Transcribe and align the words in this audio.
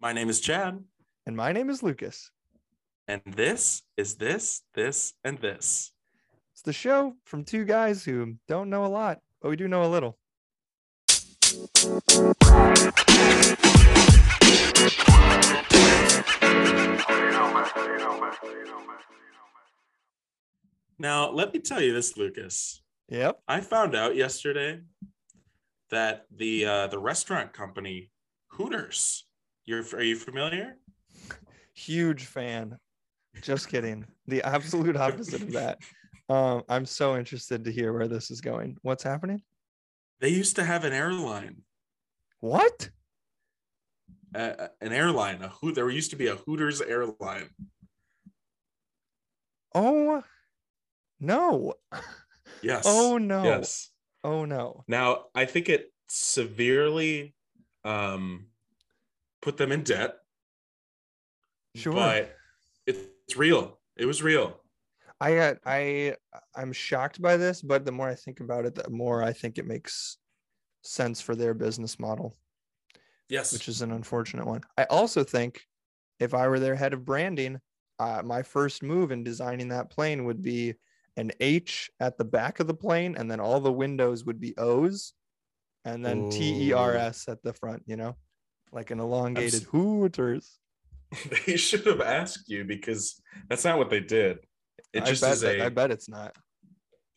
My 0.00 0.14
name 0.14 0.30
is 0.30 0.40
Chad, 0.40 0.82
And 1.26 1.36
my 1.36 1.52
name 1.52 1.68
is 1.68 1.82
Lucas. 1.82 2.30
and 3.06 3.20
this 3.26 3.82
is 3.98 4.14
this, 4.16 4.62
this, 4.74 5.12
and 5.24 5.38
this. 5.40 5.92
It's 6.54 6.62
the 6.62 6.72
show 6.72 7.16
from 7.24 7.44
two 7.44 7.64
guys 7.66 8.04
who 8.04 8.36
don't 8.48 8.70
know 8.70 8.86
a 8.86 8.88
lot, 8.88 9.20
but 9.42 9.50
we 9.50 9.56
do 9.56 9.68
know 9.68 9.84
a 9.84 9.90
little. 9.90 10.18
Now, 20.98 21.30
let 21.30 21.52
me 21.52 21.60
tell 21.60 21.80
you 21.80 21.92
this, 21.94 22.16
Lucas. 22.16 22.82
Yep. 23.08 23.40
I 23.48 23.60
found 23.60 23.96
out 23.96 24.14
yesterday 24.16 24.80
that 25.90 26.26
the 26.34 26.66
uh, 26.66 26.86
the 26.88 26.98
restaurant 26.98 27.52
company 27.52 28.10
Hooters. 28.48 29.24
You're 29.70 29.84
are 29.94 30.02
you 30.02 30.16
familiar? 30.16 30.78
Huge 31.74 32.24
fan. 32.24 32.76
Just 33.40 33.68
kidding. 33.68 34.04
The 34.26 34.42
absolute 34.42 34.96
opposite 34.96 35.42
of 35.42 35.52
that. 35.52 35.78
Um, 36.28 36.64
I'm 36.68 36.84
so 36.84 37.16
interested 37.16 37.64
to 37.64 37.70
hear 37.70 37.92
where 37.92 38.08
this 38.08 38.32
is 38.32 38.40
going. 38.40 38.78
What's 38.82 39.04
happening? 39.04 39.42
They 40.20 40.30
used 40.30 40.56
to 40.56 40.64
have 40.64 40.84
an 40.84 40.92
airline, 40.92 41.62
What? 42.40 42.90
uh, 44.34 44.66
an 44.80 44.92
airline. 44.92 45.40
A 45.42 45.48
Hoot. 45.48 45.76
There 45.76 45.88
used 45.88 46.10
to 46.10 46.16
be 46.16 46.26
a 46.26 46.34
Hooters 46.34 46.80
airline. 46.80 47.50
Oh 49.72 50.24
no. 51.20 51.74
Yes. 52.60 52.82
Oh 52.86 53.18
no. 53.18 53.44
Yes. 53.44 53.90
Oh 54.24 54.44
no. 54.44 54.82
Now, 54.88 55.26
I 55.34 55.44
think 55.44 55.68
it 55.68 55.92
severely 56.08 57.36
um, 57.84 58.49
put 59.42 59.56
them 59.56 59.72
in 59.72 59.82
debt, 59.82 60.16
Sure. 61.74 61.92
but 61.94 62.36
it's 62.86 63.36
real. 63.36 63.78
It 63.96 64.06
was 64.06 64.22
real. 64.22 64.60
I 65.20 65.34
got 65.34 65.58
I 65.66 66.16
I'm 66.54 66.72
shocked 66.72 67.20
by 67.20 67.36
this, 67.36 67.60
but 67.62 67.84
the 67.84 67.92
more 67.92 68.08
I 68.08 68.14
think 68.14 68.40
about 68.40 68.64
it, 68.64 68.74
the 68.74 68.88
more 68.90 69.22
I 69.22 69.32
think 69.32 69.58
it 69.58 69.66
makes 69.66 70.16
sense 70.82 71.20
for 71.20 71.34
their 71.36 71.52
business 71.54 71.98
model, 71.98 72.36
Yes. 73.28 73.52
which 73.52 73.68
is 73.68 73.82
an 73.82 73.92
unfortunate 73.92 74.46
one. 74.46 74.62
I 74.78 74.84
also 74.84 75.22
think 75.22 75.66
if 76.18 76.32
I 76.34 76.48
were 76.48 76.58
their 76.58 76.74
head 76.74 76.94
of 76.94 77.04
branding, 77.04 77.60
uh, 77.98 78.22
my 78.24 78.42
first 78.42 78.82
move 78.82 79.12
in 79.12 79.22
designing 79.22 79.68
that 79.68 79.90
plane 79.90 80.24
would 80.24 80.42
be 80.42 80.74
an 81.16 81.30
H 81.40 81.90
at 82.00 82.16
the 82.16 82.24
back 82.24 82.60
of 82.60 82.66
the 82.66 82.74
plane, 82.74 83.14
and 83.16 83.30
then 83.30 83.40
all 83.40 83.60
the 83.60 83.72
windows 83.72 84.24
would 84.24 84.40
be 84.40 84.56
O's, 84.56 85.12
and 85.84 86.04
then 86.04 86.30
T 86.30 86.68
E 86.68 86.72
R 86.72 86.94
S 86.94 87.28
at 87.28 87.42
the 87.42 87.52
front. 87.52 87.82
You 87.86 87.96
know, 87.96 88.16
like 88.72 88.90
an 88.90 89.00
elongated 89.00 89.62
Hooters. 89.64 90.58
they 91.46 91.56
should 91.56 91.86
have 91.86 92.00
asked 92.00 92.48
you 92.48 92.64
because 92.64 93.20
that's 93.48 93.64
not 93.64 93.78
what 93.78 93.90
they 93.90 94.00
did. 94.00 94.38
It 94.92 95.02
I 95.02 95.06
just 95.06 95.22
bet 95.22 95.32
is 95.32 95.44
a. 95.44 95.64
I 95.64 95.68
bet 95.68 95.90
it's 95.90 96.08
not. 96.08 96.34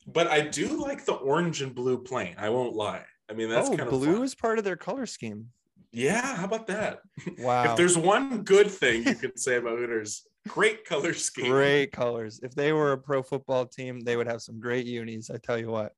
But 0.05 0.27
I 0.27 0.41
do 0.41 0.81
like 0.81 1.05
the 1.05 1.13
orange 1.13 1.61
and 1.61 1.73
blue 1.73 1.97
plane. 1.97 2.35
I 2.37 2.49
won't 2.49 2.75
lie. 2.75 3.03
I 3.29 3.33
mean, 3.33 3.49
that's 3.49 3.69
oh, 3.69 3.77
kind 3.77 3.81
of 3.81 3.89
blue 3.89 4.15
fun. 4.15 4.23
is 4.23 4.35
part 4.35 4.57
of 4.57 4.65
their 4.65 4.75
color 4.75 5.05
scheme. 5.05 5.47
Yeah, 5.91 6.35
how 6.35 6.45
about 6.45 6.67
that? 6.67 6.99
Wow. 7.37 7.71
If 7.71 7.77
there's 7.77 7.97
one 7.97 8.41
good 8.43 8.69
thing 8.69 9.07
you 9.07 9.15
can 9.15 9.37
say 9.37 9.57
about 9.57 9.77
Hooters, 9.77 10.27
great 10.47 10.85
color 10.85 11.13
scheme. 11.13 11.51
great 11.51 11.91
colors. 11.91 12.39
If 12.41 12.55
they 12.55 12.73
were 12.73 12.93
a 12.93 12.97
pro 12.97 13.21
football 13.21 13.67
team, 13.67 13.99
they 13.99 14.17
would 14.17 14.27
have 14.27 14.41
some 14.41 14.59
great 14.59 14.87
unis. 14.87 15.29
I 15.29 15.37
tell 15.37 15.57
you 15.57 15.69
what. 15.69 15.93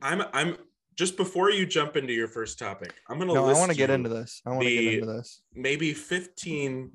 I'm 0.00 0.22
I'm 0.32 0.56
just 0.96 1.16
before 1.16 1.50
you 1.50 1.66
jump 1.66 1.96
into 1.96 2.12
your 2.12 2.28
first 2.28 2.58
topic, 2.58 2.94
I'm 3.08 3.18
gonna 3.18 3.32
No, 3.34 3.46
I 3.48 3.52
want 3.54 3.70
to 3.70 3.76
get 3.76 3.90
into 3.90 4.08
this. 4.08 4.42
I 4.46 4.50
want 4.50 4.62
to 4.62 4.70
get 4.70 4.94
into 4.94 5.06
this. 5.06 5.42
maybe 5.54 5.92
15 5.94 6.92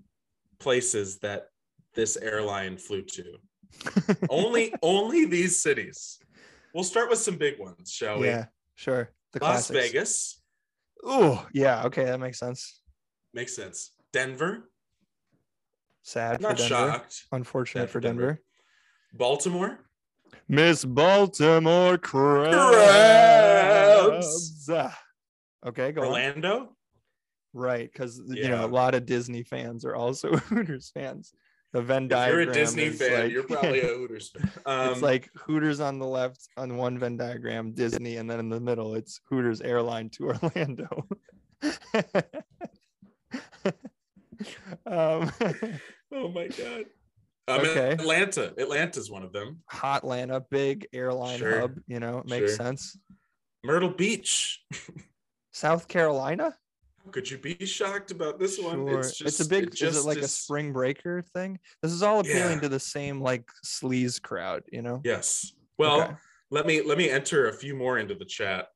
places 0.59 1.20
that 1.20 1.50
this 1.94 2.17
airline 2.17 2.78
flew 2.78 3.02
to. 3.02 3.23
only 4.30 4.73
only 4.82 5.26
these 5.26 5.60
cities. 5.61 6.20
We'll 6.73 6.83
start 6.83 7.10
with 7.10 7.20
some 7.20 7.38
big 7.38 7.60
ones, 7.60 7.92
shall 7.92 8.20
we? 8.20 8.27
yeah, 8.27 8.45
sure. 8.76 9.11
The 9.33 9.39
Las 9.42 9.67
classics. 9.67 9.92
Vegas 9.92 10.42
Oh, 11.04 11.45
yeah. 11.54 11.83
Okay, 11.86 12.05
that 12.05 12.20
makes 12.20 12.39
sense. 12.39 12.82
makes 13.33 13.55
sense. 13.55 13.92
Denver, 14.14 14.70
Sad 16.02 16.38
for 16.38 16.42
not 16.44 16.58
Denver. 16.58 16.70
shocked. 16.70 17.26
Unfortunate 17.32 17.82
Sad 17.82 17.89
for 17.89 17.94
for 17.94 18.00
Denver. 18.00 18.21
Denver. 18.21 18.42
Baltimore, 19.14 19.80
Miss 20.48 20.86
Baltimore 20.86 21.98
crabs. 21.98 22.55
Crabs. 24.10 24.70
Ah. 24.72 25.00
Okay, 25.66 25.92
go 25.92 26.02
on. 26.02 26.08
Orlando. 26.08 26.76
Right, 27.54 27.90
because 27.92 28.22
you 28.28 28.48
know 28.50 28.66
a 28.66 28.68
lot 28.68 28.94
of 28.94 29.06
Disney 29.06 29.44
fans 29.44 29.84
are 29.86 29.95
also 29.95 30.32
Hooters 30.36 30.92
fans. 30.94 31.34
The 31.73 31.82
Venn 31.82 32.06
If 32.06 32.28
you're 32.30 32.42
a 32.42 32.54
Disney 32.54 32.90
fan, 32.90 33.23
like- 33.23 33.32
you're 33.32 33.44
probably 33.44 33.82
a 33.82 33.88
Hooters 33.88 34.30
fan. 34.30 34.52
Um, 34.66 34.92
it's 34.92 35.02
like 35.02 35.30
Hooters 35.36 35.80
on 35.80 35.98
the 36.00 36.06
left 36.06 36.48
on 36.58 36.78
one 36.78 36.98
Venn 37.00 37.18
diagram, 37.18 37.72
Disney, 37.73 38.18
and 38.18 38.30
then 38.30 38.40
in 38.40 38.50
the 38.50 38.60
middle 38.60 38.95
it's 38.95 39.20
Hooters 39.30 39.62
airline 39.62 40.10
to 40.12 40.26
Orlando. 40.32 41.08
um, 44.86 45.32
oh 46.14 46.30
my 46.30 46.48
god. 46.48 46.86
Um, 47.50 47.60
Okay. 47.62 47.92
Atlanta. 47.94 48.54
Atlanta's 48.58 49.10
one 49.10 49.24
of 49.24 49.32
them. 49.32 49.60
hot 49.70 50.04
Atlanta, 50.04 50.42
big 50.52 50.86
airline 50.94 51.39
Sure. 51.39 51.62
hub. 51.62 51.76
You 51.88 52.00
know, 52.00 52.20
it 52.20 52.26
makes 52.28 52.56
Sure. 52.56 52.66
sense. 52.66 52.98
Myrtle 53.67 53.89
Beach. 53.89 54.64
South 55.52 55.88
Carolina, 55.88 56.55
Could 57.11 57.30
you 57.30 57.38
be 57.38 57.66
shocked 57.66 58.11
about 58.11 58.39
this 58.39 58.60
one? 58.60 58.88
sure. 58.88 59.00
It's 59.00 59.22
It's, 59.22 59.39
a 59.42 59.48
big. 59.48 59.64
it 59.66 59.73
is 59.73 59.80
just 59.80 60.05
it 60.05 60.08
like 60.08 60.17
a 60.20 60.28
spring 60.28 60.72
breaker 60.73 61.22
thing? 61.33 61.60
This 61.82 61.92
is 61.92 62.02
all 62.04 62.20
appealing 62.22 62.56
Yeah. 62.56 62.60
to 62.61 62.70
the 62.70 62.80
same 62.80 63.20
like 63.22 63.44
sleaze 63.66 64.22
crowd. 64.22 64.64
You 64.72 64.82
know. 64.82 65.02
Yes. 65.04 65.52
Well, 65.77 66.02
Okay. 66.04 66.14
let 66.52 66.66
me 66.66 66.82
let 66.82 66.98
me 66.98 67.10
enter 67.10 67.50
a 67.50 67.54
few 67.54 67.76
more 67.76 67.98
into 67.98 68.16
the 68.16 68.26
chat. 68.26 68.67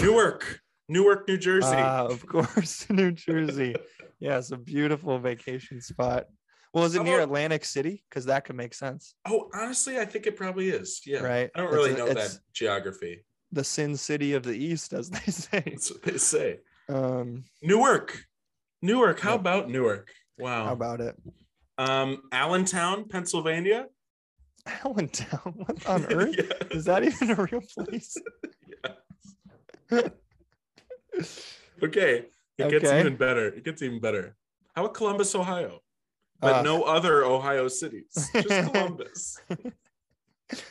Newark, 0.00 0.60
Newark, 0.88 1.28
New 1.28 1.36
Jersey. 1.38 1.68
Ah, 1.76 2.06
of 2.06 2.24
course, 2.34 2.88
New 2.88 3.12
Jersey. 3.12 3.74
Yes, 4.20 4.50
a 4.52 4.56
beautiful 4.56 5.18
vacation 5.18 5.80
spot. 5.80 6.26
Well, 6.72 6.84
is 6.84 6.94
it 6.94 6.98
How 6.98 7.04
near 7.04 7.14
about- 7.16 7.24
Atlantic 7.24 7.64
City? 7.64 8.02
Because 8.08 8.24
that 8.26 8.44
could 8.44 8.56
make 8.56 8.72
sense. 8.74 9.14
oh, 9.26 9.50
honestly, 9.54 9.98
I 9.98 10.04
think 10.06 10.26
it 10.26 10.36
probably 10.36 10.70
is. 10.70 11.02
Yeah. 11.04 11.18
Right. 11.20 11.50
I 11.54 11.60
don't 11.60 11.72
really 11.72 11.92
a- 11.92 11.98
know 11.98 12.06
that 12.14 12.38
geography. 12.54 13.24
The 13.52 13.64
Sin 13.64 13.96
City 13.96 14.32
of 14.32 14.42
the 14.42 14.52
East, 14.54 14.92
as 14.92 15.10
they 15.10 15.18
say. 15.32 15.62
That's 15.66 15.90
what 15.90 16.02
they 16.02 16.16
say. 16.18 16.60
Um, 16.88 17.44
Newark. 17.62 18.24
Newark. 18.80 19.20
How 19.20 19.32
Yep. 19.32 19.40
about 19.40 19.70
Newark? 19.70 20.08
Wow. 20.38 20.64
how 20.66 20.72
about 20.72 21.00
it? 21.00 21.16
um 21.78 22.22
Allentown, 22.32 23.08
Pennsylvania? 23.08 23.86
Allentown. 24.66 25.52
What 25.56 25.86
on 25.88 26.04
earth? 26.12 26.34
Yeah. 26.38 26.66
Is 26.76 26.84
that 26.86 27.02
even 27.04 27.30
a 27.30 27.34
real 27.50 27.62
place? 27.76 28.16
Okay. 31.82 32.24
It 32.58 32.70
gets 32.70 32.90
even 32.90 33.16
better. 33.16 33.48
It 33.48 33.64
gets 33.64 33.82
even 33.82 34.00
better. 34.00 34.36
How 34.74 34.82
about 34.84 34.94
Columbus, 34.94 35.34
Ohio? 35.34 35.80
But 36.40 36.54
Uh, 36.56 36.62
no 36.62 36.84
other 36.84 37.24
Ohio 37.24 37.68
cities. 37.68 38.28
Just 38.32 38.72
Columbus. 38.72 39.38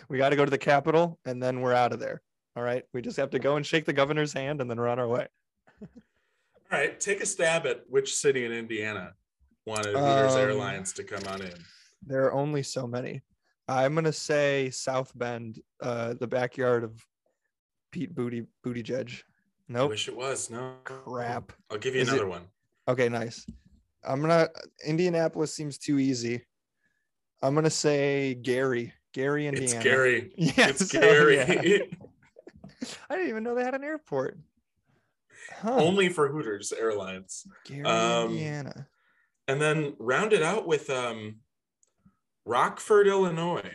we 0.09 0.17
got 0.17 0.29
to 0.29 0.35
go 0.35 0.45
to 0.45 0.51
the 0.51 0.57
Capitol 0.57 1.19
and 1.25 1.41
then 1.43 1.61
we're 1.61 1.73
out 1.73 1.91
of 1.93 1.99
there. 1.99 2.21
All 2.55 2.63
right. 2.63 2.83
We 2.93 3.01
just 3.01 3.17
have 3.17 3.29
to 3.31 3.39
go 3.39 3.55
and 3.55 3.65
shake 3.65 3.85
the 3.85 3.93
governor's 3.93 4.33
hand 4.33 4.61
and 4.61 4.69
then 4.69 4.77
we're 4.77 4.87
on 4.89 4.99
our 4.99 5.07
way. 5.07 5.27
All 5.81 6.79
right, 6.79 6.97
take 6.99 7.21
a 7.21 7.25
stab 7.25 7.65
at 7.65 7.83
which 7.89 8.15
city 8.15 8.45
in 8.45 8.51
Indiana 8.53 9.13
wanted 9.65 9.93
Hooters 9.93 10.33
Um, 10.33 10.39
Airlines 10.39 10.93
to 10.93 11.03
come 11.03 11.21
on 11.27 11.41
in. 11.41 11.53
There 12.05 12.23
are 12.25 12.33
only 12.33 12.63
so 12.63 12.87
many. 12.87 13.21
I'm 13.67 13.93
gonna 13.93 14.13
say 14.13 14.69
South 14.69 15.11
Bend, 15.17 15.59
uh, 15.81 16.13
the 16.19 16.27
backyard 16.27 16.83
of 16.85 17.05
Pete 17.91 18.15
Booty 18.15 18.45
Booty 18.63 18.83
Judge. 18.83 19.25
I 19.69 19.73
Nope. 19.73 19.89
wish 19.91 20.07
it 20.07 20.15
was. 20.15 20.49
No 20.49 20.75
Crap. 20.85 21.51
I'll 21.69 21.77
give 21.77 21.93
you 21.95 22.01
Is 22.01 22.07
it- 22.07 22.13
another 22.13 22.27
one. 22.29 22.47
Okay, 22.87 23.09
nice. 23.09 23.45
I'm 24.03 24.21
gonna 24.21 24.47
Indianapolis 24.85 25.53
seems 25.53 25.77
too 25.77 25.99
easy. 25.99 26.45
I'm 27.41 27.53
gonna 27.53 27.69
say 27.69 28.35
Gary. 28.35 28.93
Gary, 29.13 29.47
Indiana. 29.47 29.65
It's 29.65 29.79
scary. 29.79 30.31
Yes, 30.37 30.81
It's 30.81 30.85
scary. 30.89 31.35
yeah. 31.35 31.79
I 33.09 33.15
didn't 33.15 33.29
even 33.29 33.43
know 33.43 33.55
they 33.55 33.63
had 33.63 33.75
an 33.75 33.83
airport. 33.83 34.37
Huh. 35.61 35.75
Only 35.75 36.09
for 36.09 36.29
Hooters 36.29 36.71
Airlines. 36.71 37.45
Gary, 37.65 37.83
um, 37.83 38.31
Indiana. 38.31 38.87
And 39.47 39.61
then 39.61 39.95
round 39.99 40.33
it 40.33 40.43
out 40.43 40.67
with 40.67 40.89
um 40.89 41.37
Rockford, 42.45 43.07
Illinois. 43.07 43.71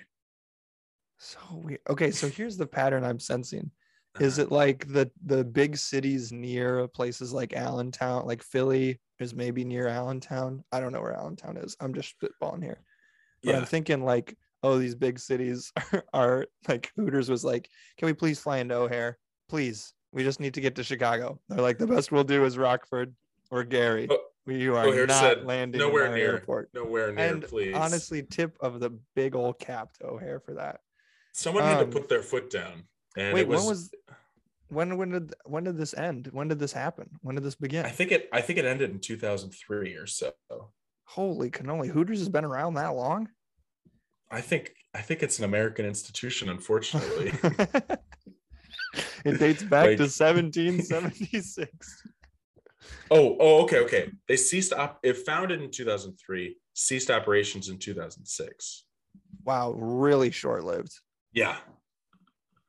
So 1.19 1.39
weird. 1.53 1.81
Okay, 1.89 2.11
so 2.11 2.29
here's 2.29 2.57
the 2.57 2.67
pattern 2.67 3.05
I'm 3.05 3.19
sensing. 3.21 3.71
Is 4.19 4.39
it 4.39 4.51
like 4.51 4.91
the 4.91 5.11
the 5.25 5.45
big 5.45 5.77
cities 5.77 6.33
near 6.33 6.89
places 6.89 7.33
like 7.33 7.53
Allentown, 7.53 8.27
like 8.27 8.43
Philly 8.43 8.99
is 9.19 9.35
maybe 9.35 9.63
near 9.65 9.89
Allentown? 9.89 10.65
I 10.73 10.81
don't 10.81 10.93
know 10.93 11.03
where 11.03 11.13
Allentown 11.13 11.59
is. 11.59 11.77
I'm 11.81 11.93
just 11.93 12.15
spitballing 12.19 12.63
here. 12.63 12.81
But 13.43 13.51
Yeah. 13.51 13.59
I'm 13.59 13.67
thinking 13.67 14.05
like, 14.05 14.37
oh, 14.63 14.79
these 14.79 14.95
big 14.95 15.19
cities 15.19 15.73
are, 15.93 16.05
are 16.15 16.47
like 16.69 16.91
Hooters 16.97 17.29
was 17.29 17.45
like, 17.45 17.69
can 17.99 18.07
we 18.07 18.13
please 18.13 18.39
fly 18.41 18.59
into 18.59 18.75
O'Hare? 18.75 19.19
Please. 19.49 19.93
We 20.13 20.23
just 20.25 20.41
need 20.41 20.55
to 20.55 20.61
get 20.61 20.75
to 20.77 20.83
Chicago. 20.85 21.39
They're 21.49 21.61
like, 21.61 21.79
the 21.79 21.87
best 21.87 22.11
we'll 22.11 22.25
do 22.25 22.45
is 22.45 22.57
Rockford 22.57 23.15
or 23.51 23.65
Gary. 23.65 24.09
Oh, 24.11 24.19
You 24.47 24.75
are 24.77 24.87
O'Hare 24.87 25.07
not 25.07 25.21
said, 25.21 25.45
landing 25.45 25.79
"Nowhere 25.81 26.15
near." 26.15 26.33
airport. 26.37 26.71
Nowhere 26.75 27.13
near, 27.13 27.33
And 27.35 27.43
please. 27.43 27.75
honestly, 27.75 28.23
tip 28.23 28.57
of 28.61 28.81
the 28.81 28.91
big 29.15 29.35
old 29.35 29.59
cap 29.59 29.93
to 29.95 30.07
O'Hare 30.07 30.41
for 30.41 30.55
that. 30.55 30.81
someone 31.33 31.65
had 31.65 31.79
um, 31.83 31.91
to 31.91 31.99
put 31.99 32.09
their 32.09 32.23
foot 32.23 32.51
down. 32.51 32.85
And 33.17 33.35
Wait, 33.35 33.43
it 33.43 33.49
was, 33.49 33.61
when 33.61 33.69
was 33.69 33.91
when 34.69 34.97
when 34.97 35.11
did 35.11 35.35
when 35.45 35.65
did 35.65 35.77
this 35.77 35.95
end? 35.95 36.29
When 36.33 36.49
did 36.49 36.59
this 36.59 36.73
happen? 36.73 37.09
When 37.23 37.35
did 37.35 37.45
this 37.45 37.55
begin? 37.55 37.85
I 37.87 37.91
think 37.91 38.11
it 38.13 38.29
I 38.33 38.41
think 38.41 38.59
it 38.59 38.65
ended 38.65 38.91
in 38.91 38.99
2003 39.01 39.95
or 39.95 40.07
so. 40.07 40.33
Holy 41.05 41.51
cannoli! 41.51 41.89
Hooters 41.89 42.19
has 42.19 42.29
been 42.29 42.45
around 42.45 42.75
that 42.75 42.95
long. 42.95 43.29
I 44.31 44.41
think 44.41 44.73
I 44.95 45.01
think 45.03 45.23
it's 45.23 45.39
an 45.39 45.45
American 45.45 45.85
institution, 45.87 46.49
unfortunately. 46.49 47.33
it 49.25 49.39
dates 49.39 49.63
back 49.63 49.87
Like- 49.87 49.99
to 49.99 50.05
1776. 50.09 52.03
oh, 53.11 53.37
oh, 53.39 53.63
okay, 53.65 53.81
okay. 53.81 54.11
They 54.29 54.37
ceased 54.37 54.73
op 54.73 54.99
it 55.03 55.19
founded 55.19 55.63
in 55.63 55.71
2003, 55.71 56.57
ceased 56.75 57.11
operations 57.11 57.69
in 57.69 57.79
2006. 57.79 58.85
Wow, 59.45 59.73
really 59.73 60.31
short 60.31 60.65
lived. 60.65 60.93
Yeah. 61.33 61.57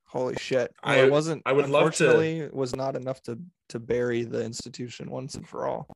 Holy 0.06 0.36
shit! 0.36 0.74
Well, 0.86 0.96
I- 0.96 1.04
it 1.06 1.12
wasn't. 1.12 1.42
I 1.46 1.52
would 1.54 1.70
love 1.70 1.94
to- 1.96 2.50
was 2.54 2.76
not 2.76 2.96
enough 2.96 3.22
to 3.24 3.40
to 3.70 3.80
bury 3.80 4.24
the 4.24 4.44
institution 4.44 5.10
once 5.12 5.36
and 5.36 5.48
for 5.48 5.68
all. 5.68 5.88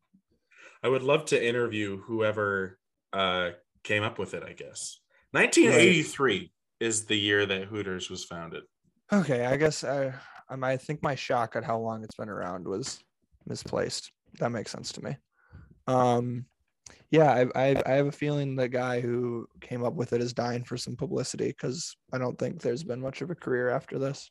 I 0.84 0.90
would 0.90 1.04
love 1.04 1.26
to 1.26 1.42
interview 1.48 2.02
whoever 2.02 2.80
uh 3.14 3.52
came 3.84 4.04
up 4.04 4.18
with 4.20 4.34
it, 4.34 4.44
I 4.44 4.54
guess. 4.54 5.00
1983 5.32 6.52
is 6.80 7.06
the 7.06 7.18
year 7.18 7.46
that 7.46 7.66
Hooters 7.66 8.10
was 8.10 8.26
founded. 8.26 8.64
Okay, 9.14 9.46
I 9.46 9.58
guess 9.58 9.84
I 9.84 10.14
I 10.50 10.78
think 10.78 11.02
my 11.02 11.16
shock 11.16 11.56
at 11.56 11.64
how 11.64 11.80
long 11.80 12.04
it's 12.04 12.16
been 12.16 12.30
around 12.30 12.68
was 12.68 13.00
misplaced. 13.46 14.12
That 14.40 14.52
makes 14.52 14.72
sense 14.72 14.92
to 14.94 15.04
me. 15.04 15.18
Um, 15.88 16.46
yeah, 17.10 17.32
I 17.32 17.70
I, 17.70 17.82
I 17.86 17.92
have 17.92 18.08
a 18.08 18.12
feeling 18.12 18.56
the 18.56 18.68
guy 18.68 19.00
who 19.00 19.48
came 19.62 19.84
up 19.84 19.94
with 19.94 20.14
it 20.14 20.22
is 20.22 20.34
dying 20.34 20.64
for 20.64 20.78
some 20.78 20.96
publicity 20.96 21.48
because 21.48 21.96
I 22.14 22.18
don't 22.18 22.38
think 22.38 22.62
there's 22.62 22.84
been 22.84 23.02
much 23.02 23.22
of 23.22 23.30
a 23.30 23.36
career 23.36 23.70
after 23.70 24.00
this. 24.00 24.30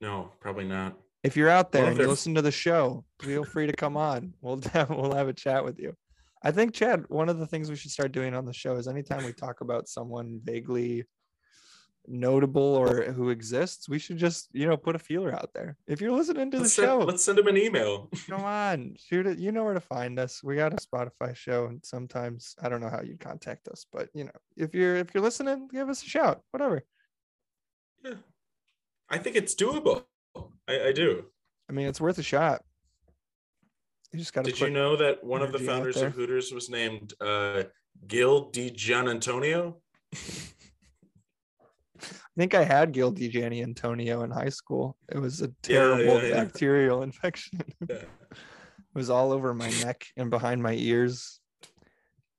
No, 0.00 0.32
probably 0.40 0.64
not. 0.64 0.98
If 1.22 1.36
you're 1.36 1.48
out 1.48 1.72
there 1.72 1.84
Well, 1.84 1.92
and 1.92 2.00
you 2.00 2.06
listen 2.06 2.34
to 2.34 2.42
the 2.42 2.50
show, 2.50 3.04
feel 3.22 3.44
free 3.44 3.66
to 3.66 3.72
come 3.72 3.96
on. 3.96 4.34
We'll 4.42 4.60
have, 4.72 4.90
we'll 4.90 5.14
have 5.14 5.28
a 5.28 5.32
chat 5.32 5.64
with 5.64 5.78
you. 5.78 5.96
I 6.44 6.50
think 6.50 6.74
Chad, 6.74 7.04
one 7.08 7.30
of 7.30 7.38
the 7.38 7.46
things 7.46 7.70
we 7.70 7.76
should 7.76 7.90
start 7.90 8.12
doing 8.12 8.34
on 8.34 8.44
the 8.44 8.52
show 8.52 8.76
is 8.76 8.86
anytime 8.86 9.24
we 9.24 9.32
talk 9.32 9.62
about 9.62 9.88
someone 9.88 10.40
vaguely 10.44 11.04
notable 12.06 12.62
or 12.62 13.04
who 13.04 13.30
exists, 13.30 13.88
we 13.88 13.98
should 13.98 14.18
just 14.18 14.48
you 14.52 14.66
know 14.66 14.76
put 14.76 14.94
a 14.94 14.98
feeler 14.98 15.32
out 15.32 15.50
there. 15.54 15.78
If 15.86 16.02
you're 16.02 16.12
listening 16.12 16.50
to 16.50 16.58
the 16.58 16.64
Let's 16.64 16.74
show, 16.74 16.98
send, 16.98 17.06
let's 17.06 17.24
send 17.24 17.38
him 17.38 17.46
an 17.46 17.56
email. 17.56 18.10
come 18.28 18.44
on, 18.44 18.94
shoot 18.98 19.26
it. 19.26 19.38
You 19.38 19.52
know 19.52 19.64
where 19.64 19.72
to 19.72 19.80
find 19.80 20.18
us. 20.18 20.44
We 20.44 20.56
got 20.56 20.74
a 20.74 20.76
Spotify 20.76 21.34
show, 21.34 21.66
and 21.66 21.82
sometimes 21.82 22.54
I 22.62 22.68
don't 22.68 22.82
know 22.82 22.90
how 22.90 23.00
you'd 23.00 23.20
contact 23.20 23.66
us, 23.68 23.86
but 23.90 24.10
you 24.12 24.24
know 24.24 24.32
if 24.56 24.74
you're 24.74 24.96
if 24.96 25.14
you're 25.14 25.22
listening, 25.22 25.68
give 25.72 25.88
us 25.88 26.02
a 26.02 26.08
shout. 26.08 26.42
Whatever. 26.50 26.84
Yeah. 28.04 28.14
I 29.08 29.18
think 29.18 29.36
it's 29.36 29.54
doable. 29.54 30.04
I, 30.68 30.88
I 30.88 30.92
do. 30.92 31.24
I 31.70 31.72
mean, 31.72 31.86
it's 31.86 32.00
worth 32.00 32.18
a 32.18 32.22
shot. 32.22 32.62
You 34.14 34.20
just 34.20 34.32
got. 34.32 34.44
Did 34.44 34.60
you 34.60 34.70
know 34.70 34.94
that 34.94 35.24
one 35.24 35.42
of 35.42 35.50
the 35.50 35.58
founders 35.58 35.96
of 35.96 36.12
Hooters 36.12 36.52
was 36.52 36.70
named 36.70 37.14
uh, 37.20 37.64
Gil 38.06 38.48
DiGiannantonio? 38.52 39.74
I 42.00 42.06
think 42.36 42.54
I 42.54 42.62
had 42.62 42.92
Gil 42.92 43.10
Gianni 43.10 43.60
Antonio 43.60 44.22
in 44.22 44.30
high 44.30 44.50
school. 44.50 44.96
It 45.10 45.18
was 45.18 45.42
a 45.42 45.48
terrible 45.62 46.22
yeah, 46.22 46.28
yeah. 46.28 46.44
bacterial 46.44 47.02
infection. 47.02 47.60
Yeah. 47.88 47.96
it 47.96 48.06
was 48.94 49.10
all 49.10 49.32
over 49.32 49.52
my 49.52 49.70
neck 49.82 50.06
and 50.16 50.30
behind 50.30 50.62
my 50.62 50.74
ears. 50.74 51.40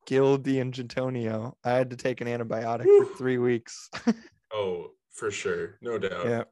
Gil 0.05 0.41
Antonio. 0.47 1.57
I 1.65 1.71
had 1.71 1.89
to 1.89 1.97
take 1.97 2.21
an 2.21 2.27
antibiotic 2.27 2.85
Whew. 2.85 3.05
for 3.05 3.17
three 3.17 3.37
weeks. 3.37 3.89
Oh, 4.53 4.91
for 5.11 5.31
sure. 5.31 5.77
No 5.81 5.97
doubt. 5.97 6.25
yeah. 6.25 6.43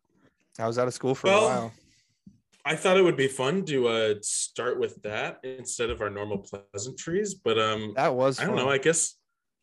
I 0.59 0.67
was 0.67 0.77
out 0.77 0.89
of 0.89 0.93
school 0.93 1.15
for 1.15 1.27
Well, 1.27 1.45
a 1.45 1.47
while. 1.47 1.73
I 2.65 2.75
thought 2.75 2.95
it 2.97 3.01
would 3.03 3.17
be 3.17 3.27
fun 3.27 3.65
to 3.65 3.87
uh, 3.89 4.13
start 4.21 4.79
with 4.79 5.01
that 5.03 5.39
instead 5.43 5.89
of 5.89 6.01
our 6.01 6.09
normal 6.09 6.37
pleasantries, 6.37 7.33
but 7.33 7.59
um, 7.59 7.93
That 7.95 8.15
was 8.15 8.39
I 8.39 8.45
don't 8.45 8.55
know. 8.55 8.69
I 8.69 8.77
guess, 8.77 9.15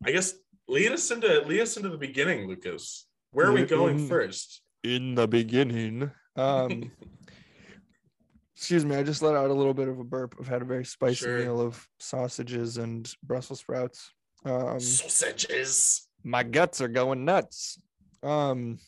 I 0.04 0.12
guess 0.12 0.34
lead 0.68 0.92
us 0.92 1.10
into 1.10 1.40
lead 1.46 1.60
us 1.60 1.76
into 1.76 1.88
the 1.88 1.96
beginning, 1.98 2.46
Lucas. 2.46 3.06
Where 3.32 3.46
are 3.46 3.52
we 3.52 3.64
going 3.64 4.06
first? 4.08 4.62
in 4.82 5.14
the 5.14 5.28
beginning. 5.28 6.10
Um 6.36 6.90
excuse 8.56 8.84
me, 8.84 8.96
I 8.96 9.02
just 9.02 9.22
let 9.22 9.34
out 9.34 9.50
a 9.50 9.54
little 9.54 9.74
bit 9.74 9.88
of 9.88 9.98
a 9.98 10.04
burp. 10.04 10.34
I've 10.38 10.48
had 10.48 10.62
a 10.62 10.66
very 10.66 10.84
spicy 10.84 11.16
Sure. 11.26 11.38
meal 11.38 11.60
of 11.60 11.86
sausages 11.98 12.76
and 12.78 13.10
Brussels 13.22 13.60
sprouts. 13.60 14.10
Um 14.44 14.80
Sausages. 14.80 16.08
my 16.24 16.42
guts 16.42 16.80
are 16.80 16.88
going 16.88 17.24
nuts. 17.24 17.78
Um 18.22 18.78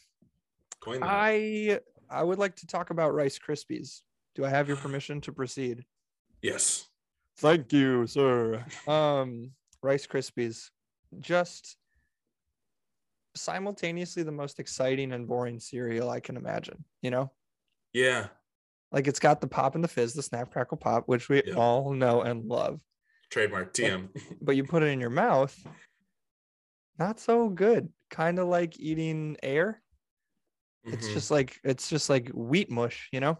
Coin 0.80 1.00
that. 1.00 1.08
I 1.10 1.80
I 2.12 2.22
would 2.22 2.38
like 2.38 2.56
to 2.56 2.66
talk 2.66 2.90
about 2.90 3.14
Rice 3.14 3.38
Krispies. 3.38 4.02
Do 4.34 4.44
I 4.44 4.48
have 4.50 4.68
your 4.68 4.76
permission 4.76 5.20
to 5.22 5.32
proceed? 5.32 5.84
yes. 6.42 6.88
Thank 7.38 7.72
you, 7.72 8.06
sir. 8.06 8.64
Um, 8.86 9.52
Rice 9.82 10.06
Krispies, 10.06 10.68
just 11.20 11.76
simultaneously 13.34 14.22
the 14.22 14.32
most 14.32 14.60
exciting 14.60 15.12
and 15.12 15.26
boring 15.26 15.58
cereal 15.58 16.10
I 16.10 16.20
can 16.20 16.36
imagine. 16.36 16.84
You 17.00 17.10
know, 17.10 17.32
Yeah. 17.94 18.28
like 18.92 19.06
it's 19.08 19.18
got 19.18 19.40
the 19.40 19.46
pop 19.46 19.74
and 19.74 19.82
the 19.82 19.88
fizz, 19.88 20.12
the 20.14 20.22
snap 20.22 20.52
crackle 20.52 20.76
pop, 20.76 21.08
which 21.08 21.28
we 21.30 21.42
Yeah. 21.46 21.54
all 21.54 21.92
know 21.94 22.20
and 22.22 22.44
love. 22.44 22.80
Trademark 23.30 23.72
TM. 23.72 24.10
But 24.42 24.56
you 24.56 24.64
put 24.64 24.82
it 24.82 24.86
in 24.90 25.00
your 25.00 25.10
mouth, 25.10 25.58
not 26.98 27.18
so 27.18 27.48
good. 27.48 27.90
Kind 28.10 28.38
of 28.38 28.48
like 28.48 28.78
eating 28.78 29.38
air. 29.42 29.81
It's 30.84 31.08
Mhm. 31.08 31.12
just 31.14 31.30
like 31.30 31.60
it's 31.64 31.88
just 31.88 32.10
like 32.10 32.28
wheat 32.30 32.70
mush, 32.70 33.08
you 33.12 33.20
know. 33.20 33.38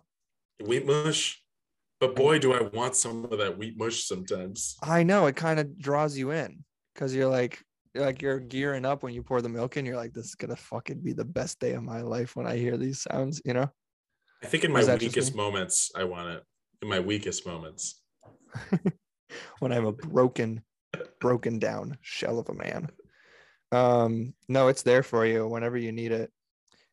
wheat 0.60 0.86
mush. 0.86 1.42
But 1.98 2.14
boy, 2.16 2.38
do 2.38 2.52
I 2.52 2.62
want 2.62 2.96
some 2.96 3.24
of 3.24 3.38
that 3.38 3.58
wheat 3.58 3.76
mush 3.76 4.04
sometimes. 4.04 4.76
I 4.82 5.02
know 5.02 5.26
it 5.26 5.36
kind 5.36 5.58
of 5.60 5.78
draws 5.78 6.16
you 6.16 6.30
in 6.30 6.64
because 6.94 7.14
you're 7.14 7.28
like 7.28 7.62
you're 7.94 8.04
like 8.04 8.22
you're 8.22 8.40
gearing 8.40 8.84
up 8.84 9.02
when 9.02 9.12
you 9.12 9.22
pour 9.22 9.42
the 9.42 9.48
milk 9.48 9.76
in. 9.76 9.86
You're 9.86 9.96
like, 9.96 10.12
this 10.12 10.26
is 10.26 10.34
gonna 10.34 10.56
fucking 10.56 11.00
be 11.00 11.12
the 11.12 11.24
best 11.24 11.58
day 11.60 11.72
of 11.72 11.82
my 11.82 12.00
life 12.00 12.36
when 12.36 12.46
I 12.46 12.56
hear 12.56 12.76
these 12.76 13.02
sounds. 13.02 13.40
You 13.44 13.54
know, 13.54 13.70
I 14.42 14.46
think 14.46 14.64
in 14.64 14.72
my 14.72 14.80
is 14.80 14.86
that 14.86 15.00
just 15.00 15.16
weakest 15.16 15.34
moments, 15.34 15.90
I 15.94 16.04
want 16.04 16.28
it. 16.30 16.42
In 16.80 16.88
my 16.88 17.00
weakest 17.00 17.46
moments. 17.46 18.02
when 19.60 19.72
I'm 19.72 19.86
a 19.86 19.92
broken, 19.92 20.62
broken 21.20 21.58
down 21.58 21.98
shell 22.00 22.38
of 22.38 22.48
a 22.48 22.54
man. 22.54 22.90
Um, 23.70 24.34
no, 24.48 24.68
it's 24.68 24.82
there 24.82 25.02
for 25.02 25.24
you 25.24 25.46
whenever 25.46 25.76
you 25.76 25.92
need 25.92 26.12
it. 26.12 26.30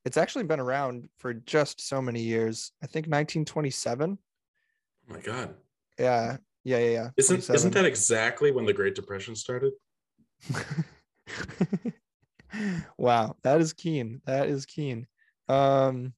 It's 0.06 0.18
actually 0.18 0.46
been 0.46 0.60
around 0.60 1.10
for 1.18 1.34
just 1.34 1.82
so 1.82 2.02
many 2.02 2.22
years. 2.22 2.72
I 2.82 2.88
think 2.88 3.06
1927. 3.06 4.18
Oh 4.18 5.14
my 5.14 5.20
god. 5.20 5.56
Yeah, 5.98 6.38
yeah, 6.64 6.78
yeah, 6.78 6.90
yeah. 6.90 7.10
Isn't 7.18 7.50
isn't 7.50 7.74
that 7.74 7.86
exactly 7.86 8.52
when 8.52 8.66
the 8.66 8.74
Great 8.74 8.96
Depression 8.96 9.36
started? 9.36 9.74
wow, 12.98 13.36
that 13.44 13.60
is 13.62 13.74
keen. 13.74 14.22
That 14.26 14.48
is 14.48 14.66
keen. 14.66 15.08
Um 15.48 16.14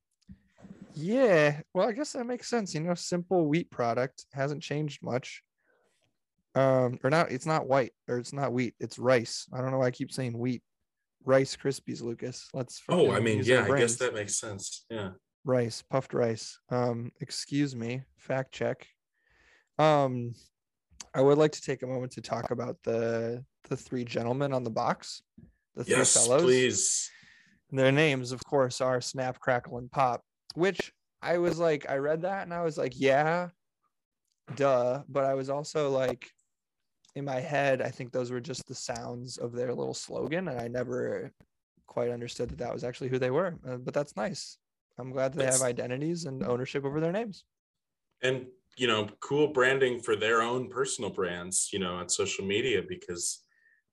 yeah, 0.94 1.62
well, 1.74 1.88
I 1.88 1.94
guess 1.94 2.14
that 2.14 2.26
makes 2.26 2.50
sense. 2.50 2.74
You 2.74 2.82
know, 2.82 2.94
simple 2.96 3.48
wheat 3.48 3.72
product 3.72 4.26
hasn't 4.34 4.62
changed 4.62 5.02
much. 5.02 5.42
Um, 6.54 7.00
or 7.04 7.10
not, 7.10 7.32
it's 7.32 7.46
not 7.46 7.68
white, 7.68 7.94
or 8.10 8.18
it's 8.18 8.34
not 8.34 8.52
wheat, 8.52 8.76
it's 8.80 9.00
rice. 9.00 9.48
I 9.54 9.62
don't 9.62 9.72
know 9.72 9.78
why 9.78 9.88
I 9.88 9.92
keep 9.92 10.12
saying 10.12 10.38
wheat. 10.38 10.64
Rice 11.26 11.56
Krispies, 11.56 12.02
Lucas. 12.02 12.48
Let's 12.54 12.82
Oh, 12.90 13.12
I 13.12 13.20
mean, 13.20 13.42
yeah, 13.44 13.64
I 13.70 13.78
guess 13.78 13.96
that 13.98 14.14
makes 14.14 14.40
sense. 14.40 14.86
Yeah. 14.90 15.12
rice, 15.46 15.82
puffed 15.90 16.14
rice. 16.14 16.58
Um, 16.70 17.12
excuse 17.22 17.76
me, 17.76 18.02
fact 18.18 18.52
check. 18.54 18.88
Um, 19.80 20.34
I 21.14 21.22
would 21.22 21.38
like 21.38 21.52
to 21.54 21.62
take 21.62 21.84
a 21.84 21.88
moment 21.88 22.12
to 22.14 22.22
talk 22.22 22.52
about 22.52 22.78
the 22.84 23.44
the 23.70 23.78
three 23.78 24.04
gentlemen 24.04 24.54
on 24.54 24.64
the 24.64 24.70
box. 24.70 25.22
The 25.76 25.84
three 25.84 25.96
Yes, 25.98 26.14
fellows. 26.14 26.44
please. 26.44 27.10
Their 27.72 27.92
names, 27.92 28.32
of 28.34 28.44
course, 28.44 28.82
are 28.82 29.00
Snap, 29.00 29.40
Crackle, 29.40 29.78
and 29.78 29.90
Pop, 29.92 30.22
which 30.56 30.92
I 31.22 31.38
was 31.38 31.58
like, 31.58 31.90
I 31.90 31.98
read 31.98 32.24
that 32.24 32.44
and 32.44 32.54
I 32.54 32.64
was 32.64 32.78
like, 32.78 32.94
yeah, 33.00 33.50
duh. 34.56 35.04
But 35.08 35.24
I 35.26 35.36
was 35.36 35.50
also 35.50 35.90
like, 35.90 36.28
in 37.16 37.26
my 37.26 37.40
head, 37.40 37.82
I 37.82 37.90
think 37.90 38.12
those 38.12 38.32
were 38.32 38.40
just 38.40 38.66
the 38.68 38.76
sounds 38.76 39.38
of 39.38 39.52
their 39.52 39.74
little 39.74 39.94
slogan. 39.94 40.48
And 40.48 40.60
I 40.60 40.68
never 40.68 41.32
quite 41.88 42.10
understood 42.10 42.50
that 42.50 42.58
that 42.60 42.74
was 42.74 42.84
actually 42.84 43.10
who 43.10 43.20
they 43.20 43.32
were. 43.32 43.56
Uh, 43.68 43.78
but 43.78 43.94
that's 43.94 44.16
nice. 44.16 44.58
I'm 44.98 45.12
glad 45.12 45.34
they 45.34 45.46
have 45.46 45.62
identities 45.62 46.26
and 46.26 46.44
ownership 46.44 46.86
over 46.86 47.00
their 47.00 47.12
names. 47.12 47.44
And 48.22 48.46
you 48.78 48.88
know, 48.88 49.10
cool 49.20 49.48
branding 49.48 50.00
for 50.00 50.16
their 50.16 50.42
own 50.42 50.70
personal 50.70 51.10
brands, 51.10 51.70
you 51.74 51.80
know, 51.80 51.96
on 51.96 52.08
social 52.08 52.46
media 52.46 52.82
because 52.88 53.44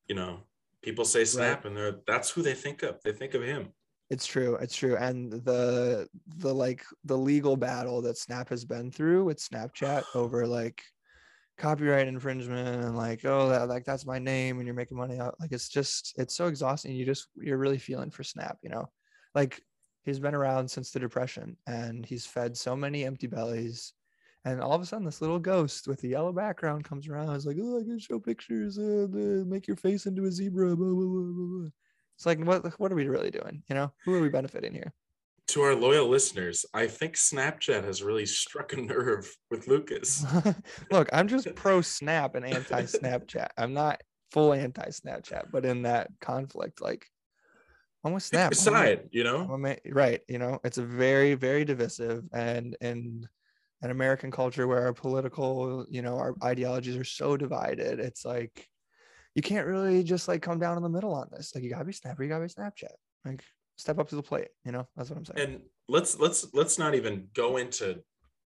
you 0.06 0.14
know, 0.14 0.40
people 0.82 1.04
say 1.04 1.24
Snap 1.24 1.64
and 1.64 1.76
they're 1.76 1.96
that's 2.06 2.30
who 2.30 2.42
they 2.42 2.54
think 2.54 2.82
of. 2.82 3.00
They 3.02 3.12
think 3.12 3.34
of 3.34 3.42
him. 3.42 3.68
It's 4.10 4.26
true. 4.26 4.56
It's 4.56 4.76
true. 4.76 4.96
And 4.96 5.32
the 5.32 6.08
the 6.38 6.54
like 6.54 6.84
the 7.04 7.18
legal 7.18 7.56
battle 7.56 8.00
that 8.02 8.18
Snap 8.18 8.48
has 8.48 8.64
been 8.64 8.90
through 8.90 9.24
with 9.24 9.38
Snapchat 9.38 10.04
over 10.14 10.46
like 10.46 10.82
copyright 11.58 12.06
infringement 12.06 12.84
and 12.84 12.96
like 12.96 13.24
oh 13.24 13.48
that 13.48 13.68
like 13.68 13.84
that's 13.84 14.06
my 14.06 14.18
name 14.18 14.58
and 14.58 14.66
you're 14.66 14.74
making 14.74 14.96
money 14.96 15.18
out 15.18 15.34
like 15.40 15.50
it's 15.52 15.68
just 15.68 16.14
it's 16.16 16.36
so 16.36 16.46
exhausting 16.46 16.94
you 16.94 17.04
just 17.04 17.26
you're 17.36 17.58
really 17.58 17.78
feeling 17.78 18.10
for 18.10 18.22
snap 18.22 18.58
you 18.62 18.70
know? 18.70 18.88
Like 19.34 19.60
he's 20.04 20.20
been 20.20 20.34
around 20.34 20.70
since 20.70 20.90
the 20.90 21.00
depression 21.00 21.56
and 21.66 22.06
he's 22.06 22.24
fed 22.24 22.56
so 22.56 22.76
many 22.76 23.04
empty 23.04 23.26
bellies 23.26 23.92
and 24.44 24.60
all 24.60 24.72
of 24.72 24.80
a 24.80 24.86
sudden 24.86 25.04
this 25.04 25.20
little 25.20 25.38
ghost 25.38 25.88
with 25.88 26.00
the 26.00 26.08
yellow 26.08 26.32
background 26.32 26.84
comes 26.84 27.08
around 27.08 27.34
it's 27.34 27.44
like 27.44 27.58
oh 27.60 27.80
i 27.80 27.82
can 27.82 27.98
show 27.98 28.18
pictures 28.18 28.78
uh, 28.78 29.06
make 29.46 29.66
your 29.66 29.76
face 29.76 30.06
into 30.06 30.24
a 30.24 30.30
zebra 30.30 30.76
blah, 30.76 30.94
blah, 30.94 31.04
blah, 31.04 31.68
it's 32.16 32.24
like 32.24 32.38
what 32.44 32.78
what 32.78 32.92
are 32.92 32.96
we 32.96 33.08
really 33.08 33.30
doing 33.30 33.62
you 33.68 33.74
know? 33.74 33.92
Who 34.04 34.14
are 34.14 34.20
we 34.20 34.28
benefiting 34.28 34.72
here 34.72 34.92
to 35.48 35.62
our 35.62 35.74
loyal 35.74 36.08
listeners, 36.08 36.66
I 36.74 36.86
think 36.86 37.14
Snapchat 37.14 37.84
has 37.84 38.02
really 38.02 38.26
struck 38.26 38.74
a 38.74 38.80
nerve 38.80 39.34
with 39.50 39.66
Lucas. 39.66 40.24
Look, 40.90 41.08
I'm 41.12 41.26
just 41.26 41.54
pro 41.56 41.80
Snap 41.80 42.34
and 42.34 42.44
anti 42.44 42.82
Snapchat. 42.82 43.48
I'm 43.56 43.72
not 43.72 44.00
full 44.30 44.52
anti 44.52 44.88
Snapchat, 44.88 45.50
but 45.50 45.64
in 45.64 45.82
that 45.82 46.10
conflict, 46.20 46.80
like 46.82 47.06
I'm 48.04 48.12
with 48.12 48.22
Snap. 48.22 48.54
Side, 48.54 49.08
you 49.10 49.24
know, 49.24 49.58
right? 49.90 50.20
You 50.28 50.38
know, 50.38 50.60
it's 50.64 50.78
a 50.78 50.84
very, 50.84 51.34
very 51.34 51.64
divisive, 51.64 52.24
and 52.32 52.76
and 52.80 53.26
an 53.82 53.90
American 53.90 54.30
culture 54.30 54.66
where 54.66 54.84
our 54.84 54.92
political, 54.92 55.86
you 55.88 56.02
know, 56.02 56.18
our 56.18 56.34
ideologies 56.42 56.96
are 56.96 57.04
so 57.04 57.36
divided. 57.36 58.00
It's 58.00 58.24
like 58.24 58.68
you 59.34 59.42
can't 59.42 59.66
really 59.66 60.02
just 60.02 60.28
like 60.28 60.42
come 60.42 60.58
down 60.58 60.76
in 60.76 60.82
the 60.82 60.88
middle 60.88 61.14
on 61.14 61.28
this. 61.30 61.54
Like 61.54 61.64
you 61.64 61.70
gotta 61.70 61.84
be 61.84 61.92
Snap 61.92 62.18
or 62.18 62.22
you 62.22 62.28
gotta 62.28 62.44
be 62.44 62.50
Snapchat. 62.50 62.92
Like 63.24 63.42
step 63.78 63.98
up 63.98 64.08
to 64.10 64.16
the 64.16 64.22
plate. 64.22 64.48
You 64.64 64.72
know, 64.72 64.86
that's 64.96 65.08
what 65.08 65.18
I'm 65.18 65.24
saying. 65.24 65.48
And 65.48 65.60
let's 65.88 66.18
let's 66.18 66.52
let's 66.52 66.78
not 66.78 66.94
even 66.94 67.28
go 67.34 67.56
into 67.56 68.00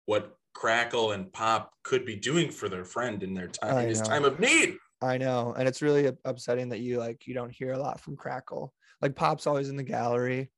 what 0.07 0.37
Crackle 0.53 1.13
and 1.13 1.33
Pop 1.33 1.73
could 1.85 2.05
be 2.05 2.17
doing 2.17 2.51
for 2.51 2.69
their 2.69 2.85
friend 2.85 3.23
in 3.23 3.35
their 3.35 3.49
time 3.49 3.79
in 3.79 3.89
his 3.89 4.03
time 4.03 4.25
of 4.25 4.39
need. 4.39 4.77
I 5.01 5.17
know, 5.17 5.55
and 5.57 5.67
it's 5.67 5.81
really 5.81 6.13
upsetting 6.25 6.69
that 6.71 6.81
you 6.81 6.99
like 6.99 7.27
you 7.27 7.33
don't 7.33 7.53
hear 7.53 7.73
a 7.73 7.79
lot 7.79 8.01
from 8.01 8.17
Crackle. 8.17 8.75
Like 9.01 9.17
Pop's 9.17 9.47
always 9.47 9.71
in 9.71 9.77
the 9.77 9.83
gallery, 9.83 10.51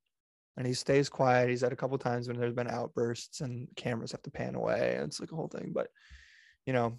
and 0.56 0.66
he 0.66 0.74
stays 0.74 1.08
quiet. 1.08 1.50
He's 1.50 1.62
at 1.62 1.72
a 1.72 1.76
couple 1.76 1.96
times 1.98 2.26
when 2.26 2.38
there's 2.38 2.54
been 2.54 2.68
outbursts 2.68 3.40
and 3.40 3.68
cameras 3.76 4.12
have 4.12 4.22
to 4.22 4.30
pan 4.30 4.56
away, 4.56 4.96
and 4.96 5.04
it's 5.04 5.20
like 5.20 5.30
a 5.30 5.36
whole 5.36 5.48
thing. 5.48 5.70
But 5.72 5.88
you 6.66 6.72
know, 6.72 6.98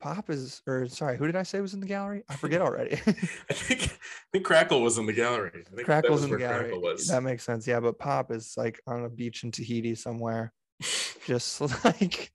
Pop 0.00 0.30
is, 0.30 0.62
or 0.66 0.88
sorry, 0.88 1.18
who 1.18 1.26
did 1.26 1.36
I 1.36 1.42
say 1.42 1.60
was 1.60 1.74
in 1.74 1.80
the 1.80 1.86
gallery? 1.86 2.24
I 2.28 2.36
forget 2.36 2.60
already. 2.62 2.94
I 3.06 3.52
think 3.52 3.82
I 3.84 4.28
think 4.32 4.44
Crackle 4.44 4.80
was 4.80 4.98
in 4.98 5.06
the 5.06 5.12
gallery. 5.12 5.64
I 5.70 5.74
think 5.74 5.84
Crackle's 5.84 6.24
in 6.24 6.30
the 6.30 6.38
gallery. 6.38 6.72
That 7.08 7.22
makes 7.22 7.44
sense. 7.44 7.66
Yeah, 7.66 7.80
but 7.80 7.98
Pop 7.98 8.32
is 8.32 8.54
like 8.56 8.80
on 8.86 9.04
a 9.04 9.10
beach 9.10 9.44
in 9.44 9.52
Tahiti 9.52 9.94
somewhere, 9.94 10.52
just 11.26 11.60
like, 11.84 12.32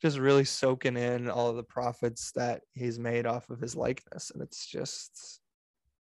just 0.00 0.18
really 0.18 0.44
soaking 0.44 0.96
in 0.96 1.28
all 1.28 1.48
of 1.48 1.56
the 1.56 1.62
profits 1.62 2.32
that 2.32 2.62
he's 2.74 2.98
made 2.98 3.26
off 3.26 3.50
of 3.50 3.60
his 3.60 3.76
likeness, 3.76 4.30
and 4.30 4.42
it's 4.42 4.66
just, 4.66 5.40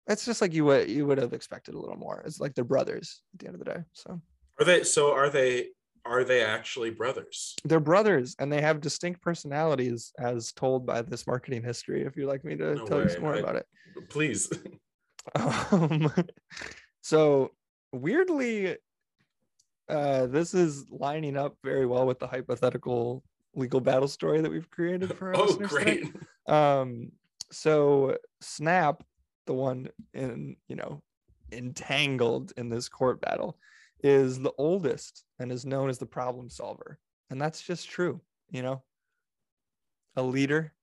it's 0.07 0.25
just 0.25 0.41
like 0.41 0.53
you 0.53 0.65
would 0.65 0.89
you 0.89 1.05
would 1.05 1.17
have 1.17 1.33
expected 1.33 1.75
a 1.75 1.79
little 1.79 1.97
more. 1.97 2.21
It's 2.25 2.41
like 2.41 2.55
they're 2.55 2.65
brothers 2.65 3.21
at 3.33 3.39
the 3.39 3.47
end 3.47 3.55
of 3.55 3.59
the 3.63 3.73
day. 3.73 3.83
So 3.93 4.21
are 4.59 4.65
they? 4.65 4.83
So 4.83 5.13
are 5.13 5.29
they? 5.29 5.67
Are 6.05 6.23
they 6.23 6.43
actually 6.43 6.91
brothers? 6.91 7.55
They're 7.63 7.79
brothers 7.79 8.35
and 8.39 8.51
they 8.51 8.61
have 8.61 8.79
distinct 8.79 9.21
personalities 9.21 10.13
as 10.19 10.51
told 10.51 10.85
by 10.85 11.01
this 11.01 11.25
marketing 11.27 11.63
history. 11.63 12.03
If 12.03 12.15
you'd 12.15 12.27
like 12.27 12.45
me 12.45 12.55
to 12.57 12.75
no 12.75 12.85
tell 12.85 12.97
way. 12.97 13.03
you 13.03 13.09
some 13.09 13.21
more 13.21 13.35
I, 13.35 13.39
about 13.39 13.55
it. 13.55 13.67
Please. 14.09 14.49
Um, 15.33 16.13
so 17.01 17.51
weirdly, 17.91 18.77
uh, 19.89 20.27
this 20.27 20.53
is 20.53 20.85
lining 20.89 21.37
up 21.37 21.55
very 21.63 21.85
well 21.85 22.05
with 22.05 22.19
the 22.19 22.27
hypothetical 22.27 23.23
legal 23.55 23.79
battle 23.79 24.07
story 24.07 24.41
that 24.41 24.51
we've 24.51 24.69
created 24.69 25.17
for 25.17 25.33
us. 25.33 25.39
oh, 25.43 25.55
great. 25.57 26.13
Um, 26.47 27.11
so 27.51 28.17
Snap, 28.41 29.03
the 29.47 29.53
one 29.53 29.89
in, 30.13 30.55
you 30.67 30.75
know, 30.75 31.01
entangled 31.51 32.51
in 32.57 32.69
this 32.69 32.89
court 32.89 33.21
battle, 33.21 33.57
is 34.03 34.39
the 34.39 34.53
oldest 34.57 35.23
and 35.39 35.51
is 35.51 35.65
known 35.65 35.89
as 35.89 35.97
the 35.97 36.05
problem 36.05 36.49
solver. 36.49 36.99
And 37.29 37.41
that's 37.41 37.61
just 37.61 37.89
true, 37.89 38.21
you 38.49 38.61
know. 38.61 38.83
A 40.15 40.21
leader, 40.21 40.73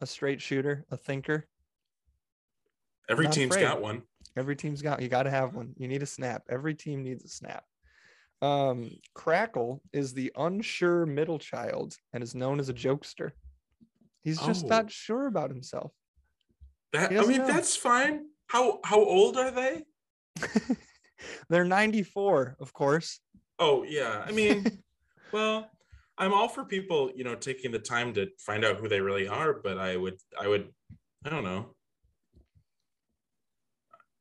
a 0.00 0.06
straight 0.06 0.40
shooter, 0.40 0.84
a 0.90 0.96
thinker. 0.96 1.46
Every 3.08 3.28
team's 3.28 3.54
afraid. 3.54 3.64
got 3.64 3.82
one. 3.82 4.02
Every 4.36 4.56
team's 4.56 4.82
got 4.82 5.00
you 5.02 5.08
got 5.08 5.24
to 5.24 5.30
have 5.30 5.54
one. 5.54 5.74
You 5.76 5.86
need 5.86 6.02
a 6.02 6.06
snap. 6.06 6.42
Every 6.48 6.74
team 6.74 7.02
needs 7.02 7.24
a 7.24 7.28
snap. 7.28 7.64
Um, 8.42 8.90
Crackle 9.14 9.80
is 9.92 10.12
the 10.12 10.32
unsure 10.36 11.06
middle 11.06 11.38
child 11.38 11.96
and 12.12 12.22
is 12.22 12.34
known 12.34 12.58
as 12.58 12.68
a 12.68 12.74
jokester. 12.74 13.30
He's 14.22 14.40
just 14.40 14.64
oh. 14.64 14.68
not 14.68 14.90
sure 14.90 15.26
about 15.26 15.50
himself. 15.50 15.92
That 16.92 17.12
I 17.12 17.26
mean, 17.26 17.38
know. 17.38 17.46
that's 17.46 17.76
fine. 17.76 18.26
How 18.46 18.80
how 18.84 18.98
old 18.98 19.36
are 19.36 19.50
they? 19.50 19.82
They're 21.48 21.64
94, 21.64 22.56
of 22.60 22.72
course. 22.72 23.20
Oh, 23.58 23.84
yeah. 23.84 24.24
I 24.26 24.32
mean, 24.32 24.82
well, 25.32 25.70
I'm 26.18 26.32
all 26.32 26.48
for 26.48 26.64
people, 26.64 27.10
you 27.14 27.24
know, 27.24 27.34
taking 27.34 27.72
the 27.72 27.78
time 27.78 28.14
to 28.14 28.28
find 28.38 28.64
out 28.64 28.76
who 28.76 28.88
they 28.88 29.00
really 29.00 29.28
are, 29.28 29.54
but 29.62 29.78
I 29.78 29.96
would, 29.96 30.16
I 30.40 30.48
would, 30.48 30.68
I 31.24 31.30
don't 31.30 31.44
know, 31.44 31.74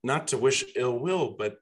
not 0.03 0.27
to 0.27 0.37
wish 0.37 0.63
ill 0.75 0.99
will, 0.99 1.35
but 1.37 1.57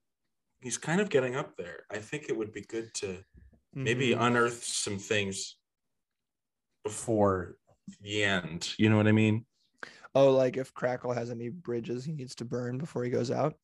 he's 0.61 0.77
kind 0.77 1.01
of 1.01 1.09
getting 1.09 1.35
up 1.35 1.57
there. 1.57 1.83
I 1.91 1.97
think 1.97 2.25
it 2.27 2.38
would 2.38 2.51
be 2.51 2.61
good 2.61 2.93
to 2.95 3.07
mm-hmm. 3.07 3.83
maybe 3.83 4.13
unearth 4.13 4.63
some 4.63 4.97
things 4.97 5.57
before 6.83 7.57
the 8.01 8.23
end. 8.23 8.73
You 8.77 8.89
know 8.89 8.97
what 8.97 9.07
I 9.07 9.11
mean? 9.11 9.45
Oh, 10.13 10.31
like 10.31 10.57
if 10.57 10.73
Crackle 10.73 11.13
has 11.13 11.29
any 11.29 11.50
bridges 11.50 12.03
he 12.03 12.11
needs 12.11 12.35
to 12.35 12.45
burn 12.45 12.77
before 12.77 13.03
he 13.03 13.09
goes 13.09 13.31
out? 13.31 13.55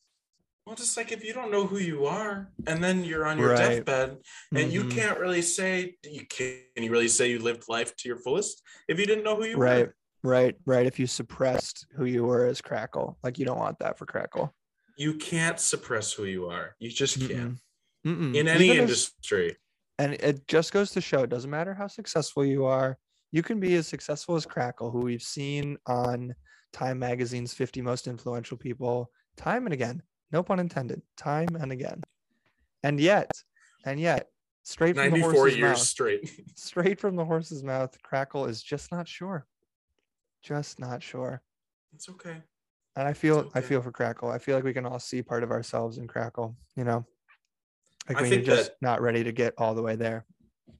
Well, 0.67 0.75
just 0.75 0.97
like 0.97 1.13
if 1.13 1.23
you 1.23 1.31
don't 1.31 1.49
know 1.49 1.65
who 1.65 1.77
you 1.77 2.07
are, 2.07 2.51
and 2.67 2.83
then 2.83 3.05
you're 3.05 3.25
on 3.25 3.37
your 3.37 3.51
right. 3.51 3.57
deathbed, 3.57 4.17
and 4.51 4.59
mm-hmm. 4.59 4.69
you 4.69 4.89
can't 4.89 5.17
really 5.17 5.41
say 5.41 5.95
you 6.03 6.25
can 6.25 6.57
you 6.75 6.91
really 6.91 7.07
say 7.07 7.29
you 7.29 7.39
lived 7.39 7.69
life 7.69 7.95
to 7.95 8.09
your 8.09 8.17
fullest 8.17 8.61
if 8.89 8.99
you 8.99 9.05
didn't 9.05 9.23
know 9.23 9.37
who 9.37 9.45
you 9.45 9.55
right. 9.55 9.87
were. 9.87 9.95
Right, 10.23 10.43
right. 10.43 10.55
Right. 10.65 10.85
If 10.85 10.99
you 10.99 11.07
suppressed 11.07 11.87
who 11.95 12.03
you 12.03 12.25
were 12.25 12.45
as 12.47 12.59
Crackle, 12.59 13.17
like 13.23 13.39
you 13.39 13.45
don't 13.45 13.57
want 13.57 13.79
that 13.79 13.97
for 13.97 14.05
Crackle. 14.05 14.53
You 14.97 15.13
can't 15.13 15.57
suppress 15.57 16.11
who 16.11 16.25
you 16.25 16.47
are. 16.47 16.75
You 16.79 16.89
just 16.89 17.17
can't. 17.17 17.59
Mm-mm. 18.05 18.35
In 18.35 18.49
any 18.49 18.65
Even 18.65 18.79
industry. 18.79 19.51
If, 19.51 19.57
and 19.99 20.15
it 20.15 20.49
just 20.49 20.73
goes 20.73 20.91
to 20.91 20.99
show 20.99 21.23
it 21.23 21.29
doesn't 21.29 21.49
matter 21.49 21.73
how 21.75 21.87
successful 21.87 22.43
you 22.43 22.65
are. 22.65 22.97
You 23.31 23.41
can 23.41 23.61
be 23.61 23.75
as 23.75 23.87
successful 23.87 24.35
as 24.35 24.45
Crackle, 24.45 24.91
who 24.91 24.99
we've 24.99 25.21
seen 25.21 25.77
on 25.85 26.35
Time 26.73 26.99
Magazine's 26.99 27.53
50 27.53 27.81
Most 27.81 28.05
Influential 28.05 28.57
People 28.57 29.09
time 29.37 29.65
and 29.65 29.73
again 29.73 30.01
no 30.31 30.43
pun 30.43 30.59
intended, 30.59 31.01
time 31.15 31.49
and 31.59 31.71
again. 31.71 32.01
And 32.83 32.99
yet, 32.99 33.31
and 33.85 33.99
yet, 33.99 34.27
straight 34.63 34.95
from 34.95 35.11
the 35.11 35.21
horse's 35.21 35.57
years 35.57 35.77
mouth, 35.77 35.79
straight, 35.79 36.41
straight 36.55 36.99
from 36.99 37.15
the 37.15 37.25
horse's 37.25 37.63
mouth, 37.63 37.97
Crackle 38.03 38.45
is 38.45 38.61
just 38.61 38.91
not 38.91 39.07
sure, 39.07 39.45
just 40.43 40.79
not 40.79 41.01
sure. 41.01 41.41
It's 41.93 42.09
okay. 42.09 42.41
And 42.95 43.07
I 43.07 43.13
feel, 43.13 43.37
okay. 43.37 43.49
I 43.55 43.61
feel 43.61 43.81
for 43.81 43.91
Crackle. 43.91 44.29
I 44.29 44.39
feel 44.39 44.55
like 44.55 44.63
we 44.63 44.73
can 44.73 44.85
all 44.85 44.99
see 44.99 45.21
part 45.21 45.43
of 45.43 45.51
ourselves 45.51 45.99
in 45.99 46.07
Crackle. 46.07 46.55
You 46.75 46.83
know, 46.83 47.05
like 48.09 48.19
when 48.19 48.31
you're 48.31 48.41
just 48.41 48.71
that, 48.71 48.81
not 48.81 49.01
ready 49.01 49.23
to 49.23 49.31
get 49.31 49.53
all 49.57 49.75
the 49.75 49.83
way 49.83 49.95
there. 49.95 50.25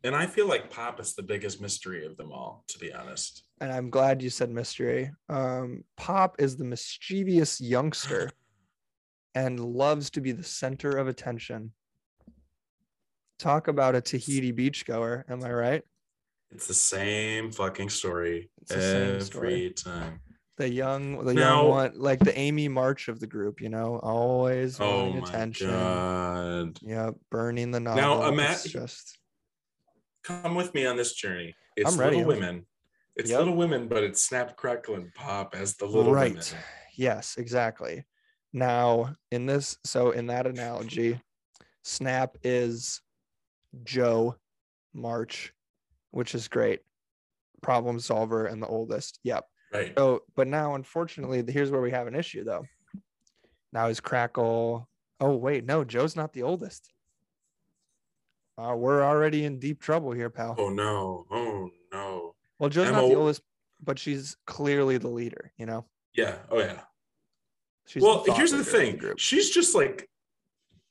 And 0.03 0.15
I 0.15 0.25
feel 0.25 0.47
like 0.47 0.69
Pop 0.69 0.99
is 0.99 1.15
the 1.15 1.23
biggest 1.23 1.61
mystery 1.61 2.05
of 2.05 2.17
them 2.17 2.31
all, 2.31 2.63
to 2.69 2.79
be 2.79 2.93
honest. 2.93 3.43
And 3.61 3.71
I'm 3.71 3.89
glad 3.89 4.21
you 4.21 4.29
said 4.29 4.49
mystery. 4.49 5.11
Um, 5.29 5.83
Pop 5.95 6.35
is 6.39 6.55
the 6.55 6.63
mischievous 6.63 7.59
youngster 7.59 8.31
and 9.37 9.59
loves 9.59 10.09
to 10.09 10.19
be 10.19 10.31
the 10.31 10.43
center 10.43 10.97
of 10.97 11.07
attention. 11.07 11.71
Talk 13.37 13.67
about 13.67 13.93
a 13.93 14.01
Tahiti 14.01 14.51
beachgoer, 14.51 15.29
am 15.29 15.43
I 15.43 15.51
right? 15.51 15.83
It's 16.49 16.65
the 16.65 16.73
same 16.73 17.51
fucking 17.51 17.89
story 17.89 18.49
every 18.71 19.21
story. 19.21 19.73
time. 19.77 20.21
The 20.57 20.67
young, 20.67 21.23
the 21.23 21.35
now, 21.35 21.61
young 21.61 21.69
one, 21.69 21.91
like 21.97 22.17
the 22.17 22.35
Amy 22.35 22.67
March 22.67 23.09
of 23.09 23.19
the 23.19 23.27
group, 23.27 23.61
you 23.61 23.69
know, 23.69 23.99
always 24.01 24.79
oh 24.79 25.03
wanting 25.03 25.21
oh 25.21 25.25
attention. 25.25 25.69
God. 25.69 26.79
Yeah, 26.81 27.11
burning 27.29 27.69
the 27.69 27.79
novel. 27.79 28.01
Now, 28.01 28.27
imagine 28.29 28.71
just 28.71 29.19
come 30.23 30.55
with 30.55 30.73
me 30.73 30.87
on 30.87 30.97
this 30.97 31.13
journey. 31.13 31.53
It's 31.75 31.93
I'm 31.93 31.99
ready. 31.99 32.17
Little 32.17 32.33
Women. 32.33 32.65
It's 33.15 33.29
yep. 33.29 33.37
Little 33.39 33.55
Women, 33.55 33.87
but 33.87 34.01
it's 34.01 34.23
Snap, 34.23 34.55
Crackle, 34.55 34.95
and 34.95 35.13
Pop 35.13 35.53
as 35.55 35.75
the 35.75 35.85
Little 35.85 36.11
right. 36.11 36.31
Women. 36.31 36.43
Yes, 36.95 37.35
exactly. 37.37 38.03
Now, 38.53 39.15
in 39.31 39.45
this, 39.45 39.77
so 39.83 40.11
in 40.11 40.27
that 40.27 40.47
analogy, 40.47 41.21
Snap 41.83 42.37
is 42.43 43.01
Jo 43.83 44.35
March, 44.93 45.53
which 46.11 46.33
is 46.33 46.47
great. 46.47 46.81
Problem 47.61 47.99
solver 47.99 48.45
and 48.45 48.61
the 48.61 48.67
oldest. 48.67 49.19
Yep. 49.23 49.45
Right. 49.73 49.93
So, 49.97 50.23
but 50.35 50.47
now, 50.47 50.75
unfortunately, 50.75 51.43
here's 51.47 51.71
where 51.71 51.81
we 51.81 51.91
have 51.91 52.07
an 52.07 52.15
issue 52.15 52.43
though. 52.43 52.65
Now 53.73 53.87
is 53.87 53.99
Crackle. 53.99 54.87
Oh, 55.19 55.35
wait, 55.35 55.65
no, 55.65 55.83
Jo's 55.83 56.15
not 56.15 56.33
the 56.33 56.43
oldest. 56.43 56.91
Uh, 58.57 58.75
we're 58.75 59.03
already 59.03 59.45
in 59.45 59.59
deep 59.59 59.81
trouble 59.81 60.11
here, 60.11 60.29
pal. 60.29 60.55
Oh, 60.57 60.69
no. 60.69 61.25
Oh, 61.29 61.69
no. 61.91 62.35
Well, 62.59 62.69
Jo's 62.69 62.91
not 62.91 63.07
the 63.07 63.15
oldest, 63.15 63.41
but 63.83 63.99
she's 63.99 64.35
clearly 64.45 64.97
the 64.97 65.09
leader. 65.09 65.51
You 65.57 65.65
know, 65.67 65.85
Yeah. 66.15 66.37
Oh 66.49 66.59
yeah. 66.59 66.81
She's 67.87 68.03
well, 68.03 68.23
thought 68.23 68.37
here's 68.37 68.51
the 68.51 68.63
thing. 68.63 68.97
group. 68.97 69.19
she's 69.19 69.49
just 69.49 69.73
like, 69.75 70.09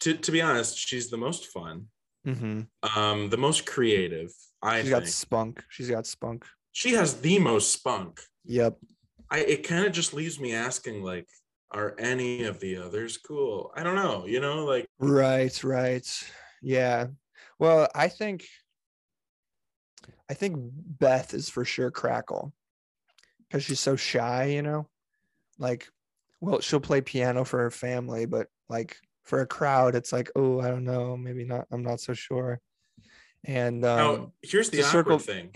to 0.01 0.15
to 0.17 0.33
be 0.33 0.41
honest, 0.43 0.77
she's 0.79 1.09
the 1.11 1.17
most 1.17 1.47
fun, 1.47 1.89
Mhm. 2.27 2.67
um, 2.97 3.31
the 3.31 3.37
most 3.37 3.67
creative. 3.67 4.31
I 4.63 4.81
She's 4.83 4.91
think 4.91 5.01
got 5.05 5.09
spunk. 5.09 5.65
She's 5.69 5.91
got 5.91 6.07
spunk. 6.07 6.45
she 6.73 6.93
has 6.95 7.21
the 7.21 7.39
most 7.39 7.73
spunk. 7.73 8.21
Yep. 8.45 8.79
I 9.31 9.39
it 9.41 9.63
kind 9.69 9.87
of 9.87 9.93
just 9.93 10.13
leaves 10.15 10.39
me 10.41 10.53
asking 10.55 11.03
like, 11.03 11.29
are 11.71 11.95
any 11.99 12.45
of 12.45 12.61
the 12.61 12.77
others 12.79 13.17
cool? 13.19 13.73
I 13.77 13.83
don't 13.83 13.97
know. 13.97 14.27
You 14.27 14.41
know, 14.41 14.65
like 14.65 14.87
Right, 14.99 15.63
right. 15.65 16.07
Yeah. 16.63 17.09
Well, 17.59 17.89
I 17.95 18.09
think 18.09 18.47
I 20.29 20.35
think 20.35 20.57
Beth 20.59 21.35
is 21.35 21.49
for 21.49 21.65
sure 21.65 21.91
crackle 21.91 22.53
because 23.49 23.65
she's 23.65 23.81
so 23.81 23.95
shy, 23.97 24.47
you 24.47 24.63
know? 24.63 24.89
Like, 25.59 25.89
well, 26.41 26.61
she'll 26.61 26.81
play 26.81 27.01
piano 27.01 27.45
for 27.45 27.59
her 27.61 27.71
family, 27.71 28.27
but 28.27 28.49
like 28.69 28.97
for 29.25 29.41
a 29.41 29.47
crowd, 29.47 29.95
it's 29.95 30.13
like, 30.13 30.31
oh, 30.37 30.61
I 30.61 30.69
don't 30.69 30.85
know, 30.85 31.17
maybe 31.17 31.45
not. 31.45 31.67
I'm 31.73 31.83
not 31.83 32.01
so 32.01 32.13
sure. 32.15 32.61
And 33.45 33.81
now 33.83 34.15
um 34.15 34.33
here's 34.43 34.71
the 34.71 34.79
to 34.79 34.85
circle- 34.85 35.19
thing. 35.19 35.51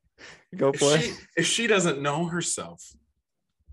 go 0.56 0.70
If 0.70 0.80
for 0.80 0.96
she 0.98 1.08
it. 1.10 1.26
if 1.36 1.46
she 1.46 1.66
doesn't 1.66 2.00
know 2.00 2.24
herself, 2.26 2.82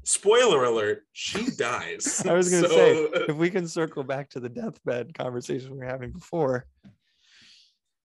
spoiler 0.04 0.64
alert, 0.66 1.04
she 1.14 1.46
dies. 1.58 2.26
I 2.26 2.34
was 2.34 2.50
gonna 2.50 2.68
So, 2.68 2.76
say 2.76 2.94
if 3.30 3.36
we 3.36 3.50
can 3.50 3.68
circle 3.68 4.04
back 4.04 4.30
to 4.32 4.40
the 4.40 4.50
deathbed 4.50 5.14
conversation 5.14 5.72
we 5.72 5.78
were 5.80 5.86
having 5.86 6.12
before, 6.12 6.66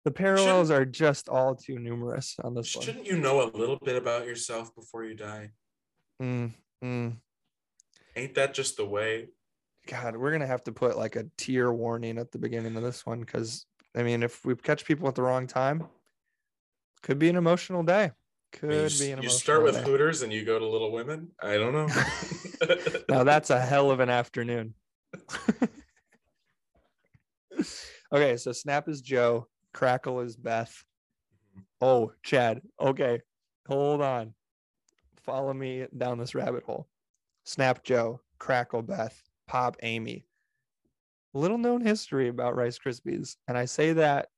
the 0.04 0.12
parallels 0.12 0.70
are 0.72 0.86
just 0.86 1.30
all 1.30 1.56
too 1.56 1.78
numerous 1.80 2.36
on 2.44 2.54
this 2.56 2.76
one. 2.76 2.86
shouldn't 2.86 3.06
you 3.08 3.18
know 3.18 3.44
a 3.44 3.50
little 3.56 3.78
bit 3.84 3.96
about 3.96 4.26
yourself 4.26 4.74
before 4.76 5.04
you 5.04 5.16
die? 5.16 5.52
Mm, 6.22 6.54
mm. 6.84 7.18
Ain't 8.16 8.36
that 8.36 8.54
just 8.54 8.78
the 8.78 8.86
way? 8.86 9.30
God, 9.88 10.16
we're 10.16 10.32
gonna 10.32 10.48
have 10.48 10.64
to 10.64 10.72
put 10.72 10.98
like 10.98 11.16
a 11.16 11.26
tear 11.38 11.72
warning 11.72 12.18
at 12.18 12.32
the 12.32 12.40
beginning 12.40 12.76
of 12.76 12.84
this 12.84 13.06
one 13.06 13.20
because 13.20 13.66
I 13.96 14.04
mean, 14.04 14.24
if 14.24 14.44
we 14.44 14.56
catch 14.56 14.86
people 14.86 15.08
at 15.08 15.16
the 15.16 15.22
wrong 15.22 15.48
time, 15.48 15.88
could 17.02 17.20
be 17.20 17.30
an 17.30 17.36
emotional 17.36 17.84
day. 17.84 18.12
Could 18.52 18.72
I 18.72 18.74
mean, 18.74 18.90
you, 18.90 19.00
be 19.00 19.06
an 19.06 19.10
you 19.10 19.14
emotional 19.14 19.32
start 19.32 19.64
with 19.64 19.76
day. 19.76 19.84
Hooters 19.84 20.22
and 20.22 20.34
you 20.34 20.44
go 20.44 20.58
to 20.58 20.66
Little 20.66 20.92
Women. 20.92 21.30
I 21.42 21.58
don't 21.58 21.74
know. 21.74 21.88
now 23.10 23.24
that's 23.24 23.50
a 23.50 23.60
hell 23.60 23.92
of 23.92 24.00
an 24.00 24.10
afternoon. 24.10 24.74
okay, 28.12 28.38
so 28.38 28.52
Snap 28.52 28.90
is 28.90 29.02
Jo, 29.02 29.48
Crackle 29.74 30.22
is 30.22 30.36
Beth. 30.36 30.84
Mm-hmm. 31.54 31.62
Oh, 31.82 32.12
Chad. 32.24 32.62
Okay, 32.80 33.22
hold 33.68 34.02
on. 34.02 34.34
Follow 35.18 35.54
me 35.54 35.86
down 35.96 36.18
this 36.18 36.36
rabbit 36.36 36.64
hole. 36.64 36.88
Snap 37.46 37.84
Jo, 37.84 38.20
Crackle 38.40 38.82
Beth, 38.82 39.22
Pop 39.48 39.78
Amy. 39.84 40.28
Little 41.34 41.58
known 41.58 41.82
history 41.82 42.28
about 42.28 42.56
Rice 42.56 42.78
Krispies. 42.80 43.36
And 43.48 43.58
I 43.58 43.66
say 43.66 43.94
that, 43.94 44.30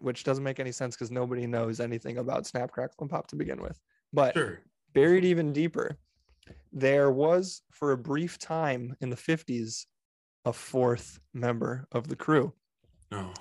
which 0.00 0.24
doesn't 0.24 0.44
make 0.44 0.60
any 0.60 0.72
sense 0.72 0.96
because 0.96 1.10
nobody 1.10 1.46
knows 1.46 1.80
anything 1.80 2.18
about 2.18 2.46
Snap, 2.46 2.70
Crackle, 2.70 2.96
and 3.00 3.10
Pop 3.10 3.26
to 3.28 3.36
begin 3.36 3.60
with. 3.62 3.78
But 4.12 4.34
sure. 4.34 4.60
buried 4.92 5.24
even 5.24 5.52
deeper, 5.52 5.98
there 6.72 7.10
was 7.10 7.62
for 7.72 7.92
a 7.92 7.98
brief 7.98 8.38
time 8.38 8.96
in 9.00 9.10
the 9.10 9.16
50s 9.16 9.86
a 10.46 10.52
fourth 10.52 11.20
member 11.34 11.86
of 11.92 12.08
the 12.08 12.16
crew. 12.16 12.52
No. 13.10 13.32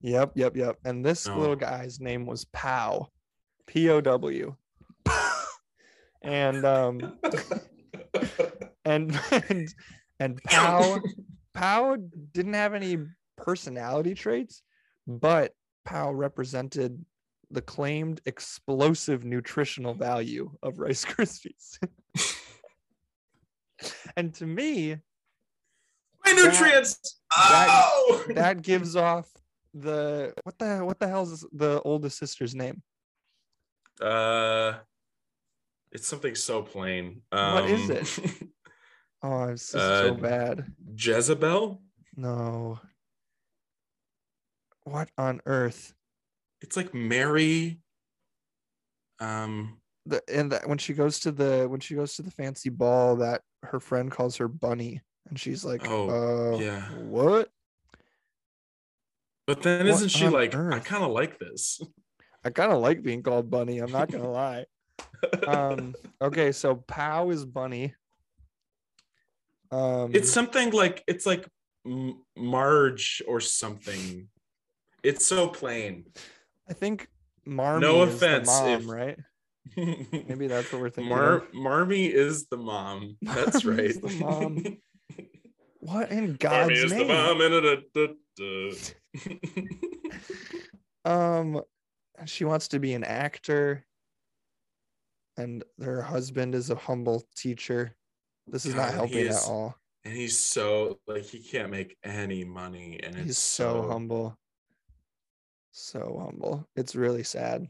Yep, 0.00 0.32
yep, 0.36 0.56
yep. 0.56 0.78
And 0.84 1.04
this 1.04 1.26
No. 1.26 1.38
little 1.38 1.56
guy's 1.56 2.00
name 2.00 2.26
was 2.26 2.44
Pow, 2.46 3.08
P 3.66 3.88
O 3.90 4.00
W. 4.00 4.56
And 6.22 6.64
um 6.64 7.18
and 8.84 9.18
and 9.48 9.68
and 10.20 10.42
Pow 10.44 10.98
Pow 11.54 11.96
didn't 12.32 12.54
have 12.54 12.74
any 12.74 12.98
personality 13.36 14.14
traits, 14.14 14.62
but 15.06 15.52
Pow 15.84 16.12
represented 16.12 17.04
the 17.50 17.62
claimed 17.62 18.20
explosive 18.26 19.24
nutritional 19.24 19.94
value 19.94 20.50
of 20.62 20.78
Rice 20.78 21.04
Krispies. 21.04 21.78
and 24.16 24.34
to 24.34 24.46
me, 24.46 24.96
My 26.24 26.32
nutrients. 26.32 27.20
that- 27.36 27.68
oh! 27.70 28.24
that 28.30 28.62
gives 28.62 28.96
off 28.96 29.30
the 29.74 30.32
what 30.42 30.58
the 30.58 30.78
what 30.78 30.98
the 30.98 31.06
hell's 31.06 31.46
the 31.52 31.80
oldest 31.82 32.18
sister's 32.18 32.54
name? 32.54 32.82
Uh, 34.00 34.74
it's 35.96 36.06
something 36.06 36.34
so 36.34 36.62
plain. 36.62 37.22
Um, 37.32 37.54
What 37.54 37.70
is 37.70 37.90
it? 37.90 38.32
Oh, 39.22 39.46
this 39.48 39.62
is 39.62 39.70
so 39.70 40.10
Uh, 40.10 40.12
bad. 40.12 40.66
Jezebel. 40.94 41.80
No. 42.16 42.78
What 44.84 45.08
on 45.18 45.40
earth? 45.46 45.94
It's 46.60 46.76
like 46.76 46.92
Mary. 46.94 47.80
Um. 49.18 49.78
The 50.04 50.22
and 50.32 50.52
that 50.52 50.68
when 50.68 50.78
she 50.78 50.92
goes 50.92 51.18
to 51.20 51.32
the 51.32 51.66
when 51.68 51.80
she 51.80 51.94
goes 51.96 52.14
to 52.16 52.22
the 52.22 52.30
fancy 52.30 52.68
ball 52.68 53.16
that 53.16 53.40
her 53.64 53.80
friend 53.80 54.12
calls 54.12 54.36
her 54.36 54.46
bunny 54.48 55.00
and 55.28 55.40
she's 55.40 55.64
like, 55.64 55.88
Oh, 55.88 56.54
uh, 56.54 56.58
yeah. 56.58 56.82
what? 56.90 57.48
But 59.46 59.62
then 59.62 59.86
What 59.86 59.94
isn't 59.94 60.10
she 60.10 60.28
like? 60.28 60.54
I 60.54 60.78
kind 60.78 61.02
of 61.02 61.10
like 61.10 61.38
this. 61.40 61.80
I 62.44 62.50
kind 62.50 62.70
of 62.70 62.78
like 62.80 63.02
being 63.02 63.22
called 63.22 63.50
bunny. 63.50 63.78
I'm 63.78 63.90
not 63.90 64.12
gonna 64.12 64.30
lie. 64.44 64.66
Um, 65.46 65.94
okay, 66.22 66.52
so 66.52 66.76
Pow 66.76 67.30
is 67.30 67.44
bunny. 67.44 67.94
Um, 69.70 70.12
it's 70.14 70.32
something 70.32 70.70
like 70.70 71.02
it's 71.06 71.26
like 71.26 71.48
Marge 72.36 73.22
or 73.26 73.40
something. 73.40 74.28
It's 75.02 75.26
so 75.26 75.48
plain. 75.48 76.06
I 76.68 76.72
think 76.72 77.08
Marmee 77.46 77.80
No 77.80 78.02
is 78.04 78.18
the 78.18 78.26
offense 78.26 78.46
mom, 78.48 78.68
if- 78.68 78.88
right? 78.88 79.18
Maybe 79.76 80.46
that's 80.46 80.72
what 80.72 80.80
we're 80.80 80.90
thinking. 80.90 81.08
Mar 81.14 81.32
of. 81.38 81.52
Marmee 81.54 82.06
is 82.06 82.46
the 82.46 82.56
mom. 82.56 83.16
That's 83.22 83.64
right. 83.64 84.00
the 84.00 84.16
mom. 84.20 84.78
What 85.80 86.10
in 86.10 86.18
Marmee 86.32 86.38
God's 86.38 86.72
is 86.72 86.90
the 86.92 87.04
mom. 87.04 87.40
and 87.40 87.62
da- 87.62 87.82
da- 87.94 88.14
da. 91.04 91.10
Um, 91.38 91.62
she 92.24 92.44
wants 92.44 92.66
to 92.68 92.80
be 92.80 92.92
an 92.94 93.04
actor, 93.04 93.85
and 95.36 95.64
her 95.82 96.02
husband 96.02 96.54
is 96.54 96.70
a 96.70 96.74
humble 96.76 97.24
teacher. 97.36 97.94
This 98.46 98.64
is 98.66 98.74
not 98.74 98.90
God, 98.90 98.90
he 98.92 98.96
helping 98.96 99.18
is 99.26 99.36
at 99.36 99.50
all. 99.50 99.74
and 100.04 100.14
he's 100.14 100.38
so 100.38 100.98
like 101.06 101.24
he 101.24 101.40
can't 101.40 101.70
make 101.70 101.96
any 102.04 102.44
money, 102.44 103.00
and 103.02 103.16
He's 103.16 103.30
it's 103.30 103.38
so, 103.38 103.82
so 103.82 103.88
humble, 103.88 104.38
so 105.72 106.20
humble. 106.24 106.66
It's 106.76 106.94
really 106.94 107.22
sad, 107.24 107.66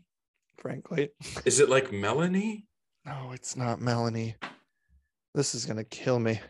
frankly. 0.58 1.10
Is 1.44 1.60
it 1.60 1.68
like 1.68 1.92
Melanie? 1.92 2.66
No, 3.04 3.30
it's 3.32 3.56
not 3.56 3.80
Melanie. 3.80 4.34
This 5.34 5.54
is 5.54 5.64
gonna 5.66 5.84
kill 5.84 6.18
me. 6.18 6.40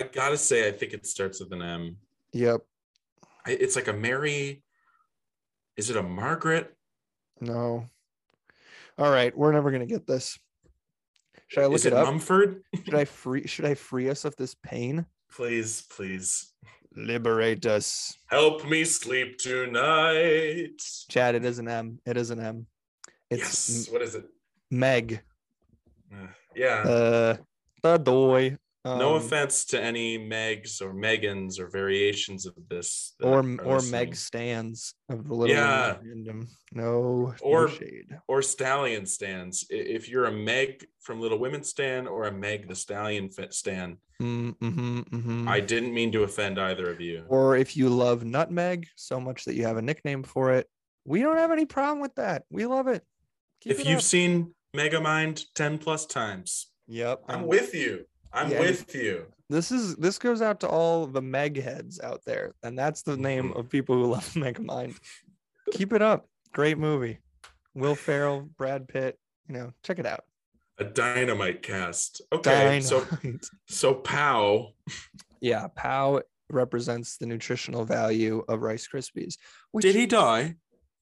I 0.00 0.04
gotta 0.04 0.36
say, 0.38 0.68
I 0.68 0.72
think 0.72 0.92
it 0.92 1.06
starts 1.06 1.40
with 1.40 1.52
an 1.52 1.62
M. 1.62 1.96
Yep. 2.32 2.60
I, 3.46 3.50
it's 3.52 3.76
like 3.76 3.88
a 3.88 3.92
Mary. 3.92 4.62
Is 5.76 5.90
it 5.90 5.96
a 5.96 6.02
Margaret? 6.02 6.74
No. 7.40 7.86
All 8.98 9.10
right, 9.10 9.36
we're 9.36 9.52
never 9.52 9.70
gonna 9.70 9.86
get 9.86 10.06
this. 10.06 10.38
Should 11.48 11.62
I 11.62 11.66
look 11.66 11.76
Is 11.76 11.86
it, 11.86 11.92
it 11.92 11.96
up? 11.98 12.06
Mumford? 12.06 12.62
Should 12.84 12.94
I 12.94 13.04
free? 13.22 13.46
Should 13.46 13.64
I 13.64 13.74
free 13.74 14.08
us 14.08 14.24
of 14.24 14.36
this 14.36 14.54
pain? 14.54 15.06
please, 15.30 15.82
please 15.90 16.52
Liberate 16.98 17.66
us, 17.66 18.16
help 18.28 18.66
me 18.66 18.82
sleep 18.84 19.36
tonight. 19.36 20.80
Chad. 21.10 21.34
It 21.34 21.44
is 21.44 21.58
an 21.58 21.68
M. 21.68 21.98
It 22.06 22.16
is 22.16 22.30
an 22.30 22.40
M. 22.40 22.66
It's 23.28 23.68
yes. 23.68 23.92
What 23.92 24.00
is 24.00 24.14
it? 24.14 24.24
Meg. 24.70 25.20
Uh, 26.10 26.28
yeah. 26.54 26.78
Uh, 26.88 27.36
the 27.82 27.98
doy. 27.98 28.56
No 28.86 29.16
Um, 29.16 29.22
offense 29.22 29.64
to 29.66 29.80
any 29.82 30.18
Megs 30.18 30.80
or 30.80 30.94
Megans 30.94 31.58
or 31.58 31.68
variations 31.68 32.46
of 32.46 32.54
this. 32.68 33.14
Or 33.22 33.40
or. 33.60 33.82
Meg 33.82 34.14
stands 34.14 34.94
of 35.08 35.26
the 35.26 35.34
little 35.34 35.54
Yeah. 35.54 35.96
random. 36.02 36.48
No, 36.72 37.34
Or- 37.40 37.68
no 37.68 37.74
shade. 37.74 38.18
or 38.28 38.42
Stallion 38.42 39.06
stands. 39.06 39.66
If 39.70 40.08
you're 40.08 40.26
a 40.26 40.32
Meg 40.32 40.86
from 41.00 41.20
Little 41.20 41.38
Women 41.38 41.64
stand 41.64 42.06
or 42.08 42.24
a 42.24 42.32
Meg 42.32 42.68
the 42.68 42.74
Stallion 42.76 43.28
fit 43.30 43.52
stan, 43.52 43.98
Mm, 44.20 44.56
mhm, 44.60 45.04
mhm. 45.10 45.46
I 45.48 45.60
didn't 45.60 45.92
mean 45.92 46.10
to 46.12 46.22
offend 46.22 46.58
either 46.58 46.88
of 46.90 47.00
you. 47.02 47.26
or 47.28 47.54
if 47.56 47.76
you 47.76 47.90
love 47.90 48.24
nutmeg 48.24 48.86
so 48.96 49.20
much 49.20 49.44
that 49.44 49.54
you 49.56 49.64
have 49.64 49.76
a 49.76 49.82
nickname 49.82 50.22
for 50.22 50.52
it, 50.54 50.70
we 51.04 51.20
don't 51.20 51.36
have 51.36 51.50
any 51.52 51.66
problem 51.66 52.00
with 52.00 52.14
that. 52.14 52.44
We 52.48 52.64
love 52.66 52.88
it. 52.88 53.04
Keep 53.60 53.72
if 53.72 53.80
it 53.80 53.86
you've 53.86 54.02
seen 54.02 54.54
Megamind 54.74 55.44
10 55.54 55.76
plus 55.78 56.06
times, 56.06 56.68
yep, 56.86 57.22
I'm 57.28 57.40
um, 57.42 57.46
with 57.46 57.74
you. 57.74 58.06
I'm 58.32 58.50
yeah, 58.50 58.60
with 58.60 58.94
you. 58.94 59.26
this 59.48 59.70
is 59.70 59.96
this 59.96 60.18
goes 60.18 60.42
out 60.42 60.60
to 60.60 60.68
all 60.68 61.06
the 61.06 61.22
Meg 61.22 61.60
heads 61.60 62.00
out 62.00 62.22
there, 62.24 62.52
and 62.62 62.78
that's 62.78 63.02
the 63.02 63.16
name 63.16 63.52
of 63.52 63.68
people 63.68 63.96
who 63.96 64.06
love 64.06 64.24
Megamind. 64.34 64.96
Keep 65.72 65.92
it 65.92 66.02
up. 66.02 66.28
Great 66.52 66.78
movie. 66.78 67.18
Will 67.74 67.94
Ferrell, 67.94 68.48
Brad 68.56 68.88
Pitt, 68.88 69.18
you 69.48 69.54
know, 69.54 69.72
check 69.82 69.98
it 69.98 70.06
out. 70.06 70.24
A 70.78 70.84
dynamite 70.84 71.62
cast. 71.62 72.20
Okay, 72.32 72.80
so 72.80 73.04
Dynamite. 73.04 73.46
so 73.66 73.94
Pow. 73.94 74.72
yeah, 75.40 75.68
POW 75.74 76.22
represents 76.50 77.16
the 77.16 77.26
nutritional 77.26 77.84
value 77.84 78.44
of 78.48 78.62
Rice 78.62 78.86
Krispies. 78.86 79.36
Which, 79.72 79.82
Did 79.82 79.94
he 79.94 80.06
die? 80.06 80.56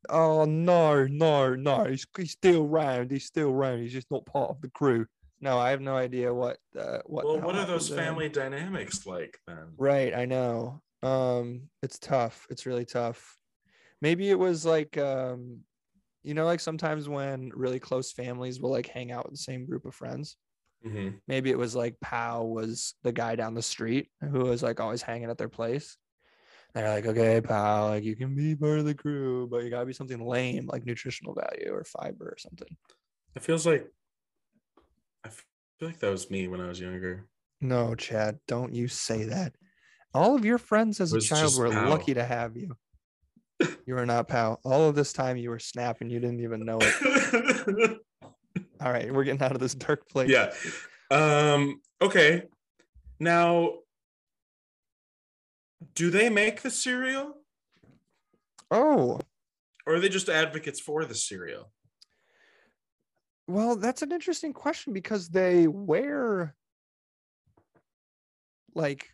Oh 0.08 0.44
no, 0.44 1.06
no, 1.06 1.54
no! 1.54 1.84
He's, 1.84 2.06
he's 2.16 2.32
still 2.32 2.64
around. 2.64 3.10
He's 3.10 3.24
still 3.24 3.50
around. 3.50 3.80
He's 3.80 3.92
just 3.92 4.10
not 4.10 4.26
part 4.26 4.50
of 4.50 4.60
the 4.60 4.68
crew. 4.68 5.06
No, 5.40 5.58
I 5.58 5.70
have 5.70 5.80
no 5.80 5.96
idea 5.96 6.32
what. 6.32 6.58
Uh, 6.78 6.98
what? 7.06 7.24
Well, 7.24 7.40
what 7.40 7.54
are 7.56 7.66
those 7.66 7.88
happened 7.88 7.88
to 7.88 7.92
him. 7.94 8.14
family 8.14 8.28
dynamics 8.28 9.06
like 9.06 9.38
then? 9.46 9.74
Right, 9.76 10.14
I 10.14 10.24
know. 10.24 10.82
Um, 11.02 11.68
it's 11.82 11.98
tough. 11.98 12.46
It's 12.50 12.66
really 12.66 12.84
tough. 12.84 13.36
Maybe 14.00 14.30
it 14.30 14.38
was 14.38 14.64
like 14.64 14.96
um, 14.96 15.60
you 16.22 16.34
know, 16.34 16.46
like 16.46 16.60
sometimes 16.60 17.08
when 17.08 17.50
really 17.54 17.78
close 17.78 18.12
families 18.12 18.60
will 18.60 18.70
like 18.70 18.86
hang 18.86 19.12
out 19.12 19.26
with 19.26 19.34
the 19.34 19.38
same 19.38 19.66
group 19.66 19.84
of 19.84 19.94
friends. 19.94 20.36
Mhm. 20.86 21.20
Maybe 21.28 21.50
it 21.50 21.58
was 21.58 21.74
like 21.74 22.00
Pow 22.00 22.44
was 22.44 22.94
the 23.02 23.12
guy 23.12 23.36
down 23.36 23.54
the 23.54 23.62
street 23.62 24.10
who 24.20 24.40
was 24.40 24.62
like 24.62 24.80
always 24.80 25.02
hanging 25.02 25.30
at 25.30 25.38
their 25.38 25.48
place. 25.48 25.96
They're 26.74 26.88
like, 26.88 27.06
okay, 27.06 27.40
pal, 27.40 27.88
like 27.88 28.04
you 28.04 28.16
can 28.16 28.34
be 28.34 28.56
part 28.56 28.80
of 28.80 28.84
the 28.84 28.94
crew, 28.94 29.46
but 29.46 29.62
you 29.62 29.70
gotta 29.70 29.86
be 29.86 29.92
something 29.92 30.26
lame 30.26 30.66
like 30.66 30.84
nutritional 30.84 31.34
value 31.34 31.72
or 31.72 31.84
fiber 31.84 32.30
or 32.30 32.38
something. 32.38 32.76
It 33.36 33.42
feels 33.42 33.66
like 33.66 33.88
I 35.24 35.28
feel 35.28 35.88
like 35.88 35.98
that 36.00 36.10
was 36.10 36.30
me 36.30 36.48
when 36.48 36.60
I 36.60 36.68
was 36.68 36.80
younger. 36.80 37.26
No, 37.60 37.94
Chad, 37.94 38.38
don't 38.46 38.74
you 38.74 38.88
say 38.88 39.24
that. 39.24 39.54
All 40.12 40.34
of 40.36 40.44
your 40.44 40.58
friends 40.58 41.00
as 41.00 41.12
a 41.12 41.20
child 41.20 41.56
were 41.58 41.70
Pow. 41.70 41.88
lucky 41.88 42.14
to 42.14 42.24
have 42.24 42.56
you. 42.56 42.76
You 43.86 43.94
were 43.94 44.06
not 44.06 44.28
pal. 44.28 44.60
All 44.64 44.88
of 44.88 44.94
this 44.94 45.12
time 45.12 45.36
you 45.36 45.48
were 45.50 45.58
snapping, 45.60 46.10
you 46.10 46.18
didn't 46.18 46.40
even 46.40 46.64
know 46.64 46.78
it. 46.80 47.98
All 48.80 48.90
right, 48.92 49.12
we're 49.12 49.24
getting 49.24 49.42
out 49.42 49.52
of 49.52 49.60
this 49.60 49.74
dark 49.74 50.08
place. 50.08 50.28
yeah. 50.30 50.52
Um, 51.10 51.80
okay. 52.02 52.44
Now, 53.20 53.74
do 55.94 56.10
they 56.10 56.28
make 56.30 56.62
the 56.62 56.70
cereal 56.70 57.34
Oh, 58.70 59.20
or 59.86 59.94
are 59.94 60.00
they 60.00 60.08
just 60.08 60.28
advocates 60.28 60.80
for 60.80 61.04
the 61.04 61.14
cereal? 61.14 61.70
Well, 63.46 63.76
that's 63.76 64.02
an 64.02 64.12
interesting 64.12 64.52
question 64.52 64.92
because 64.92 65.28
they 65.28 65.66
wear 65.66 66.54
like 68.74 69.10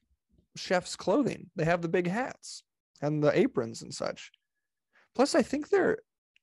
chef's 0.56 0.96
clothing. 0.96 1.50
They 1.56 1.64
have 1.64 1.82
the 1.82 1.88
big 1.88 2.06
hats 2.06 2.62
and 3.02 3.22
the 3.22 3.36
aprons 3.36 3.82
and 3.82 3.92
such. 3.92 4.30
Plus, 5.14 5.34
I 5.34 5.42
think 5.42 5.68
they're 5.68 5.98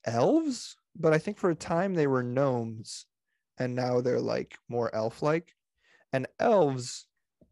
elves, 0.06 0.76
but 0.96 1.14
I 1.14 1.18
think 1.18 1.38
for 1.38 1.50
a 1.50 1.56
time 1.56 1.94
they 1.94 2.08
were 2.08 2.24
gnomes 2.24 3.06
and 3.58 3.74
now 3.76 4.02
they're 4.02 4.20
like 4.22 4.58
more 4.70 4.94
elf 4.94 5.22
like. 5.22 5.54
And 6.14 6.28
elves, 6.40 7.06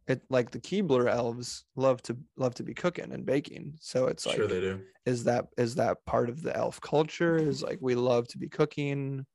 it 0.08 0.22
like 0.30 0.52
the 0.52 0.60
Keebler 0.60 1.10
elves 1.10 1.66
love 1.76 2.02
to 2.04 2.18
love 2.38 2.56
to 2.56 2.64
be 2.64 2.74
cooking 2.74 3.12
and 3.12 3.26
baking. 3.26 3.76
So 3.80 4.08
it's 4.08 4.26
like 4.26 4.36
sure 4.36 4.48
they 4.48 4.62
do. 4.62 4.82
is 5.06 5.24
that 5.26 5.48
is 5.58 5.76
that 5.76 6.06
part 6.06 6.30
of 6.30 6.42
the 6.42 6.56
elf 6.56 6.80
culture 6.80 7.38
is 7.38 7.62
like 7.62 7.80
we 7.82 7.96
love 7.96 8.28
to 8.30 8.38
be 8.38 8.48
cooking 8.48 9.26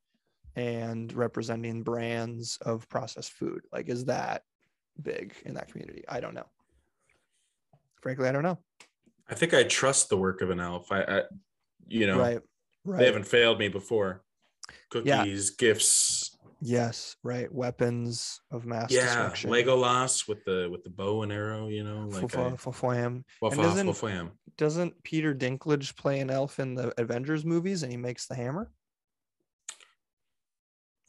and 0.55 1.11
representing 1.13 1.81
brands 1.83 2.57
of 2.61 2.87
processed 2.89 3.31
food 3.33 3.61
like 3.71 3.87
is 3.89 4.05
that 4.05 4.43
big 5.01 5.33
in 5.45 5.53
that 5.53 5.69
community 5.71 6.03
i 6.09 6.19
don't 6.19 6.33
know 6.33 6.45
frankly 8.01 8.27
i 8.27 8.31
don't 8.31 8.43
know 8.43 8.57
I 9.29 9.33
think 9.33 9.53
I 9.53 9.63
trust 9.63 10.09
the 10.09 10.17
work 10.17 10.41
of 10.41 10.49
an 10.49 10.59
elf. 10.59 10.91
I, 10.91 11.03
I 11.03 11.21
you 11.87 12.05
know, 12.05 12.19
right 12.19 12.41
right 12.83 12.99
they 12.99 13.05
haven't 13.05 13.27
failed 13.27 13.59
me 13.59 13.69
before. 13.69 14.23
Yeah. 14.69 15.19
Cookies, 15.19 15.51
gifts. 15.51 16.35
yes 16.61 17.15
right 17.23 17.49
weapons 17.53 18.41
of 18.51 18.65
mass 18.65 18.91
Yeah, 18.91 19.05
destruction 19.05 19.51
Legolas 19.51 20.27
with 20.27 20.43
the 20.43 20.67
with 20.69 20.83
the 20.83 20.89
bow 20.89 21.21
and 21.23 21.31
arrow. 21.31 21.69
You 21.69 21.85
know, 21.85 22.07
like 22.09 22.35
I, 22.35 22.51
Fwam. 22.51 23.23
Waf- 23.41 23.53
And 23.53 23.61
waf- 23.61 24.01
doesn't- 24.01 24.31
doesn't 24.57 25.01
peter 25.03 25.33
dinklage 25.33 25.95
play 25.95 26.19
an 26.19 26.29
elf 26.29 26.59
in 26.59 26.75
the 26.75 26.93
avengers 26.99 27.45
movies 27.45 27.83
and 27.83 27.91
he 27.91 27.97
makes 27.97 28.27
the 28.27 28.35
hammer 28.35 28.69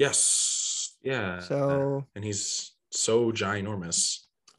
Yes. 0.07 0.97
Yeah. 1.03 1.41
so 1.41 2.07
and 2.15 2.25
he's 2.25 2.73
so 2.91 3.33
ginormous. 3.33 4.01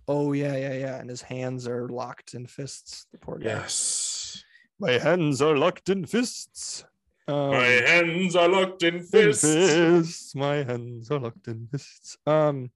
oh 0.07 0.33
yeah 0.33 0.55
yeah 0.65 0.73
yeah 0.85 0.95
and 0.99 1.09
his 1.09 1.21
hands 1.21 1.67
are 1.73 1.87
locked 1.87 2.33
in 2.37 2.45
fists 2.47 3.05
the 3.11 3.17
poor 3.17 3.37
guy 3.39 3.45
Yes. 3.55 4.43
My 4.79 4.93
hands 5.07 5.41
are 5.41 5.55
locked 5.65 5.87
in 5.89 6.05
fists. 6.05 6.83
Um, 7.27 7.51
My 7.51 7.71
hands 7.91 8.35
are 8.35 8.49
locked 8.49 8.83
in 8.83 8.95
in 8.95 9.03
fists. 9.03 9.43
fists. 9.43 10.35
My 10.35 10.55
hands 10.69 11.09
are 11.11 11.19
locked 11.19 11.47
in 11.47 11.67
fists. 11.71 12.17
Um, 12.25 12.69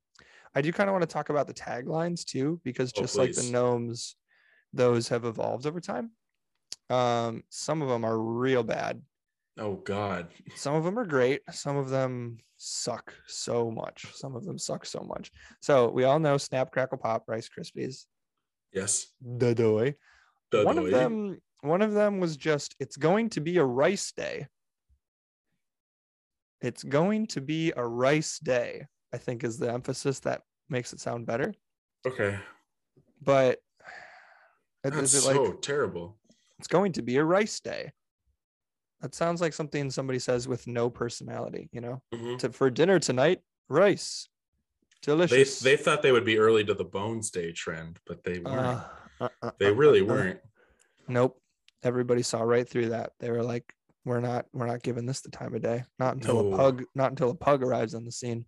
I 0.55 0.61
do 0.61 0.71
kind 0.71 0.89
of 0.89 0.93
want 0.93 1.01
to 1.07 1.13
talk 1.17 1.29
about 1.33 1.47
the 1.47 1.53
taglines 1.67 2.23
too, 2.23 2.61
because 2.63 2.93
Oh, 2.95 3.01
just 3.01 3.17
like 3.17 3.33
the 3.33 3.49
gnomes, 3.51 4.15
those 4.71 5.09
have 5.09 5.25
evolved 5.25 5.65
over 5.65 5.81
time. 5.81 6.11
Um, 6.89 7.43
some 7.49 7.81
of 7.81 7.89
them 7.89 8.05
are 8.05 8.17
real 8.17 8.63
bad. 8.63 9.01
Oh 9.57 9.75
God. 9.75 10.27
Some 10.55 10.75
of 10.75 10.83
them 10.83 10.97
are 10.99 11.05
great. 11.05 11.41
Some 11.51 11.77
of 11.77 11.89
them 11.89 12.37
suck 12.57 13.13
so 13.27 13.71
much. 13.71 14.05
Some 14.13 14.35
of 14.35 14.45
them 14.45 14.57
suck 14.57 14.85
so 14.85 14.99
much. 15.01 15.31
So 15.61 15.89
we 15.89 16.03
all 16.03 16.19
know 16.19 16.37
Snap 16.37 16.71
Crackle 16.71 16.97
Pop 16.99 17.23
Rice 17.27 17.49
Krispies. 17.49 18.05
Yes. 18.73 19.07
The 19.21 19.55
doy. 19.55 19.95
one 20.51 20.77
of 20.77 20.91
them 20.91 21.39
one 21.61 21.81
of 21.81 21.93
them 21.93 22.19
was 22.19 22.37
just 22.37 22.75
it's 22.79 22.97
going 22.97 23.29
to 23.31 23.41
be 23.41 23.57
a 23.57 23.63
rice 23.63 24.11
day 24.11 24.47
it's 26.61 26.83
going 26.83 27.25
to 27.27 27.41
be 27.41 27.73
a 27.75 27.85
rice 27.85 28.39
day 28.39 28.85
i 29.13 29.17
think 29.17 29.43
is 29.43 29.57
the 29.57 29.71
emphasis 29.71 30.19
that 30.19 30.41
makes 30.69 30.93
it 30.93 30.99
sound 30.99 31.25
better 31.25 31.53
Okay. 32.05 32.37
but 33.21 33.59
That's 34.83 34.97
is 35.15 35.25
it 35.25 35.27
like 35.27 35.35
so 35.35 35.53
terrible. 35.53 36.17
it's 36.59 36.67
going 36.67 36.91
to 36.93 37.01
be 37.01 37.17
a 37.17 37.23
rice 37.23 37.59
day 37.59 37.91
that 39.01 39.13
sounds 39.15 39.41
like 39.41 39.53
something 39.53 39.89
somebody 39.91 40.19
says 40.19 40.47
with 40.47 40.65
no 40.67 40.89
personality 40.89 41.69
you 41.71 41.81
know 41.81 42.01
Mhm. 42.13 42.39
to, 42.39 42.51
for 42.51 42.69
dinner 42.69 42.99
tonight 42.99 43.41
rice 43.69 44.27
They 45.05 45.11
delicious 45.13 45.59
they 45.59 45.77
thought 45.77 46.01
they 46.01 46.11
would 46.11 46.25
be 46.25 46.37
early 46.39 46.63
to 46.65 46.73
the 46.73 46.83
Bones 46.85 47.29
Day 47.31 47.51
trend, 47.51 47.99
but 48.07 48.23
they 48.23 48.39
weren't. 48.39 48.57
Uh, 48.59 48.81
uh, 49.21 49.29
uh, 49.41 49.51
they 49.59 49.67
uh, 49.67 49.73
really 49.73 50.01
uh, 50.01 50.05
weren't. 50.05 50.39
Nope. 51.07 51.39
Everybody 51.83 52.23
saw 52.23 52.41
right 52.41 52.67
through 52.67 52.89
that. 52.89 53.11
They 53.19 53.29
were 53.29 53.43
like, 53.43 53.71
"We're 54.05 54.19
not, 54.19 54.45
we're 54.53 54.65
not 54.65 54.81
giving 54.83 55.05
this 55.05 55.21
the 55.21 55.29
time 55.29 55.53
of 55.53 55.61
day. 55.61 55.83
Not 55.99 56.15
until 56.15 56.43
No. 56.43 56.53
a 56.53 56.57
pug, 56.57 56.83
not 56.95 57.11
until 57.11 57.29
a 57.29 57.35
pug 57.35 57.61
arrives 57.63 57.93
on 57.93 58.03
the 58.05 58.11
scene." 58.11 58.45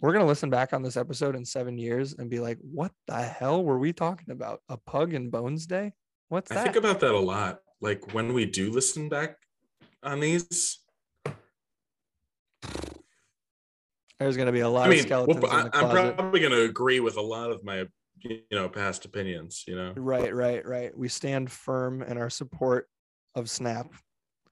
We're 0.00 0.12
gonna 0.12 0.26
listen 0.26 0.50
back 0.50 0.72
on 0.72 0.82
this 0.82 0.96
episode 0.96 1.36
in 1.36 1.44
seven 1.44 1.78
years 1.78 2.14
and 2.18 2.28
be 2.28 2.40
like, 2.40 2.58
"What 2.60 2.92
the 3.06 3.22
hell 3.22 3.62
were 3.64 3.78
we 3.78 3.92
talking 3.92 4.30
about? 4.32 4.60
A 4.68 4.76
pug 4.76 5.14
and 5.14 5.30
Bones 5.30 5.66
Day? 5.66 5.92
What's 6.28 6.48
that 6.48 6.58
I 6.58 6.64
that?" 6.64 6.64
think 6.74 6.76
about 6.84 6.98
that 7.00 7.14
a 7.14 7.18
lot. 7.18 7.60
Like 7.82 8.14
when 8.14 8.32
we 8.32 8.46
do 8.46 8.70
listen 8.70 9.08
back 9.08 9.36
on 10.02 10.20
these. 10.20 10.78
There's 14.18 14.36
gonna 14.36 14.52
be 14.52 14.60
a 14.60 14.68
lot 14.68 14.86
I 14.86 14.90
mean, 14.90 15.00
of 15.00 15.06
skeletons 15.06 15.40
well, 15.42 15.52
I, 15.52 15.78
I'm 15.78 15.90
probably 15.90 16.38
going 16.38 16.52
to 16.52 16.62
agree 16.62 17.00
with 17.00 17.16
a 17.16 17.20
lot 17.20 17.50
of 17.50 17.64
my, 17.64 17.86
you 18.20 18.40
know, 18.52 18.68
past 18.68 19.04
opinions. 19.04 19.64
You 19.66 19.74
know. 19.74 19.94
Right, 19.96 20.32
right, 20.32 20.64
right. 20.64 20.96
We 20.96 21.08
stand 21.08 21.50
firm 21.50 22.02
in 22.02 22.18
our 22.18 22.30
support 22.30 22.86
of 23.34 23.50
Snap, 23.50 23.92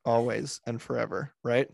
always 0.05 0.61
and 0.67 0.83
forever. 0.83 1.33
Right. 1.45 1.69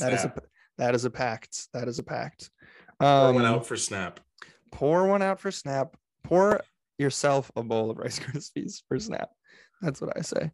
That 0.00 0.12
is 0.12 0.24
a 0.24 0.34
that 0.78 0.96
is 0.96 1.04
a 1.04 1.10
pact. 1.10 1.68
That 1.72 1.86
is 1.86 2.00
a 2.00 2.02
pact. 2.02 2.50
Pour 2.98 3.08
Um, 3.08 3.34
one 3.36 3.44
out 3.46 3.64
for 3.64 3.76
Snap. 3.76 4.18
pour 4.72 5.06
one 5.06 5.22
out 5.22 5.38
for 5.38 5.52
Snap. 5.52 5.96
Pour 6.24 6.60
yourself 6.98 7.48
a 7.54 7.62
bowl 7.62 7.92
of 7.92 7.98
Rice 7.98 8.18
Krispies 8.20 8.82
for 8.88 8.98
Snap. 8.98 9.30
That's 9.82 10.00
what 10.00 10.16
I 10.16 10.20
say. 10.22 10.50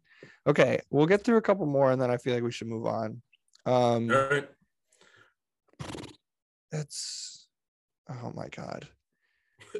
Okay, 0.47 0.79
we'll 0.89 1.05
get 1.05 1.23
through 1.23 1.37
a 1.37 1.41
couple 1.41 1.65
more, 1.65 1.91
and 1.91 2.01
then 2.01 2.11
I 2.11 2.17
feel 2.17 2.33
like 2.33 2.43
we 2.43 2.51
should 2.51 2.67
move 2.67 2.85
on. 2.85 3.21
Um, 3.65 4.09
All 4.11 4.27
right. 4.29 4.49
it's 6.71 7.47
oh 8.09 8.31
my 8.35 8.47
god, 8.49 8.87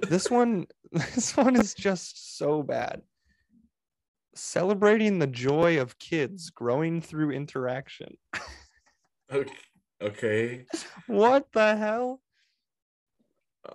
this 0.08 0.30
one, 0.30 0.68
this 0.92 1.36
one 1.36 1.56
is 1.56 1.74
just 1.74 2.38
so 2.38 2.64
bad. 2.64 3.02
Celebrating 4.34 5.20
the 5.20 5.28
joy 5.28 5.82
of 5.82 6.00
kids 6.00 6.50
growing 6.52 7.02
through 7.02 7.32
interaction. 7.32 8.18
Okay. 9.32 9.52
okay. 10.02 10.66
What 11.08 11.52
the 11.52 11.76
hell? 11.76 12.22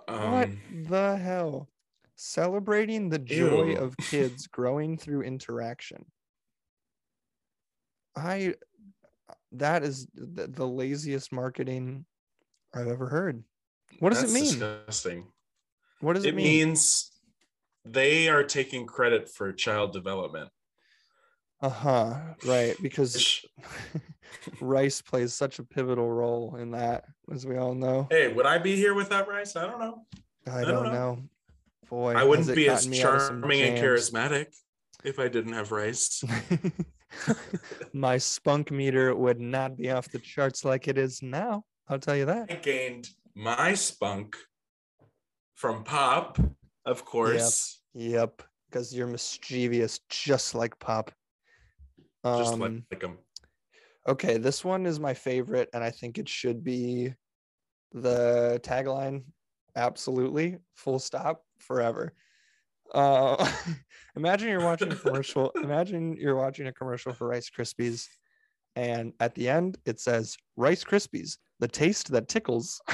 what 0.07 0.49
Um, 0.49 0.61
the 0.89 1.17
hell? 1.17 1.69
Celebrating 2.17 3.09
the 3.09 3.19
joy 3.19 3.69
Ew. 3.69 3.77
of 3.77 3.95
kids 3.97 4.47
growing 4.51 4.97
through 4.97 5.21
interaction. 5.21 6.03
I 8.15 8.55
that 9.51 9.83
is 9.83 10.07
the, 10.15 10.47
the 10.47 10.65
laziest 10.67 11.31
marketing 11.31 12.05
I've 12.73 12.87
ever 12.87 13.07
heard. 13.07 13.43
What 13.99 14.09
does 14.09 14.21
that's 14.21 14.31
it 14.31 14.35
mean? 14.35 14.45
Disgusting. 14.45 15.27
What 16.01 16.13
does 16.13 16.25
it 16.25 16.29
it, 16.29 16.35
mean? 16.35 16.45
means 16.67 17.11
they 17.85 18.27
are 18.27 18.43
taking 18.43 18.85
credit 18.85 19.29
for 19.29 19.53
child 19.53 19.93
development 19.93 20.49
Uh-huh. 21.61 22.15
Right. 22.45 22.75
Because 22.81 23.45
rice 24.61 25.01
plays 25.01 25.33
such 25.33 25.59
a 25.59 25.63
pivotal 25.63 26.11
role 26.11 26.55
in 26.55 26.71
that, 26.71 27.05
as 27.31 27.45
we 27.45 27.57
all 27.57 27.75
know. 27.75 28.07
Hey, 28.09 28.27
would 28.27 28.45
I 28.45 28.57
be 28.57 28.75
here 28.75 28.93
without 28.93 29.27
rice? 29.27 29.55
I 29.55 29.65
don't 29.67 29.79
know. 29.79 30.05
I 30.47 30.61
don't 30.61 30.73
don't 30.73 30.83
know. 30.85 30.91
know. 30.91 31.23
Boy, 31.89 32.13
I 32.13 32.23
wouldn't 32.23 32.53
be 32.53 32.67
as 32.69 32.85
gotten 32.85 32.91
me 32.91 33.03
out 33.03 33.15
of 33.15 33.21
some 33.21 33.41
charming 33.41 33.61
and 33.61 33.77
charismatic 33.77 34.47
if 35.03 35.19
I 35.19 35.27
didn't 35.27 35.53
have 35.53 35.71
rice. 35.71 36.23
My 37.93 38.17
spunk 38.17 38.71
meter 38.71 39.15
would 39.15 39.39
not 39.39 39.77
be 39.77 39.89
off 39.91 40.11
the 40.11 40.19
charts 40.19 40.65
like 40.65 40.87
it 40.87 40.97
is 40.97 41.21
now. 41.21 41.63
I'll 41.87 41.99
tell 41.99 42.15
you 42.15 42.25
that. 42.25 42.51
I 42.51 42.55
gained 42.55 43.09
my 43.33 43.73
spunk 43.75 44.35
from 45.55 45.83
Pop, 45.83 46.37
of 46.85 47.05
course. 47.05 47.81
Yep. 47.93 48.43
Because 48.69 48.93
you're 48.93 49.07
mischievous, 49.07 49.99
just 50.09 50.53
like 50.53 50.77
Pop. 50.79 51.11
Just 52.25 52.53
Um, 52.53 52.59
like, 52.59 52.71
like 52.91 53.03
him. 53.03 53.17
Okay, 54.07 54.37
this 54.37 54.65
one 54.65 54.85
is 54.85 54.99
my 54.99 55.13
favorite, 55.13 55.69
and 55.73 55.83
I 55.83 55.91
think 55.91 56.17
it 56.17 56.27
should 56.27 56.63
be 56.63 57.13
the 57.93 58.59
tagline. 58.63 59.23
Absolutely, 59.75 60.57
full 60.75 60.99
stop, 60.99 61.43
forever. 61.61 62.13
Uh, 62.93 63.51
imagine 64.15 64.49
you're 64.49 64.63
watching 64.63 64.91
a 64.91 64.95
commercial. 64.95 65.51
imagine 65.63 66.15
you're 66.17 66.35
watching 66.35 66.67
a 66.67 66.73
commercial 66.73 67.13
for 67.13 67.27
Rice 67.27 67.49
Krispies, 67.49 68.07
and 68.75 69.13
at 69.19 69.35
the 69.35 69.49
end 69.49 69.77
it 69.85 69.99
says 69.99 70.37
Rice 70.55 70.83
Krispies, 70.83 71.37
the 71.59 71.67
taste 71.67 72.11
that 72.11 72.27
tickles. 72.27 72.81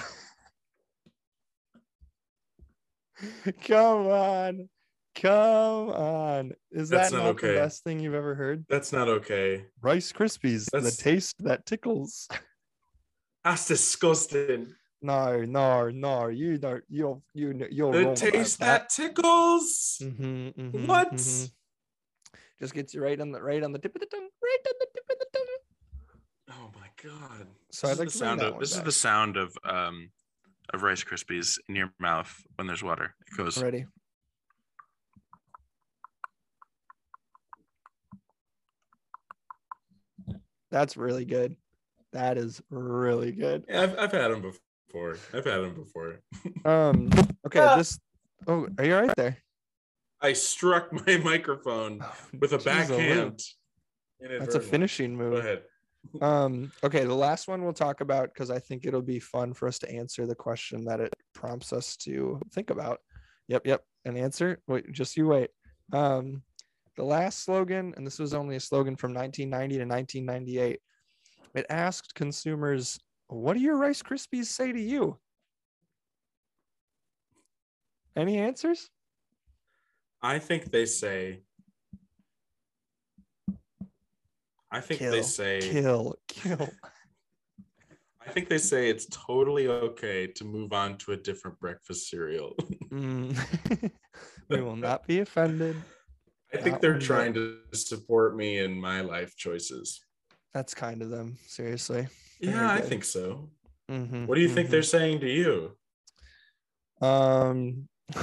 come 3.66 4.08
on, 4.08 4.70
come 5.16 5.90
on! 5.90 6.54
Is 6.72 6.90
That's 6.90 7.12
that 7.12 7.18
not 7.18 7.24
not 7.24 7.30
okay. 7.36 7.48
the 7.50 7.54
best 7.60 7.84
thing 7.84 8.00
you've 8.00 8.16
ever 8.16 8.36
heard? 8.36 8.66
That's 8.70 8.92
not 8.92 9.08
okay. 9.08 9.66
Rice 9.82 10.12
Krispies, 10.12 10.66
That's- 10.72 10.96
the 10.96 11.04
taste 11.04 11.44
that 11.44 11.66
tickles. 11.66 12.28
That's 13.44 13.68
disgusting. 13.68 14.74
No, 15.04 15.42
no, 15.44 15.90
no, 15.90 16.28
you 16.30 16.58
don't. 16.58 16.82
You're 16.88 17.22
you 17.34 17.54
kn- 17.54 17.68
you're 17.74 17.92
The 17.92 18.06
wrong 18.06 18.16
taste 18.16 18.60
that. 18.60 18.88
that 18.88 18.90
tickles. 18.90 19.98
Mhm, 20.02 20.54
mhm, 20.56 20.88
What? 20.88 21.12
mhm. 21.12 21.52
Just 22.58 22.74
gets 22.74 22.94
you 22.94 23.02
right 23.04 23.20
on 23.20 23.34
the 23.34 23.42
right 23.44 23.62
on 23.62 23.74
the 23.74 23.80
tip 23.80 23.94
of 23.96 24.00
the 24.00 24.06
tongue, 24.08 24.30
right 24.42 24.58
on 24.66 24.74
the 24.80 24.88
tip 24.96 25.04
of 25.12 25.18
the 25.20 25.28
tongue. 25.34 26.52
Oh 26.52 26.72
my 26.80 26.88
god. 27.12 27.48
So 27.70 27.88
this 27.88 27.98
I'd 27.98 28.00
like 28.00 28.08
is 28.08 28.14
the 28.14 28.20
sound 28.20 28.42
of 28.42 28.52
one 28.54 28.60
this 28.62 28.72
is 28.78 28.84
the 28.84 28.92
sound 28.94 29.36
of 29.36 29.54
um 29.66 30.10
of 30.74 30.84
Rice 30.84 31.04
Krispies 31.04 31.60
in 31.68 31.76
your 31.76 31.92
mouth 32.00 32.34
when 32.56 32.66
there's 32.68 32.82
water. 32.82 33.14
It 33.28 33.36
goes 33.36 33.62
Ready? 33.62 33.86
That's 40.72 40.96
really 40.96 41.26
good. 41.26 41.58
That 42.14 42.38
is 42.38 42.62
really 42.70 43.34
good. 43.34 43.66
Yeah, 43.68 43.82
I've, 43.84 44.00
I've 44.00 44.12
had 44.14 44.32
them 44.32 44.42
before. 44.42 44.60
I've 44.96 45.46
had 45.46 45.62
them 45.62 45.74
before. 45.76 46.20
Um. 46.66 47.10
Okay. 47.46 47.60
Ah. 47.60 47.78
This. 47.78 48.00
Oh, 48.48 48.68
are 48.78 48.86
you 48.86 48.96
all 48.96 49.02
right 49.02 49.16
there? 49.16 49.38
I 50.22 50.34
struck 50.34 50.92
my 51.08 51.18
microphone 51.18 52.00
with 52.40 52.54
a 52.54 52.58
Jeez, 52.58 52.66
backhand. 52.66 53.32
That's 53.34 53.56
a 54.22 54.26
inadvertently. 54.26 54.70
finishing 54.70 55.18
Go 55.18 55.24
move. 55.24 55.40
ahead. 55.40 55.64
Um, 56.22 56.70
okay, 56.84 57.06
the 57.06 57.16
last 57.16 57.48
one 57.48 57.64
we'll 57.64 57.72
talk 57.72 58.02
about 58.02 58.28
because 58.34 58.52
I 58.52 58.60
think 58.60 58.86
it'll 58.86 59.02
be 59.02 59.22
fun 59.22 59.54
for 59.54 59.70
us 59.70 59.80
to 59.80 59.90
answer 59.90 60.28
the 60.28 60.36
question 60.36 60.84
that 60.84 61.00
it 61.00 61.14
prompts 61.34 61.72
us 61.72 61.96
to 61.98 62.42
think 62.54 62.72
about. 62.72 63.00
Yep, 63.48 63.66
yep. 63.66 63.84
An 64.04 64.18
answer. 64.18 64.60
Wait, 64.68 64.92
just 64.92 65.16
you 65.16 65.28
wait. 65.28 65.50
Um, 65.94 66.44
the 66.98 67.06
last 67.06 67.46
slogan, 67.46 67.94
and 67.96 68.06
this 68.06 68.20
was 68.20 68.34
only 68.34 68.58
a 68.58 68.60
slogan 68.60 68.98
from 68.98 69.14
1990 69.14 69.76
to 69.78 69.86
1998. 69.86 70.80
It 71.56 71.66
asked 71.70 72.16
consumers, 72.16 73.00
"What 73.28 73.54
do 73.54 73.60
your 73.60 73.78
Rice 73.78 74.02
Krispies 74.02 74.46
say 74.46 74.72
to 74.72 74.80
you?" 74.80 75.20
Any 78.16 78.38
answers? 78.38 78.90
I 80.22 80.40
think 80.40 80.72
they 80.72 80.86
say. 80.86 81.42
I 84.72 84.80
think 84.80 85.02
they 85.02 85.22
say. 85.22 85.60
Kill, 85.62 86.16
kill. 86.28 86.70
I 88.26 88.32
think 88.32 88.48
they 88.48 88.58
say 88.58 88.90
it's 88.90 89.06
totally 89.12 89.68
okay 89.68 90.28
to 90.28 90.46
move 90.46 90.72
on 90.72 90.98
to 91.00 91.12
a 91.12 91.18
different 91.18 91.60
breakfast 91.60 92.10
cereal. 92.10 92.56
Mm. 92.94 93.36
we 94.50 94.62
will 94.62 94.76
not 94.76 95.08
be 95.08 95.20
offended. 95.22 95.76
I 96.54 96.58
think 96.58 96.80
they're 96.80 97.00
trying 97.00 97.34
to 97.34 97.58
support 97.74 98.36
me 98.36 98.60
in 98.60 98.80
my 98.80 99.02
life 99.02 99.36
choices. 99.36 100.00
That's 100.54 100.76
kind 100.76 101.02
of 101.02 101.10
them, 101.10 101.40
seriously. 101.48 102.08
Yeah, 102.44 102.72
I 102.72 102.82
think 102.82 103.04
so. 103.06 103.50
Mhm, 103.90 104.28
What 104.28 104.36
do 104.36 104.42
you 104.42 104.50
think 104.50 104.68
mhm. 104.68 104.72
they're 104.72 104.84
saying 104.84 105.20
to 105.22 105.30
you? 105.30 105.78
Um, 107.02 107.88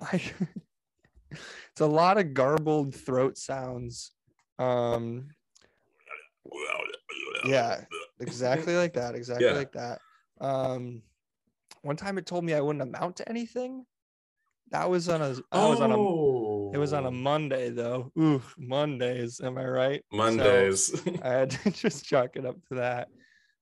I. 0.00 0.20
it's 1.30 1.80
a 1.80 1.86
lot 1.86 2.18
of 2.18 2.34
garbled 2.34 2.94
throat 2.94 3.36
sounds. 3.38 4.12
Um, 4.58 5.28
Yeah. 7.44 7.84
exactly 8.20 8.76
like 8.76 8.94
that. 8.94 9.14
Exactly 9.14 9.46
Yeah. 9.46 9.52
like 9.54 9.72
that. 9.72 10.00
Um, 10.40 11.02
one 11.82 11.96
time 11.96 12.18
it 12.18 12.26
told 12.26 12.44
me 12.44 12.54
I 12.54 12.60
wouldn't 12.60 12.82
amount 12.82 13.16
to 13.16 13.28
anything. 13.28 13.84
That 14.70 14.88
was 14.88 15.08
on 15.08 15.20
a. 15.22 15.34
That 15.34 15.68
was 15.68 15.80
on 15.80 15.92
a. 15.92 15.96
It 16.72 16.78
was 16.78 16.94
on 16.94 17.04
a 17.04 17.10
Monday 17.10 17.68
though. 17.68 18.10
Ooh, 18.18 18.42
Mondays. 18.56 19.40
Am 19.42 19.58
I 19.58 19.66
right? 19.66 20.02
So, 20.10 20.16
Mondays. 20.16 21.02
I 21.22 21.28
had 21.28 21.50
to 21.50 21.70
just 21.70 22.06
chalk 22.06 22.36
it 22.36 22.46
up 22.46 22.56
to 22.68 22.76
that. 22.76 23.08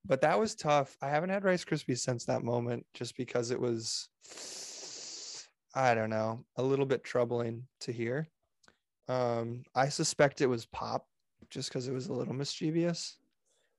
But 0.07 0.21
that 0.21 0.39
was 0.39 0.55
tough. 0.55 0.97
I 1.03 1.09
haven't 1.09 1.31
had 1.31 1.45
Rice 1.45 1.65
Krispies 1.65 1.99
since 1.99 2.25
that 2.27 2.45
moment 2.45 2.87
just 2.95 3.17
because 3.17 3.51
it 3.51 3.61
was, 3.61 4.09
I 5.75 5.95
don't 5.95 6.09
know, 6.11 6.45
a 6.57 6.63
little 6.63 6.87
bit 6.87 7.03
troubling 7.03 7.67
to 7.81 7.93
hear. 7.93 8.29
Um, 9.09 9.65
I 9.75 9.89
suspect 9.89 10.41
it 10.41 10.47
was 10.47 10.67
pop 10.67 11.05
just 11.51 11.69
because 11.69 11.89
it 11.89 11.93
was 11.93 12.07
a 12.07 12.13
little 12.13 12.35
mischievous. 12.35 13.19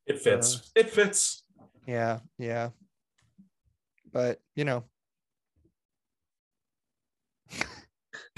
it 0.06 0.20
fits. 0.20 0.72
it 0.76 0.90
fits. 0.90 1.44
Yeah, 1.88 2.20
yeah. 2.38 2.70
But, 4.12 4.42
you 4.56 4.66
know, 4.66 4.84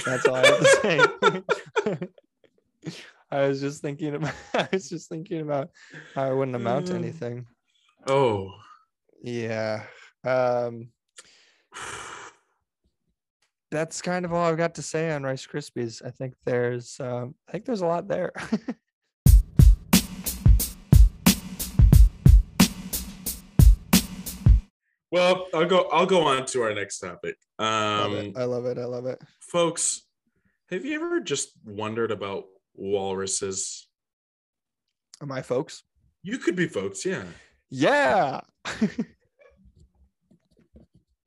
that's 0.05 0.25
all 0.27 0.35
I 0.35 0.45
have 0.45 0.59
to 0.59 0.65
say. 1.85 2.97
I 3.31 3.47
was 3.47 3.61
just 3.61 3.81
thinking 3.81 4.15
about 4.15 4.33
I 4.53 4.67
was 4.71 4.89
just 4.89 5.09
thinking 5.09 5.41
about 5.41 5.69
how 6.15 6.23
I 6.29 6.33
wouldn't 6.33 6.55
amount 6.55 6.87
to 6.87 6.93
Mm. 6.93 6.97
anything. 6.97 7.45
Oh. 8.07 8.51
Yeah. 9.23 9.83
Um 10.23 10.89
that's 13.71 14.01
kind 14.03 14.23
of 14.25 14.33
all 14.33 14.45
I've 14.45 14.57
got 14.57 14.75
to 14.75 14.83
say 14.83 15.11
on 15.11 15.23
Rice 15.23 15.47
Krispies. 15.47 16.05
I 16.05 16.11
think 16.11 16.35
there's 16.45 16.99
um 16.99 17.33
I 17.47 17.53
think 17.53 17.65
there's 17.65 17.81
a 17.81 17.87
lot 17.87 18.07
there. 18.07 18.31
Well, 25.11 25.45
I'll 25.53 25.65
go. 25.65 25.87
I'll 25.91 26.05
go 26.07 26.23
on 26.23 26.45
to 26.47 26.63
our 26.63 26.73
next 26.73 26.99
topic. 26.99 27.35
I 27.59 27.99
love 27.99 28.11
Um, 28.13 28.17
it. 28.17 28.37
I 28.37 28.43
love 28.45 28.65
it. 28.65 28.77
I 28.79 28.85
love 28.85 29.05
it. 29.05 29.21
Folks, 29.63 30.01
have 30.71 30.83
you 30.83 30.95
ever 30.95 31.21
just 31.21 31.51
wondered 31.63 32.11
about 32.11 32.45
walruses? 32.75 33.87
Am 35.21 35.31
I 35.31 35.41
folks? 35.43 35.83
You 36.23 36.39
could 36.39 36.55
be 36.57 36.67
folks, 36.67 37.05
yeah. 37.05 37.23
Yeah. 37.69 38.41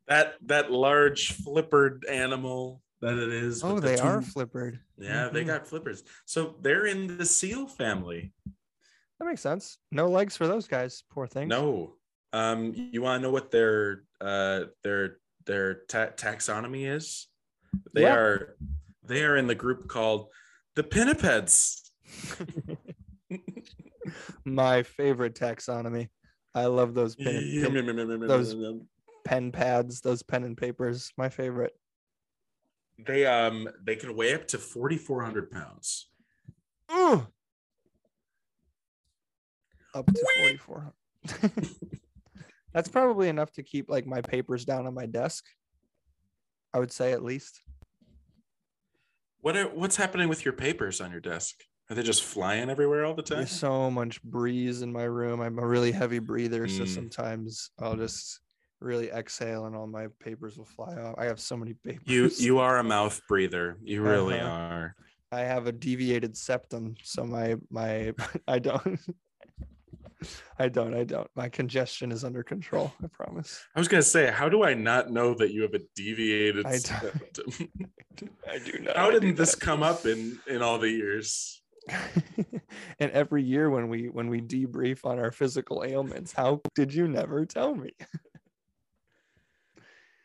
That 0.08 0.34
that 0.42 0.70
large 0.70 1.36
flippered 1.36 2.08
animal 2.08 2.80
that 3.00 3.18
it 3.18 3.32
is. 3.32 3.64
oh, 3.64 3.80
they 3.80 3.98
are 3.98 4.20
flippered. 4.20 4.78
Yeah, 4.96 5.30
they 5.30 5.42
Mhm. 5.42 5.48
got 5.48 5.66
flippers. 5.66 6.04
So 6.26 6.54
they're 6.60 6.86
in 6.86 7.18
the 7.18 7.26
seal 7.26 7.66
family. 7.66 8.32
That 9.18 9.24
makes 9.24 9.40
sense. 9.40 9.78
No 9.90 10.06
legs 10.06 10.36
for 10.36 10.46
those 10.46 10.68
guys. 10.68 11.02
Poor 11.10 11.26
things. 11.26 11.48
No. 11.48 11.96
Um, 12.32 12.72
you 12.72 13.02
want 13.02 13.20
to 13.20 13.26
know 13.26 13.32
what 13.32 13.50
their 13.50 14.04
uh 14.20 14.66
their 14.84 15.16
their 15.44 15.82
ta- 15.88 16.12
taxonomy 16.14 16.86
is? 16.88 17.26
They 17.94 18.02
Yeah. 18.02 18.14
are 18.14 18.56
they 19.02 19.24
are 19.24 19.36
in 19.36 19.46
the 19.46 19.54
group 19.54 19.88
called 19.88 20.28
the 20.74 20.82
pinnipeds. 20.82 21.82
My 24.44 24.82
favorite 24.82 25.34
taxonomy. 25.34 26.08
I 26.54 26.66
love 26.66 26.94
those 26.94 27.16
pen, 27.16 27.34
pen, 27.62 28.20
those- 28.26 28.54
pen 29.24 29.52
pads, 29.52 30.00
those 30.00 30.22
pen 30.22 30.44
and 30.44 30.56
papers. 30.56 31.12
My 31.18 31.28
favorite. 31.28 31.72
They 32.98 33.26
um 33.26 33.68
they 33.84 33.96
can 33.96 34.16
weigh 34.16 34.32
up 34.34 34.46
to 34.48 34.58
4,400 34.58 35.50
pounds. 35.50 36.08
Ooh. 36.92 37.26
Up 39.94 40.06
to 40.06 40.26
forty 40.38 40.56
four 40.56 40.92
hundred. 41.30 41.60
That's 42.72 42.88
probably 42.88 43.28
enough 43.28 43.50
to 43.52 43.62
keep 43.62 43.88
like 43.90 44.06
my 44.06 44.20
papers 44.20 44.64
down 44.64 44.86
on 44.86 44.94
my 44.94 45.06
desk. 45.06 45.44
I 46.76 46.78
would 46.78 46.92
say 46.92 47.12
at 47.12 47.24
least. 47.24 47.62
What 49.40 49.56
are, 49.56 49.64
what's 49.68 49.96
happening 49.96 50.28
with 50.28 50.44
your 50.44 50.52
papers 50.52 51.00
on 51.00 51.10
your 51.10 51.20
desk? 51.20 51.54
Are 51.88 51.94
they 51.96 52.02
just 52.02 52.22
flying 52.22 52.68
everywhere 52.68 53.06
all 53.06 53.14
the 53.14 53.22
time? 53.22 53.38
There's 53.38 53.50
so 53.52 53.90
much 53.90 54.22
breeze 54.22 54.82
in 54.82 54.92
my 54.92 55.04
room. 55.04 55.40
I'm 55.40 55.58
a 55.58 55.66
really 55.66 55.90
heavy 55.90 56.18
breather, 56.18 56.68
so 56.68 56.82
Mm. 56.84 56.88
sometimes 56.88 57.70
I'll 57.78 57.96
just 57.96 58.40
really 58.80 59.08
exhale 59.08 59.64
and 59.64 59.74
all 59.74 59.86
my 59.86 60.08
papers 60.20 60.58
will 60.58 60.66
fly 60.66 60.94
off. 60.96 61.14
I 61.16 61.24
have 61.24 61.40
so 61.40 61.56
many 61.56 61.72
papers. 61.72 62.06
You 62.06 62.28
you 62.36 62.58
are 62.58 62.76
a 62.76 62.84
mouth 62.84 63.18
breather. 63.26 63.78
You 63.82 64.02
really 64.02 64.38
Uh-huh. 64.38 64.50
are. 64.50 64.96
I 65.32 65.40
have 65.40 65.66
a 65.66 65.72
deviated 65.72 66.36
septum, 66.36 66.96
so 67.02 67.24
my 67.24 67.56
my 67.70 68.12
I 68.46 68.58
don't 68.58 69.00
I 70.59 70.68
don't 70.68 70.94
I 70.94 71.05
don't. 71.05 71.29
My 71.35 71.48
congestion 71.48 72.12
is 72.12 72.24
under 72.24 72.42
control, 72.42 72.92
I 73.02 73.09
promise. 73.09 73.62
I 73.74 73.79
was 73.79 73.88
gonna 73.88 74.02
say, 74.02 74.31
how 74.31 74.48
do 74.48 74.64
I 74.64 74.74
not 74.74 75.11
know 75.11 75.35
that 75.35 75.52
you 75.52 75.62
have 75.62 75.74
a 75.74 75.81
deviated 75.94 76.66
I 76.66 76.79
septum? 76.79 77.52
I 78.50 78.59
do 78.59 78.79
not. 78.81 78.96
How 78.96 79.09
I 79.09 79.12
didn't 79.12 79.37
this 79.37 79.55
come 79.55 79.83
up 79.83 80.07
in 80.07 80.38
in 80.46 80.62
all 80.62 80.79
the 80.79 80.90
years? 80.90 81.62
and 82.98 83.12
every 83.12 83.42
year 83.42 83.70
when 83.70 83.88
we 83.88 84.09
when 84.09 84.29
we 84.29 84.40
debrief 84.40 85.05
on 85.05 85.18
our 85.18 85.31
physical 85.31 85.85
ailments, 85.85 86.33
how 86.33 86.61
did 86.74 86.92
you 86.92 87.07
never 87.07 87.44
tell 87.46 87.74
me? 87.74 87.90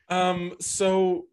Um, 0.10 0.54
so 0.60 1.28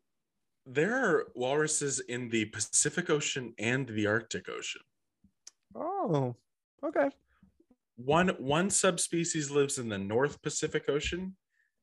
there 0.65 0.95
are 0.95 1.29
walruses 1.35 1.99
in 1.99 2.29
the 2.29 2.45
Pacific 2.47 3.11
Ocean 3.11 3.55
and 3.59 3.89
the 3.89 4.07
Arctic 4.07 4.49
Ocean. 4.49 4.83
Oh, 5.75 6.37
okay. 6.85 7.09
One 7.99 8.29
one 8.39 8.71
subspecies 8.71 9.51
lives 9.51 9.77
in 9.79 9.89
the 9.89 9.99
North 9.99 10.41
Pacific 10.41 10.89
Ocean, 10.89 11.37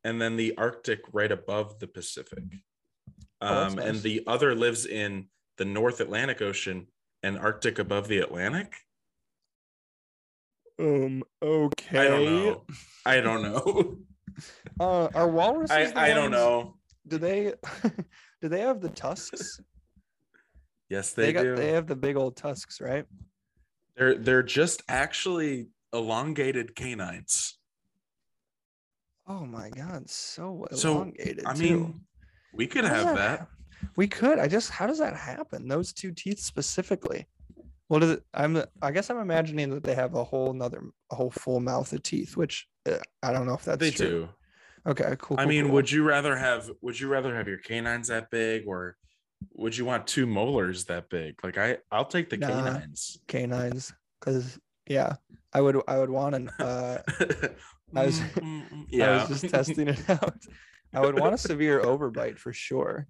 and 0.06 0.22
then 0.22 0.38
the 0.38 0.56
Arctic 0.58 1.02
right 1.12 1.32
above 1.32 1.80
the 1.80 1.88
Pacific. 1.88 2.44
Oh, 3.42 3.66
Um, 3.66 3.76
nice. 3.76 3.86
and 3.86 4.02
the 4.02 4.24
other 4.26 4.56
lives 4.56 4.86
in 4.86 5.28
the 5.58 5.66
North 5.66 6.00
Atlantic 6.00 6.42
Ocean 6.42 6.88
and 7.22 7.38
Arctic 7.38 7.80
above 7.80 8.08
the 8.08 8.20
Atlantic. 8.20 8.76
Um. 10.80 11.24
Okay. 11.42 12.00
I 12.00 12.08
don't 12.08 12.26
know. 12.26 12.66
I 13.06 13.20
don't 13.22 13.42
know. 13.44 13.98
Uh, 14.82 15.08
are 15.16 15.30
walruses? 15.30 15.94
I, 15.96 16.08
I 16.08 16.14
don't 16.14 16.30
know. 16.32 16.76
Do 17.08 17.18
they? 17.18 17.54
do 18.42 18.50
they 18.50 18.60
have 18.60 18.82
the 18.82 18.90
tusks? 18.90 19.62
Yes, 20.90 21.14
they, 21.14 21.32
got. 21.32 21.44
do. 21.44 21.56
They 21.56 21.72
have 21.72 21.88
the 21.88 21.96
big 21.96 22.18
old 22.18 22.36
tusks, 22.36 22.82
right? 22.82 23.06
They're 23.96 24.16
they're 24.18 24.44
just 24.44 24.84
actually 24.90 25.70
elongated 25.96 26.76
canines. 26.76 27.58
Oh 29.28 29.46
my 29.46 29.70
god, 29.70 30.10
so 30.10 30.68
So, 30.72 30.94
elongated. 30.98 31.46
I 31.46 31.54
too. 31.54 31.64
mean, 31.64 32.02
we 32.54 32.68
could 32.68 32.86
How 32.86 32.94
does 32.94 33.04
have 33.06 33.16
that. 33.18 33.40
hap- 33.40 33.50
We 33.96 34.08
could. 34.08 34.40
I 34.40 34.48
just. 34.48 34.70
How 34.70 34.86
does 34.88 35.00
that 35.00 35.16
happen? 35.16 35.68
Those 35.68 35.92
two 35.94 36.12
teeth 36.12 36.40
specifically. 36.40 37.26
What 37.88 38.04
is 38.04 38.12
it? 38.12 38.24
I'm. 38.34 38.62
I 38.82 38.92
guess 38.92 39.10
I'm 39.10 39.18
imagining 39.20 39.70
that 39.72 39.84
they 39.84 39.96
have 39.96 40.14
a 40.16 40.24
whole 40.24 40.52
another, 40.52 40.84
a 41.12 41.16
whole 41.16 41.32
full 41.32 41.60
mouth 41.60 41.92
of 41.94 42.04
teeth, 42.04 42.38
which 42.38 42.68
uh, 42.88 42.98
I 43.24 43.32
don't 43.32 43.48
know 43.48 43.54
if 43.56 43.64
that's 43.66 43.80
they 43.80 43.92
true. 43.92 44.28
do. 44.28 44.30
Okay, 44.92 45.16
cool. 45.20 45.38
I 45.40 45.44
cool, 45.44 45.50
mean, 45.50 45.66
cool. 45.66 45.74
would 45.74 45.92
you 45.92 46.04
rather 46.04 46.36
have 46.36 46.70
would 46.82 47.00
you 47.00 47.08
rather 47.08 47.36
have 47.36 47.48
your 47.48 47.58
canines 47.58 48.08
that 48.10 48.30
big 48.30 48.68
or 48.68 48.96
would 49.54 49.76
you 49.76 49.86
want 49.86 50.06
two 50.08 50.28
molars 50.28 50.86
that 50.86 51.10
big? 51.10 51.44
Like 51.44 51.58
I 51.58 51.78
I'll 51.92 52.06
take 52.06 52.30
the 52.30 52.38
Nah. 52.38 52.48
canines. 52.48 53.18
canines? 53.28 53.92
Because 54.20 54.60
yeah, 54.88 55.16
I 55.54 55.62
would. 55.62 55.82
I 55.88 55.98
would 56.00 56.10
want 56.10 56.36
an. 56.36 56.50
Uh, 56.60 57.00
I 57.96 58.06
was- 58.06 58.20
mm, 58.20 58.64
I 58.72 58.86
yeah. 58.90 59.28
was 59.28 59.42
just 59.42 59.54
testing 59.54 59.88
it 59.88 60.10
out. 60.10 60.38
I 60.94 61.02
would 61.02 61.20
want 61.20 61.34
a 61.34 61.38
severe 61.38 61.82
overbite 61.82 62.38
for 62.40 62.54
sure. 62.54 63.08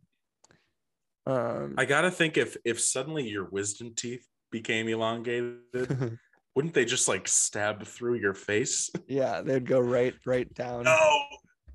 Um, 1.28 1.76
I 1.78 1.86
gotta 1.86 2.12
think 2.12 2.38
if 2.38 2.56
if 2.66 2.80
suddenly 2.80 3.28
your 3.28 3.46
wisdom 3.46 3.94
teeth 3.96 4.26
became 4.52 4.88
elongated, 4.88 6.18
wouldn't 6.56 6.74
they 6.74 6.86
just 6.86 7.08
like 7.08 7.28
stab 7.28 7.84
through 7.84 8.16
your 8.16 8.34
face? 8.34 8.90
yeah, 9.08 9.42
they'd 9.42 9.66
go 9.68 9.80
right, 9.80 10.14
right 10.26 10.52
down, 10.54 10.84
No. 10.84 11.20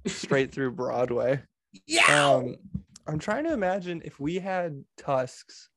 straight 0.07 0.53
through 0.53 0.73
Broadway. 0.73 1.43
Yeah. 1.87 2.33
Um, 2.35 2.57
I'm 3.07 3.19
trying 3.19 3.45
to 3.45 3.53
imagine 3.53 4.03
if 4.05 4.21
we 4.21 4.37
had 4.39 4.85
tusks, 4.97 5.69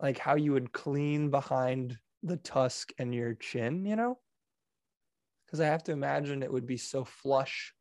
like 0.00 0.18
how 0.18 0.36
you 0.36 0.52
would 0.52 0.72
clean 0.72 1.30
behind 1.30 1.98
the 2.22 2.36
tusk 2.36 2.92
and 2.98 3.14
your 3.14 3.34
chin, 3.34 3.84
you 3.84 3.96
know? 3.96 4.18
Because 5.46 5.60
I 5.60 5.66
have 5.66 5.82
to 5.84 5.92
imagine 5.92 6.42
it 6.42 6.52
would 6.52 6.66
be 6.66 6.76
so 6.76 7.04
flush 7.04 7.74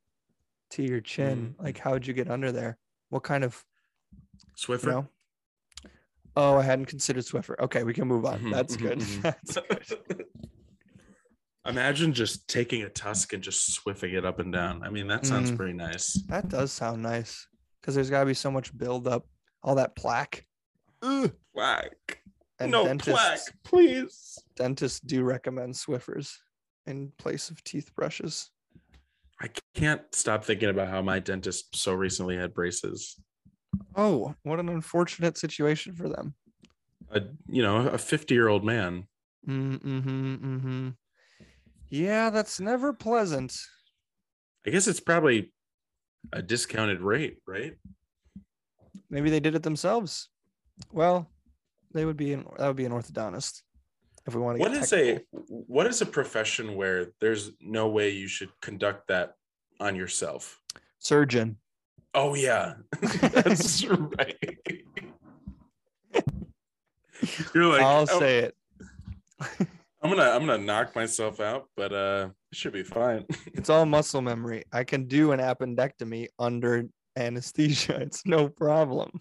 to 0.71 0.83
your 0.83 1.01
chin. 1.01 1.55
Mhm. 1.59 1.63
Like, 1.63 1.77
how 1.77 1.91
would 1.91 2.07
you 2.07 2.13
get 2.13 2.29
under 2.29 2.51
there? 2.51 2.77
What 3.09 3.23
kind 3.23 3.43
of, 3.43 3.63
Swiffer. 4.57 4.83
you 4.85 4.91
know? 4.91 5.07
Oh, 6.35 6.57
I 6.57 6.63
hadn't 6.63 6.85
considered 6.85 7.25
Swiffer. 7.25 7.57
Okay, 7.59 7.83
we 7.83 7.93
can 7.93 8.07
move 8.07 8.25
on. 8.25 8.39
Mhm, 8.39 8.51
That's 8.51 8.77
mhm, 8.77 8.81
good. 8.81 8.99
That's 9.23 9.93
good. 10.07 10.25
Imagine 11.65 12.13
just 12.13 12.47
taking 12.47 12.83
a 12.83 12.89
tusk 12.89 13.33
and 13.33 13.43
just 13.43 13.77
swiffing 13.77 14.13
it 14.13 14.25
up 14.25 14.39
and 14.39 14.51
down. 14.51 14.81
I 14.81 14.89
mean, 14.89 15.07
that 15.07 15.25
sounds 15.25 15.51
Mm. 15.51 15.57
pretty 15.57 15.73
nice. 15.73 16.13
That 16.27 16.47
does 16.47 16.71
sound 16.71 17.03
nice. 17.03 17.47
Because 17.81 17.95
there's 17.95 18.09
got 18.09 18.21
to 18.21 18.25
be 18.25 18.33
so 18.33 18.49
much 18.49 18.75
buildup, 18.77 19.27
all 19.61 19.75
that 19.75 19.95
plaque. 19.95 20.45
Ugh. 21.01 21.31
Plaque. 21.53 22.18
And 22.59 22.71
no 22.71 22.85
dentists, 22.85 23.11
plaque, 23.11 23.39
please. 23.63 24.37
dentists 24.55 24.99
do 24.99 25.23
recommend 25.23 25.73
Swiffers 25.73 26.33
in 26.85 27.11
place 27.17 27.49
of 27.49 27.63
teeth 27.63 27.91
brushes. 27.95 28.49
I 29.41 29.49
can't 29.73 30.01
stop 30.13 30.43
thinking 30.43 30.69
about 30.69 30.89
how 30.89 31.01
my 31.01 31.19
dentist 31.19 31.75
so 31.75 31.93
recently 31.93 32.35
had 32.35 32.53
braces. 32.53 33.17
Oh, 33.95 34.35
what 34.43 34.59
an 34.59 34.67
unfortunate 34.67 35.37
situation 35.37 35.93
for 35.93 36.09
them. 36.09 36.33
A 37.11 37.21
you 37.47 37.63
know 37.63 37.87
a 37.87 37.97
fifty 37.97 38.33
year 38.33 38.49
old 38.49 38.65
man. 38.65 39.07
Mm-hmm, 39.47 40.35
mm-hmm. 40.35 40.89
Yeah, 41.89 42.29
that's 42.29 42.59
never 42.59 42.93
pleasant. 42.93 43.57
I 44.67 44.71
guess 44.71 44.87
it's 44.87 44.99
probably 44.99 45.53
a 46.33 46.41
discounted 46.41 47.01
rate, 47.01 47.37
right? 47.47 47.75
Maybe 49.09 49.29
they 49.29 49.39
did 49.39 49.55
it 49.55 49.63
themselves. 49.63 50.29
Well, 50.91 51.31
they 51.93 52.05
would 52.05 52.17
be 52.17 52.33
an, 52.33 52.45
that 52.57 52.67
would 52.67 52.75
be 52.75 52.85
an 52.85 52.91
orthodontist 52.91 53.61
if 54.27 54.35
we 54.35 54.41
want 54.41 54.57
to 54.57 54.61
What 54.61 54.73
get 54.73 54.83
is 54.83 54.93
a 54.93 55.19
what 55.47 55.87
is 55.87 56.01
a 56.01 56.05
profession 56.05 56.75
where 56.75 57.07
there's 57.21 57.51
no 57.61 57.87
way 57.89 58.09
you 58.09 58.27
should 58.27 58.49
conduct 58.61 59.07
that 59.07 59.35
on 59.79 59.95
yourself? 59.95 60.59
surgeon. 60.99 61.57
Oh 62.13 62.33
yeah, 62.35 62.73
that's 63.01 63.85
right. 63.87 64.57
You're 67.53 67.65
like, 67.65 67.81
I'll 67.81 68.05
"Oh, 68.09 68.19
say 68.19 68.39
it. 68.39 68.55
I'm 70.01 70.09
gonna 70.09 70.23
I'm 70.29 70.45
gonna 70.45 70.57
knock 70.57 70.95
myself 70.95 71.39
out, 71.39 71.67
but 71.75 71.91
uh, 71.93 72.29
it 72.51 72.57
should 72.57 72.73
be 72.73 72.83
fine. 72.83 73.25
It's 73.53 73.69
all 73.69 73.85
muscle 73.85 74.21
memory. 74.21 74.63
I 74.71 74.83
can 74.85 75.05
do 75.07 75.33
an 75.33 75.39
appendectomy 75.39 76.27
under 76.39 76.85
anesthesia. 77.17 77.99
It's 78.01 78.25
no 78.25 78.47
problem. 78.49 79.11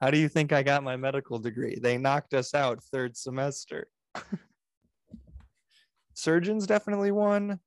How 0.00 0.10
do 0.10 0.18
you 0.18 0.28
think 0.28 0.52
I 0.52 0.62
got 0.62 0.84
my 0.84 0.96
medical 0.96 1.38
degree? 1.38 1.78
They 1.80 1.98
knocked 1.98 2.34
us 2.34 2.54
out 2.54 2.82
third 2.84 3.16
semester. 3.16 3.88
Surgeons 6.14 6.66
definitely 6.66 7.10
one. 7.10 7.60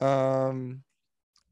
Um, 0.00 0.82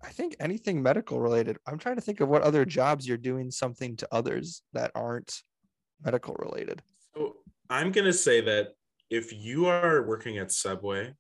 I 0.03 0.11
think 0.11 0.37
anything 0.39 0.83
medical 0.83 1.21
related. 1.21 1.57
I'm 1.67 1.79
trying 1.79 1.97
to 1.97 2.01
think 2.03 2.21
of 2.21 2.29
what 2.29 2.43
other 2.43 2.65
jobs 2.65 3.09
you're 3.09 3.17
doing 3.17 3.51
something 3.51 3.97
to 3.97 4.09
others 4.13 4.63
that 4.73 4.93
aren't 4.95 5.43
medical 6.05 6.35
related. 6.35 6.83
So 7.15 7.37
I'm 7.71 7.91
gonna 7.91 8.13
say 8.13 8.41
that 8.43 8.69
if 9.11 9.33
you 9.33 9.67
are 9.67 10.03
working 10.07 10.39
at 10.39 10.53
Subway 10.53 11.15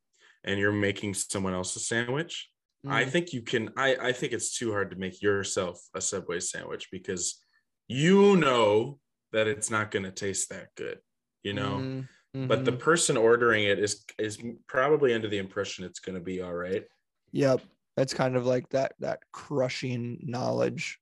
and 0.44 0.60
you're 0.60 0.72
making 0.72 1.14
someone 1.14 1.54
else 1.54 1.74
a 1.76 1.80
sandwich, 1.80 2.50
I 2.86 3.04
Mm, 3.04 3.08
think 3.08 3.32
you 3.32 3.40
can. 3.40 3.70
I 3.78 3.96
I 3.96 4.12
think 4.12 4.32
it's 4.34 4.58
too 4.58 4.70
hard 4.72 4.90
to 4.90 4.96
make 4.96 5.22
yourself 5.22 5.80
a 5.94 6.00
Subway 6.00 6.40
sandwich 6.40 6.90
because 6.92 7.42
you 7.88 8.36
know 8.36 8.98
that 9.32 9.46
it's 9.46 9.70
not 9.70 9.90
gonna 9.90 10.10
taste 10.10 10.48
that 10.50 10.68
good, 10.76 10.98
you 11.42 11.52
know. 11.54 11.78
mm, 12.34 12.48
But 12.48 12.64
the 12.64 12.72
person 12.72 13.16
ordering 13.16 13.64
it 13.64 13.78
is 13.78 14.04
is 14.18 14.38
probably 14.66 15.14
under 15.14 15.28
the 15.28 15.38
impression 15.38 15.84
it's 15.84 16.00
gonna 16.00 16.20
be 16.20 16.40
all 16.42 16.54
right. 16.54 16.84
Yep. 17.32 17.60
It's 17.96 18.14
kind 18.14 18.36
of 18.36 18.46
like 18.46 18.68
that 18.70 18.94
that 19.00 19.20
crushing 19.32 20.18
knowledge 20.22 20.98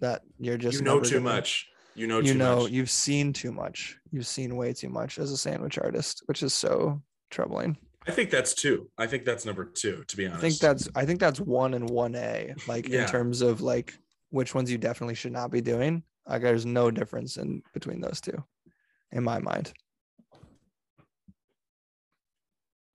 that 0.00 0.22
you're 0.38 0.58
just 0.58 0.78
you 0.78 0.84
know 0.84 1.00
too 1.00 1.14
gonna- 1.14 1.24
much. 1.36 1.66
You 1.96 2.06
know 2.06 2.20
you 2.20 2.34
know, 2.34 2.62
much. 2.62 2.70
you've 2.70 2.88
seen 2.90 3.32
too 3.32 3.52
much. 3.52 3.98
You've 4.12 4.26
seen 4.26 4.56
way 4.56 4.72
too 4.72 4.88
much 4.88 5.18
as 5.18 5.32
a 5.32 5.36
sandwich 5.36 5.76
artist, 5.76 6.22
which 6.26 6.42
is 6.42 6.54
so 6.54 7.02
troubling. 7.30 7.76
I 8.06 8.12
think 8.12 8.30
that's 8.30 8.54
two. 8.54 8.88
I 8.96 9.06
think 9.08 9.24
that's 9.24 9.44
number 9.44 9.64
two. 9.64 10.04
To 10.06 10.16
be 10.16 10.26
honest. 10.26 10.38
I 10.38 10.40
think 10.48 10.58
that's 10.60 10.88
I 10.94 11.04
think 11.04 11.20
that's 11.20 11.40
one 11.40 11.74
and 11.74 11.90
one 11.90 12.14
A, 12.14 12.54
like 12.68 12.88
Yeah. 12.88 13.02
in 13.02 13.08
terms 13.08 13.42
of 13.42 13.60
like 13.60 13.92
which 14.30 14.54
ones 14.54 14.70
you 14.70 14.78
definitely 14.78 15.16
should 15.16 15.32
not 15.32 15.50
be 15.50 15.60
doing. 15.60 16.02
Like 16.30 16.42
there's 16.42 16.64
no 16.64 16.90
difference 16.90 17.36
in 17.36 17.62
between 17.74 18.00
those 18.00 18.20
two, 18.20 18.44
in 19.12 19.24
my 19.24 19.38
mind. 19.40 19.72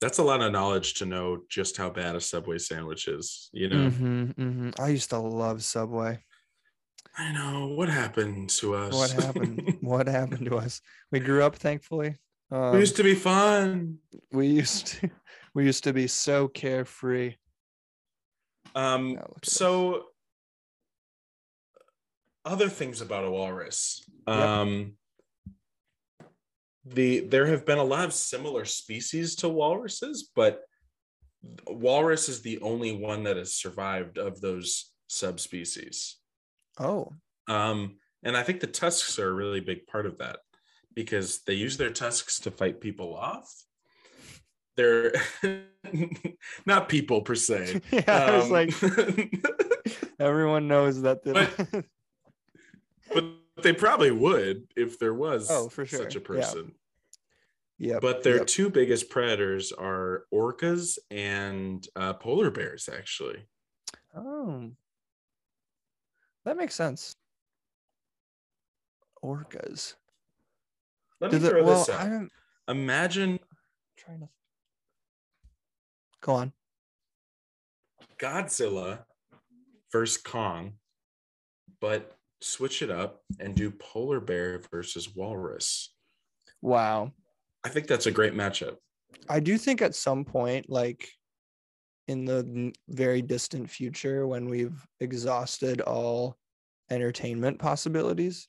that's 0.02 0.20
a 0.20 0.24
lot 0.24 0.42
of 0.42 0.52
knowledge 0.52 0.94
to 0.94 1.06
know 1.06 1.40
just 1.50 1.78
how 1.78 1.90
bad 1.90 2.16
a 2.16 2.22
Subway 2.22 2.60
sandwich 2.60 3.08
is. 3.08 3.50
You 3.54 3.70
know. 3.70 3.90
Mhm, 3.90 4.36
mhm. 4.36 4.80
I 4.80 4.90
used 4.90 5.10
to 5.10 5.18
love 5.18 5.64
Subway. 5.64 6.24
I 7.18 7.32
know 7.32 7.68
what 7.68 7.90
happened 7.90 8.50
to 8.62 8.76
us. 8.76 8.94
What 8.94 9.12
happened? 9.12 9.64
what 9.82 10.08
happened 10.08 10.46
to 10.46 10.58
us? 10.58 10.82
We 11.12 11.20
grew 11.20 11.44
up, 11.44 11.56
thankfully. 11.56 12.18
Um, 12.52 12.74
we 12.74 12.80
used 12.80 12.98
to 12.98 13.04
be 13.04 13.16
fun. 13.16 13.98
we 14.32 14.48
used 14.48 14.88
to 14.88 15.10
we 15.56 15.66
used 15.66 15.84
to 15.86 15.94
be 15.94 16.08
so 16.08 16.48
carefree. 16.50 17.36
Um, 18.76 19.14
Now 19.14 19.22
look 19.22 19.38
at 19.38 19.46
so 19.46 20.04
other 22.46 22.70
things 22.70 23.02
about 23.02 23.26
a 23.26 23.32
walrus. 23.32 24.04
Um, 24.28 24.93
the 26.86 27.22
there 27.22 27.48
have 27.48 27.66
been 27.66 27.80
a 27.80 27.84
lot 27.84 28.06
of 28.06 28.14
similar 28.14 28.66
species 28.66 29.36
to 29.38 29.50
walruses, 29.50 30.30
but 30.36 30.62
walrus 31.68 32.30
is 32.30 32.41
the 32.41 32.60
only 32.62 32.96
one 32.96 33.24
that 33.24 33.38
has 33.38 33.54
survived 33.54 34.18
of 34.18 34.39
those 34.41 34.91
subspecies. 35.08 36.18
Oh, 36.80 37.12
Um, 37.48 37.98
and 38.24 38.36
I 38.36 38.43
think 38.43 38.60
the 38.60 38.68
tusks 38.68 39.18
are 39.20 39.30
a 39.30 39.34
really 39.34 39.60
big 39.62 39.88
part 39.88 40.06
of 40.06 40.18
that 40.20 40.39
because 40.93 41.41
they 41.46 41.54
use 41.54 41.78
their 41.78 41.91
tusks 41.91 42.39
to 42.41 42.52
fight 42.52 42.82
people 42.82 43.16
off. 43.16 43.52
They're 44.78 45.14
not 46.66 46.89
people 46.89 47.22
per 47.22 47.36
se. 47.36 47.82
yeah. 47.91 48.04
I 48.08 48.36
was 48.38 48.46
Um, 48.46 48.52
like, 48.52 48.74
everyone 50.20 50.68
knows 50.68 51.02
that. 51.04 51.24
But- 51.24 51.86
but 53.14 53.26
they 53.64 53.74
probably 53.74 54.12
would 54.12 54.68
if 54.76 54.99
there 54.99 55.14
was 55.14 55.49
Oh, 55.49 55.70
for 55.70 55.86
sure. 55.86 55.99
such 55.99 56.16
a 56.16 56.20
Yeah. 56.20 56.26
person. 56.26 56.76
yep. 57.78 58.01
But 58.01 58.24
their 58.24 58.38
yep. 58.38 58.47
two 58.47 58.70
biggest 58.70 59.10
predators 59.10 59.72
are 59.72 60.26
orcas 60.34 60.97
and 61.10 61.88
uh, 61.95 62.14
polar 62.14 62.51
bears, 62.51 62.89
actually. 62.89 63.45
Oh, 64.16 64.72
that 66.45 66.58
makes 66.58 66.76
sense. 66.76 67.16
Orcas. 69.24 69.95
Let 71.20 71.32
me 71.32 71.39
throw 71.39 71.64
well, 71.64 71.80
this 71.80 71.89
out. 71.89 72.01
I'm 72.08 72.30
Imagine 72.68 73.39
trying 73.97 74.22
to. 74.22 74.30
Go 76.22 76.34
on. 76.34 76.53
Godzilla 78.18 79.06
versus 79.91 80.18
Kong, 80.22 80.74
but 81.80 82.18
switch 82.42 82.82
it 82.82 82.92
up 82.92 83.22
and 83.40 83.56
do 83.56 83.72
polar 83.72 84.20
bear 84.20 84.62
versus 84.72 85.16
walrus. 85.16 85.94
Wow. 86.62 87.12
I 87.64 87.70
think 87.70 87.88
that's 87.88 88.06
a 88.06 88.12
great 88.12 88.34
matchup. 88.34 88.76
I 89.30 89.40
do 89.40 89.58
think 89.58 89.82
at 89.82 89.96
some 89.96 90.26
point, 90.26 90.70
like 90.70 91.10
in 92.08 92.26
the 92.26 92.74
very 92.90 93.22
distant 93.22 93.70
future, 93.70 94.28
when 94.28 94.48
we've 94.48 94.86
exhausted 95.00 95.82
all 95.82 96.38
entertainment 96.92 97.58
possibilities, 97.60 98.48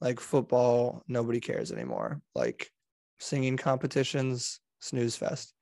like 0.00 0.18
football, 0.18 1.02
nobody 1.06 1.40
cares 1.40 1.70
anymore. 1.70 2.20
Like 2.34 2.70
singing 3.18 3.56
competitions, 3.56 4.60
snooze 4.80 5.16
fest. 5.16 5.52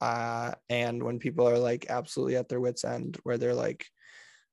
Uh, 0.00 0.52
and 0.68 1.02
when 1.02 1.18
people 1.18 1.46
are 1.46 1.58
like 1.58 1.86
absolutely 1.88 2.36
at 2.36 2.48
their 2.48 2.60
wits' 2.60 2.84
end, 2.84 3.18
where 3.24 3.36
they're 3.36 3.54
like, 3.54 3.84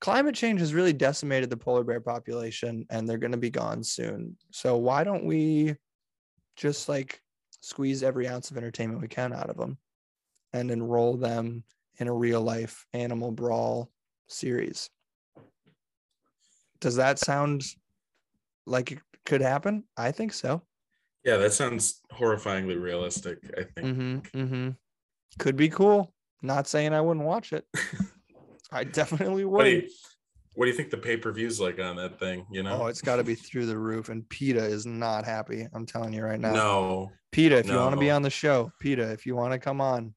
climate 0.02 0.36
change 0.36 0.60
has 0.60 0.74
really 0.74 0.94
decimated 0.94 1.50
the 1.50 1.58
polar 1.58 1.84
bear 1.84 2.00
population 2.00 2.86
and 2.90 3.08
they're 3.08 3.18
going 3.18 3.32
to 3.32 3.38
be 3.38 3.50
gone 3.50 3.84
soon. 3.84 4.36
So 4.52 4.78
why 4.78 5.04
don't 5.04 5.26
we 5.26 5.76
just 6.56 6.90
like 6.90 7.22
squeeze 7.62 8.04
every 8.04 8.28
ounce 8.28 8.52
of 8.52 8.58
entertainment 8.58 9.02
we 9.02 9.08
can 9.08 9.34
out 9.34 9.50
of 9.50 9.58
them 9.58 9.78
and 10.54 10.72
enroll 10.72 11.18
them 11.18 11.64
in 11.98 12.08
a 12.08 12.14
real 12.14 12.42
life 12.42 12.86
animal 12.94 13.32
brawl 13.32 13.90
series. 14.28 14.90
Does 16.82 16.98
that 16.98 17.20
sound 17.20 17.64
like 18.66 18.92
it 18.92 19.00
could 19.26 19.42
happen? 19.42 19.86
I 19.98 20.12
think 20.12 20.34
so. 20.34 20.62
Yeah, 21.24 21.38
that 21.38 21.54
sounds 21.54 22.02
horrifyingly 22.14 22.80
realistic, 22.80 23.40
I 23.58 23.64
think. 23.64 23.88
Mm-hmm, 23.88 24.40
mm-hmm. 24.40 24.70
Could 25.40 25.56
be 25.56 25.70
cool. 25.70 26.14
Not 26.42 26.68
saying 26.68 26.94
I 26.94 27.02
wouldn't 27.02 27.26
watch 27.26 27.52
it. 27.52 27.66
I 28.72 28.84
definitely 28.84 29.46
What 29.46 29.66
do 29.66 29.76
would. 29.76 29.84
you 29.84 29.90
what 30.56 30.66
do 30.66 30.72
you 30.72 30.78
think 30.78 30.90
the 30.90 30.98
pay-per-view's 30.98 31.60
like 31.60 31.80
on 31.80 31.98
that 31.98 32.18
thing? 32.18 32.46
You 32.50 32.64
know? 32.64 32.84
Oh, 32.84 32.88
it's 32.88 33.02
got 33.02 33.18
to 33.18 33.24
be 33.24 33.36
through 33.36 33.66
the 33.66 33.78
roof. 33.78 34.08
And 34.10 34.28
PETA 34.30 34.64
is 34.64 34.86
not 34.86 35.26
happy. 35.26 35.68
I'm 35.74 35.86
telling 35.86 36.14
you 36.14 36.24
right 36.24 36.40
now. 36.40 36.54
no. 36.54 37.12
PETA, 37.34 37.58
if 37.58 37.68
you 37.68 37.76
want 37.76 37.94
to 37.94 38.00
be 38.00 38.10
on 38.10 38.22
the 38.22 38.30
show, 38.30 38.72
PETA, 38.80 39.12
if 39.12 39.26
you 39.26 39.36
want 39.36 39.52
to 39.52 39.60
come 39.60 39.82
on, 39.82 40.14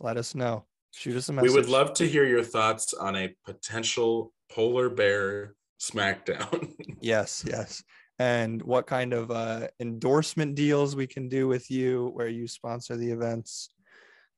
let 0.00 0.16
us 0.16 0.34
know. 0.34 0.64
Shoot 0.92 1.16
us 1.16 1.28
a 1.28 1.34
message. 1.34 1.50
We 1.50 1.56
would 1.56 1.68
love 1.68 1.92
to 1.94 2.08
hear 2.08 2.24
your 2.24 2.42
thoughts 2.42 2.94
on 2.94 3.16
a 3.16 3.34
potential 3.44 4.32
polar 4.50 4.88
bear 4.88 5.54
smackdown. 5.80 6.72
Yes, 7.00 7.44
yes. 7.44 7.82
And 8.20 8.62
what 8.62 8.86
kind 8.86 9.12
of 9.12 9.32
uh, 9.32 9.66
endorsement 9.80 10.54
deals 10.54 10.94
we 10.94 11.08
can 11.08 11.28
do 11.28 11.48
with 11.48 11.68
you 11.68 12.10
where 12.14 12.28
you 12.28 12.46
sponsor 12.46 12.96
the 12.96 13.10
events. 13.10 13.70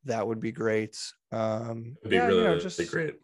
That 0.05 0.27
would 0.27 0.41
be 0.41 0.51
great. 0.51 0.97
Um, 1.31 1.97
It'd 2.01 2.11
be 2.11 2.17
yeah, 2.17 2.27
really, 2.27 2.39
you 2.39 2.45
know, 2.45 2.51
really 2.53 2.62
just 2.62 2.91
great. 2.91 3.17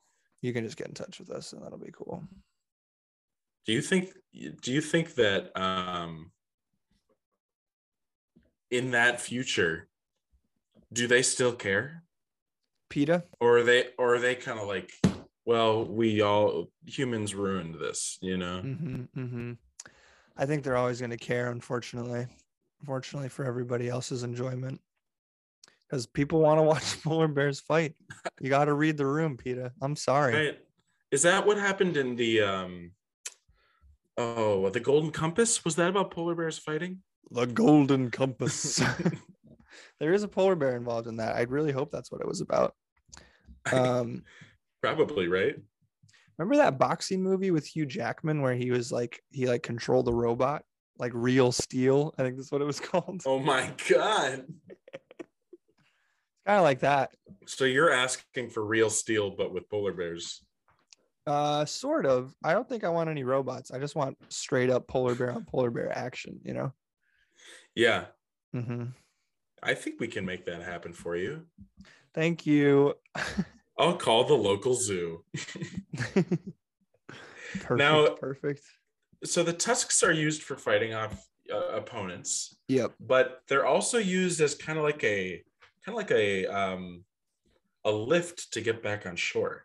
You 0.42 0.52
can 0.52 0.64
just 0.64 0.76
get 0.76 0.88
in 0.88 0.94
touch 0.94 1.18
with 1.18 1.30
us 1.30 1.52
and 1.52 1.62
that'll 1.62 1.78
be 1.78 1.92
cool. 1.92 2.22
Do 3.66 3.72
you 3.72 3.82
think 3.82 4.12
do 4.62 4.72
you 4.72 4.80
think 4.80 5.14
that 5.16 5.56
um 5.60 6.30
in 8.70 8.92
that 8.92 9.20
future 9.20 9.88
do 10.92 11.06
they 11.06 11.22
still 11.22 11.52
care? 11.52 12.02
PETA, 12.88 13.22
Or 13.40 13.58
are 13.58 13.62
they 13.62 13.86
or 13.98 14.16
are 14.16 14.18
they 14.18 14.34
kind 14.34 14.58
of 14.58 14.66
like, 14.66 14.90
well, 15.44 15.84
we 15.84 16.20
all 16.22 16.70
humans 16.84 17.34
ruined 17.34 17.76
this, 17.76 18.18
you 18.20 18.36
know? 18.36 18.62
mm-hmm, 18.64 19.02
mm-hmm. 19.16 19.52
I 20.36 20.46
think 20.46 20.64
they're 20.64 20.76
always 20.76 20.98
going 20.98 21.10
to 21.10 21.16
care, 21.16 21.50
unfortunately. 21.50 22.26
Unfortunately 22.80 23.28
for 23.28 23.44
everybody 23.44 23.88
else's 23.88 24.22
enjoyment. 24.24 24.80
Because 25.90 26.06
people 26.06 26.40
want 26.40 26.58
to 26.58 26.62
watch 26.64 27.02
polar 27.02 27.28
bears 27.28 27.60
fight. 27.60 27.94
You 28.40 28.48
got 28.48 28.66
to 28.66 28.74
read 28.74 28.96
the 28.96 29.06
room, 29.06 29.36
PETA. 29.36 29.72
I'm 29.82 29.96
sorry. 29.96 30.34
Right. 30.34 30.58
Is 31.10 31.22
that 31.22 31.44
what 31.44 31.58
happened 31.58 31.96
in 31.96 32.14
the 32.14 32.42
um 32.42 32.92
oh 34.16 34.68
the 34.70 34.80
Golden 34.80 35.10
Compass? 35.10 35.64
Was 35.64 35.76
that 35.76 35.88
about 35.88 36.12
polar 36.12 36.34
bears 36.34 36.58
fighting? 36.58 36.98
The 37.30 37.46
Golden 37.46 38.10
Compass. 38.10 38.82
there 40.00 40.12
is 40.12 40.22
a 40.22 40.28
polar 40.28 40.54
bear 40.54 40.76
involved 40.76 41.08
in 41.08 41.16
that. 41.16 41.36
I'd 41.36 41.50
really 41.50 41.72
hope 41.72 41.90
that's 41.90 42.12
what 42.12 42.20
it 42.20 42.28
was 42.28 42.40
about. 42.40 42.74
Um, 43.72 44.22
Probably, 44.82 45.28
right? 45.28 45.56
remember 46.40 46.56
that 46.56 46.78
boxing 46.78 47.22
movie 47.22 47.50
with 47.50 47.66
Hugh 47.66 47.84
Jackman 47.84 48.40
where 48.40 48.54
he 48.54 48.70
was 48.70 48.90
like 48.90 49.22
he 49.30 49.46
like 49.46 49.62
controlled 49.62 50.08
a 50.08 50.12
robot, 50.12 50.64
like 50.98 51.12
real 51.14 51.52
steel. 51.52 52.14
I 52.16 52.22
think 52.22 52.36
that's 52.36 52.50
what 52.50 52.62
it 52.62 52.66
was 52.66 52.80
called. 52.80 53.22
Oh 53.26 53.38
my 53.38 53.70
god. 53.88 54.46
Kind 56.46 56.58
of 56.58 56.64
like 56.64 56.80
that. 56.80 57.10
So 57.46 57.64
you're 57.64 57.92
asking 57.92 58.50
for 58.50 58.64
real 58.64 58.90
steel 58.90 59.30
but 59.30 59.52
with 59.52 59.68
polar 59.68 59.92
bears. 59.92 60.42
Uh, 61.26 61.64
sort 61.64 62.06
of. 62.06 62.34
I 62.42 62.52
don't 62.54 62.68
think 62.68 62.82
I 62.82 62.88
want 62.88 63.10
any 63.10 63.24
robots. 63.24 63.70
I 63.70 63.78
just 63.78 63.94
want 63.94 64.16
straight 64.30 64.70
up 64.70 64.88
polar 64.88 65.14
bear 65.14 65.30
on 65.32 65.44
polar 65.44 65.70
bear 65.70 65.96
action. 65.96 66.40
You 66.44 66.54
know. 66.54 66.72
Yeah. 67.74 68.06
Mm-hmm. 68.56 68.86
I 69.62 69.74
think 69.74 70.00
we 70.00 70.08
can 70.08 70.24
make 70.24 70.46
that 70.46 70.62
happen 70.62 70.92
for 70.92 71.16
you. 71.16 71.42
Thank 72.14 72.46
you. 72.46 72.94
I'll 73.78 73.96
call 73.96 74.24
the 74.24 74.34
local 74.34 74.74
zoo. 74.74 75.24
perfect. 77.52 77.70
Now- 77.70 78.08
perfect. 78.14 78.62
So 79.22 79.42
the 79.42 79.52
tusks 79.52 80.02
are 80.02 80.12
used 80.12 80.42
for 80.42 80.56
fighting 80.56 80.94
off 80.94 81.26
uh, 81.52 81.76
opponents, 81.76 82.56
Yep. 82.68 82.92
but 83.00 83.42
they're 83.48 83.66
also 83.66 83.98
used 83.98 84.40
as 84.40 84.54
kind 84.54 84.78
of 84.78 84.84
like 84.84 85.04
a 85.04 85.42
kind 85.84 85.94
of 85.94 85.96
like 85.96 86.10
a 86.10 86.46
um 86.46 87.04
a 87.84 87.90
lift 87.90 88.52
to 88.52 88.60
get 88.60 88.82
back 88.82 89.06
on 89.06 89.16
shore. 89.16 89.64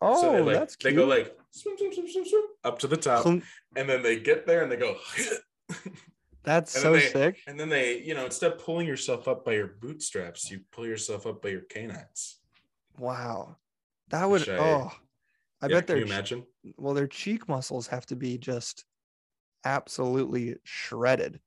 Oh, 0.00 0.20
so 0.20 0.32
they 0.32 0.40
like 0.40 0.54
that's 0.56 0.76
they 0.76 0.92
go 0.92 1.04
like 1.06 1.36
swim, 1.50 1.76
swim, 1.78 1.92
swim, 1.92 2.08
swim, 2.08 2.24
swim, 2.26 2.42
up 2.64 2.78
to 2.80 2.86
the 2.86 2.96
top, 2.96 3.24
and 3.26 3.42
then 3.74 4.02
they 4.02 4.18
get 4.18 4.46
there 4.46 4.62
and 4.62 4.70
they 4.72 4.76
go 4.76 4.96
That's 6.42 6.78
so 6.78 6.92
they- 6.92 7.00
sick. 7.08 7.40
and 7.46 7.58
then 7.58 7.68
they 7.70 8.00
you 8.02 8.14
know 8.14 8.24
instead 8.26 8.52
of 8.52 8.58
pulling 8.58 8.86
yourself 8.86 9.28
up 9.28 9.44
by 9.44 9.52
your 9.52 9.68
bootstraps, 9.80 10.50
you 10.50 10.60
pull 10.72 10.86
yourself 10.86 11.26
up 11.26 11.40
by 11.42 11.48
your 11.50 11.62
canines. 11.62 12.38
Wow. 12.98 13.56
That 14.10 14.28
would 14.28 14.46
I- 14.48 14.58
oh 14.58 14.92
I 15.62 15.66
Yeah, 15.68 15.76
bet 15.76 15.86
can 15.86 15.96
their 15.96 16.04
imagine? 16.04 16.44
well 16.76 16.92
their 16.94 17.06
cheek 17.06 17.48
muscles 17.48 17.86
have 17.86 18.04
to 18.06 18.16
be 18.16 18.36
just 18.36 18.84
absolutely 19.64 20.56
shredded. 20.64 21.40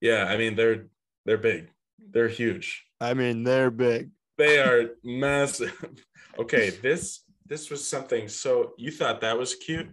Yeah, 0.00 0.26
I 0.26 0.36
mean 0.36 0.54
they're 0.54 0.86
they're 1.24 1.38
big, 1.38 1.70
they're 2.12 2.28
huge. 2.28 2.84
I 3.00 3.14
mean, 3.14 3.42
they're 3.44 3.70
big. 3.70 4.10
They 4.38 4.58
are 4.58 4.90
massive. 5.04 5.72
Okay, 6.36 6.70
this 6.70 7.20
this 7.46 7.70
was 7.70 7.86
something. 7.86 8.26
So 8.26 8.72
you 8.76 8.90
thought 8.90 9.20
that 9.20 9.38
was 9.38 9.54
cute? 9.54 9.86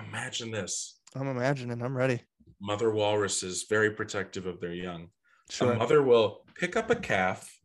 Imagine 0.00 0.50
this: 0.50 0.98
I'm 1.14 1.28
imagining. 1.28 1.80
I'm 1.82 1.96
ready. 1.96 2.20
mother 2.60 2.90
walrus 2.90 3.44
is 3.44 3.62
very 3.70 3.92
protective 3.92 4.46
of 4.46 4.60
their 4.60 4.74
young. 4.74 5.10
Sure. 5.50 5.70
A 5.70 5.76
mother 5.76 6.02
will 6.02 6.44
pick 6.56 6.74
up 6.74 6.90
a 6.90 6.96
calf 6.96 7.60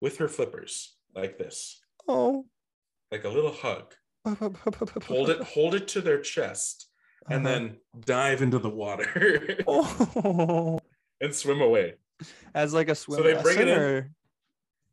with 0.00 0.16
her 0.16 0.28
flippers 0.28 0.96
like 1.14 1.36
this, 1.36 1.78
oh. 2.08 2.46
like 3.12 3.24
a 3.24 3.28
little 3.28 3.52
hug. 3.52 3.92
Hold 4.24 5.28
it, 5.28 5.40
hold 5.42 5.74
it 5.74 5.88
to 5.88 6.00
their 6.00 6.20
chest, 6.22 6.88
and 7.28 7.46
Uh-huh. 7.46 7.54
then 7.54 7.76
dive 8.06 8.40
into 8.40 8.58
the 8.58 8.70
water 8.70 9.58
Oh. 9.66 10.78
and 11.20 11.34
swim 11.34 11.60
away. 11.60 11.96
As 12.54 12.72
like 12.72 12.88
a 12.88 12.94
swimmer. 12.94 13.22
So 13.22 13.28
they 13.36 13.42
bring 13.42 13.58
it 13.58 13.68
in. 13.68 14.14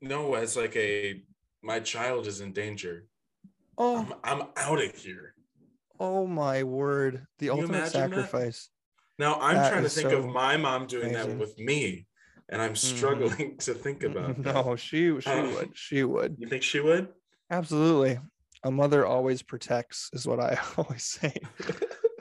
No, 0.02 0.36
as 0.36 0.56
like 0.58 0.76
a 0.76 1.22
my 1.62 1.80
child 1.80 2.28
is 2.28 2.42
in 2.42 2.54
danger. 2.54 3.08
oh 3.78 3.98
I'm 3.98 4.14
I'm 4.24 4.48
out 4.58 4.84
of 4.84 4.96
here. 4.96 5.34
oh 6.00 6.28
my 6.28 6.64
word. 6.64 7.26
The 7.40 7.48
you 7.48 7.52
ultimate 7.54 7.70
imagine 7.78 8.02
that? 8.02 8.10
sacrifice. 8.10 8.70
Now 9.18 9.40
I'm 9.40 9.56
That 9.56 9.72
trying 9.72 9.84
to 9.84 9.90
think 9.90 10.12
of 10.12 10.26
my 10.28 10.58
mom 10.58 10.88
doing 10.88 11.12
amazing. 11.12 11.38
that 11.38 11.40
with 11.40 11.58
me, 11.58 12.06
and 12.50 12.62
I'm 12.62 12.74
Mhm. 12.74 12.78
struggling 12.78 13.58
to 13.60 13.74
think 13.74 14.04
about 14.10 14.42
that. 14.44 14.54
No, 14.54 14.76
she 14.76 15.20
she 15.22 15.30
would. 15.42 15.78
She 15.78 16.04
would. 16.04 16.36
You 16.38 16.48
think 16.48 16.64
she 16.64 16.80
would? 16.82 17.10
Absolutely. 17.50 18.20
A 18.64 18.72
mother 18.72 19.06
always 19.06 19.44
protects 19.44 20.10
is 20.14 20.28
what 20.28 20.40
I 20.40 20.60
always 20.78 21.04
say. 21.04 21.34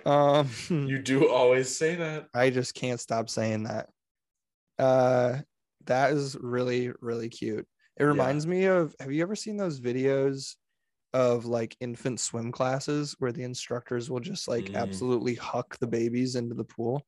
Um 0.06 0.48
You 0.68 0.98
do 0.98 1.28
always 1.30 1.74
say 1.74 1.96
that. 1.96 2.28
I 2.34 2.50
just 2.50 2.74
can't 2.74 3.00
stop 3.00 3.28
saying 3.28 3.64
that. 3.64 3.88
Uh 4.78 5.38
that 5.86 6.12
is 6.12 6.36
really 6.40 6.92
really 7.00 7.28
cute. 7.28 7.66
It 7.96 8.04
reminds 8.04 8.46
me 8.46 8.64
of 8.64 8.94
have 9.00 9.12
you 9.12 9.22
ever 9.22 9.36
seen 9.36 9.56
those 9.56 9.80
videos 9.80 10.56
of 11.12 11.44
like 11.46 11.76
infant 11.80 12.18
swim 12.20 12.50
classes 12.50 13.14
where 13.20 13.30
the 13.32 13.44
instructors 13.44 14.10
will 14.10 14.20
just 14.20 14.48
like 14.48 14.64
Mm. 14.66 14.76
absolutely 14.76 15.34
huck 15.36 15.76
the 15.78 15.86
babies 15.86 16.34
into 16.34 16.54
the 16.54 16.64
pool? 16.64 17.06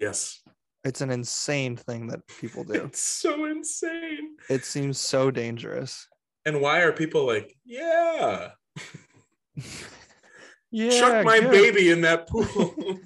Yes. 0.00 0.42
It's 0.84 1.00
an 1.00 1.10
insane 1.10 1.76
thing 1.76 2.06
that 2.08 2.20
people 2.40 2.64
do. 2.64 2.72
It's 2.84 3.00
so 3.00 3.44
insane. 3.46 4.36
it 4.50 4.64
seems 4.64 5.00
so 5.00 5.30
dangerous. 5.30 6.08
And 6.44 6.60
why 6.60 6.80
are 6.80 6.92
people 6.92 7.26
like, 7.26 7.56
yeah, 7.64 8.50
Yeah, 10.70 10.90
chuck 10.90 11.24
my 11.24 11.40
good. 11.40 11.50
baby 11.50 11.90
in 11.90 12.00
that 12.02 12.28
pool? 12.28 12.74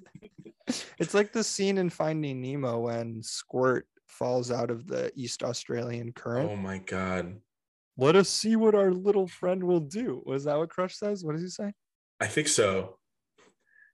It's 1.01 1.15
like 1.15 1.33
the 1.33 1.43
scene 1.43 1.79
in 1.79 1.91
Finding 1.91 2.41
Nemo 2.41 2.79
when 2.81 3.23
Squirt 3.25 3.89
falls 4.21 4.53
out 4.53 4.71
of 4.71 4.87
the 4.87 5.11
East 5.16 5.43
Australian 5.43 6.12
current. 6.12 6.49
oh 6.49 6.55
my 6.57 6.79
god. 6.79 7.41
Let 7.97 8.14
us 8.16 8.29
see 8.29 8.55
what 8.55 8.75
our 8.77 8.93
little 8.93 9.27
friend 9.27 9.64
will 9.64 9.81
do. 9.81 10.23
Was 10.25 10.45
that 10.45 10.57
what 10.57 10.71
Crush 10.71 10.97
says? 10.97 11.25
What 11.25 11.33
does 11.33 11.43
he 11.43 11.49
say? 11.49 11.73
I 12.21 12.27
think 12.29 12.47
so. 12.49 12.99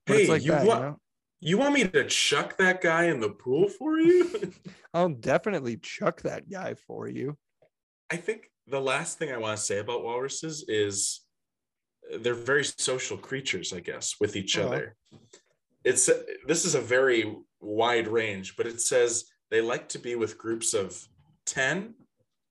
But 0.06 0.18
hey, 0.18 0.28
like 0.28 0.44
you 0.44 0.50
that, 0.52 0.66
want 0.66 0.80
you 0.80 0.86
know? 0.86 1.00
you 1.40 1.58
want 1.58 1.74
me 1.74 1.84
to 1.88 2.04
chuck 2.06 2.56
that 2.58 2.80
guy 2.82 3.04
in 3.04 3.20
the 3.20 3.30
pool 3.30 3.68
for 3.68 3.98
you? 3.98 4.52
I'll 4.94 5.08
definitely 5.08 5.78
chuck 5.78 6.22
that 6.22 6.48
guy 6.50 6.74
for 6.74 7.08
you. 7.08 7.36
I 8.10 8.16
think 8.16 8.50
the 8.66 8.80
last 8.80 9.18
thing 9.18 9.32
I 9.32 9.38
want 9.38 9.56
to 9.58 9.62
say 9.64 9.78
about 9.78 10.04
walruses 10.04 10.64
is 10.68 11.22
uh, 12.12 12.18
they're 12.20 12.34
very 12.34 12.64
social 12.64 13.16
creatures, 13.16 13.72
I 13.72 13.80
guess, 13.80 14.16
with 14.20 14.36
each 14.36 14.58
Uh-huh. 14.58 14.68
other. 14.68 14.96
It's 15.84 16.10
this 16.46 16.64
is 16.64 16.74
a 16.74 16.80
very 16.80 17.32
wide 17.60 18.08
range, 18.08 18.56
but 18.56 18.66
it 18.66 18.80
says 18.80 19.24
they 19.50 19.60
like 19.60 19.88
to 19.90 19.98
be 19.98 20.14
with 20.14 20.38
groups 20.38 20.74
of 20.74 21.06
10 21.46 21.94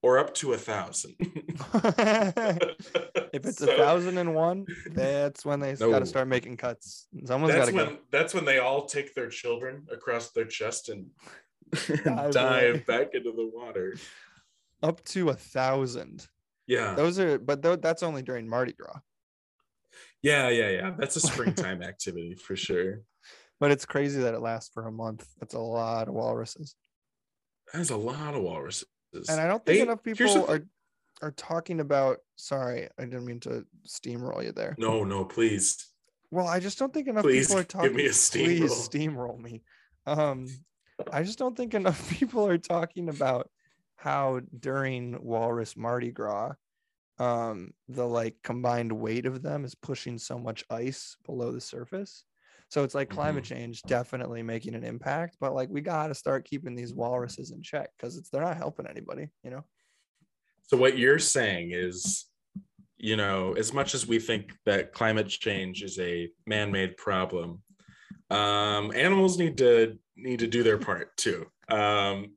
or 0.02 0.20
up 0.20 0.34
to 0.36 0.54
a 0.54 0.58
thousand. 0.58 1.16
if 1.20 3.46
it's 3.46 3.62
a 3.62 3.68
thousand 3.78 4.18
and 4.18 4.36
one, 4.36 4.66
that's 4.92 5.44
when 5.44 5.60
they 5.60 5.74
got 5.74 6.00
to 6.00 6.06
start 6.06 6.28
making 6.28 6.58
cuts. 6.58 7.08
Someone's 7.26 7.54
got 7.54 7.60
that's 7.60 7.72
to 7.72 7.76
when 7.76 7.86
go. 7.88 7.98
that's 8.12 8.34
when 8.34 8.46
they 8.46 8.60
all 8.60 8.86
take 8.86 9.16
their 9.16 9.30
children 9.30 9.88
across 9.92 10.32
their 10.32 10.46
chest 10.46 10.90
and 10.90 11.08
Dive 12.32 12.86
back 12.86 13.14
into 13.14 13.32
the 13.32 13.50
water. 13.54 13.96
Up 14.84 15.04
to 15.06 15.30
a 15.30 15.34
thousand. 15.34 16.28
Yeah. 16.68 16.94
Those 16.94 17.20
are, 17.20 17.40
but 17.40 17.62
tho- 17.62 17.76
that's 17.76 18.04
only 18.04 18.22
during 18.22 18.48
Mardi 18.48 18.74
Gras. 18.74 19.00
Yeah, 20.22 20.50
yeah, 20.50 20.70
yeah. 20.70 20.92
That's 20.98 21.16
a 21.16 21.20
springtime 21.20 21.82
activity 21.82 22.36
for 22.36 22.56
sure. 22.56 23.02
But 23.60 23.72
it's 23.72 23.86
crazy 23.86 24.22
that 24.22 24.34
it 24.34 24.42
lasts 24.42 24.72
for 24.74 24.88
a 24.88 24.92
month. 24.92 25.28
That's 25.40 25.54
a 25.54 25.60
lot 25.60 26.08
of 26.08 26.14
walruses. 26.14 26.76
That's 27.76 27.90
a 27.90 27.98
lot 27.98 28.36
of 28.36 28.42
walruses. 28.42 28.86
And 29.30 29.40
I 29.40 29.48
don't 29.48 29.66
think 29.66 29.78
They- 29.78 29.82
enough 29.82 30.04
people 30.04 30.50
are 30.50 30.66
are 31.22 31.32
talking 31.32 31.80
about. 31.80 32.20
Sorry, 32.36 32.90
I 32.98 33.04
didn't 33.06 33.26
mean 33.26 33.40
to 33.42 33.66
steamroll 33.88 34.44
you 34.44 34.52
there. 34.52 34.76
No, 34.78 35.04
no, 35.04 35.24
please. 35.24 35.88
Well, 36.32 36.48
I 36.48 36.60
just 36.60 36.78
don't 36.78 36.94
think 36.94 37.08
enough 37.08 37.24
Please 37.24 37.48
people 37.48 37.62
are 37.62 37.64
talking. 37.64 37.88
give 37.92 37.96
me 37.96 38.06
a 38.08 38.10
steamroll. 38.10 38.46
Please 38.46 38.72
steamroll. 38.72 39.38
steamroll 39.38 39.40
me. 39.40 39.64
Um, 40.06 40.48
I 41.12 41.24
just 41.24 41.40
don't 41.40 41.56
think 41.56 41.74
enough 41.74 42.10
people 42.20 42.46
are 42.48 42.58
talking 42.58 43.08
about 43.08 43.50
how 43.96 44.42
during 44.60 45.24
Walrus 45.24 45.78
Mardi 45.78 46.12
Gras, 46.12 46.54
um, 47.18 47.72
the 47.88 48.06
like 48.06 48.36
combined 48.44 48.92
weight 48.92 49.26
of 49.26 49.42
them 49.42 49.64
is 49.64 49.76
pushing 49.76 50.18
so 50.18 50.38
much 50.38 50.66
ice 50.70 51.16
below 51.26 51.54
the 51.54 51.62
surface. 51.62 52.26
So 52.76 52.84
it's 52.84 52.94
like 52.94 53.10
climate 53.10 53.46
Mm-hmm. 53.46 53.56
change 53.56 53.84
definitely 53.84 54.44
making 54.44 54.76
an 54.76 54.84
impact, 54.84 55.38
but 55.40 55.54
like 55.56 55.70
we 55.70 55.80
got 55.80 56.08
to 56.08 56.14
start 56.14 56.44
keeping 56.44 56.76
these 56.76 56.94
walruses 56.94 57.52
in 57.52 57.62
check 57.64 57.90
because 57.98 58.18
it's 58.18 58.30
they're 58.30 58.42
not 58.42 58.58
helping 58.58 58.86
anybody, 58.86 59.30
you 59.46 59.50
know. 59.50 59.64
So 60.64 60.76
what 60.76 60.98
you're 60.98 61.18
saying 61.18 61.72
is, 61.72 62.26
you 62.98 63.16
know, 63.16 63.54
as 63.54 63.72
much 63.72 63.96
as 63.96 64.06
we 64.06 64.20
think 64.20 64.52
that 64.66 64.92
climate 64.92 65.30
change 65.30 65.84
is 65.84 65.98
a 66.00 66.28
man-made 66.48 66.98
problem, 66.98 67.62
um, 68.30 68.92
animals 68.94 69.38
need 69.38 69.58
to 69.60 69.98
need 70.18 70.40
to 70.40 70.48
do 70.48 70.62
their 70.62 70.78
part 70.78 71.16
too, 71.16 71.46
um, 71.70 72.34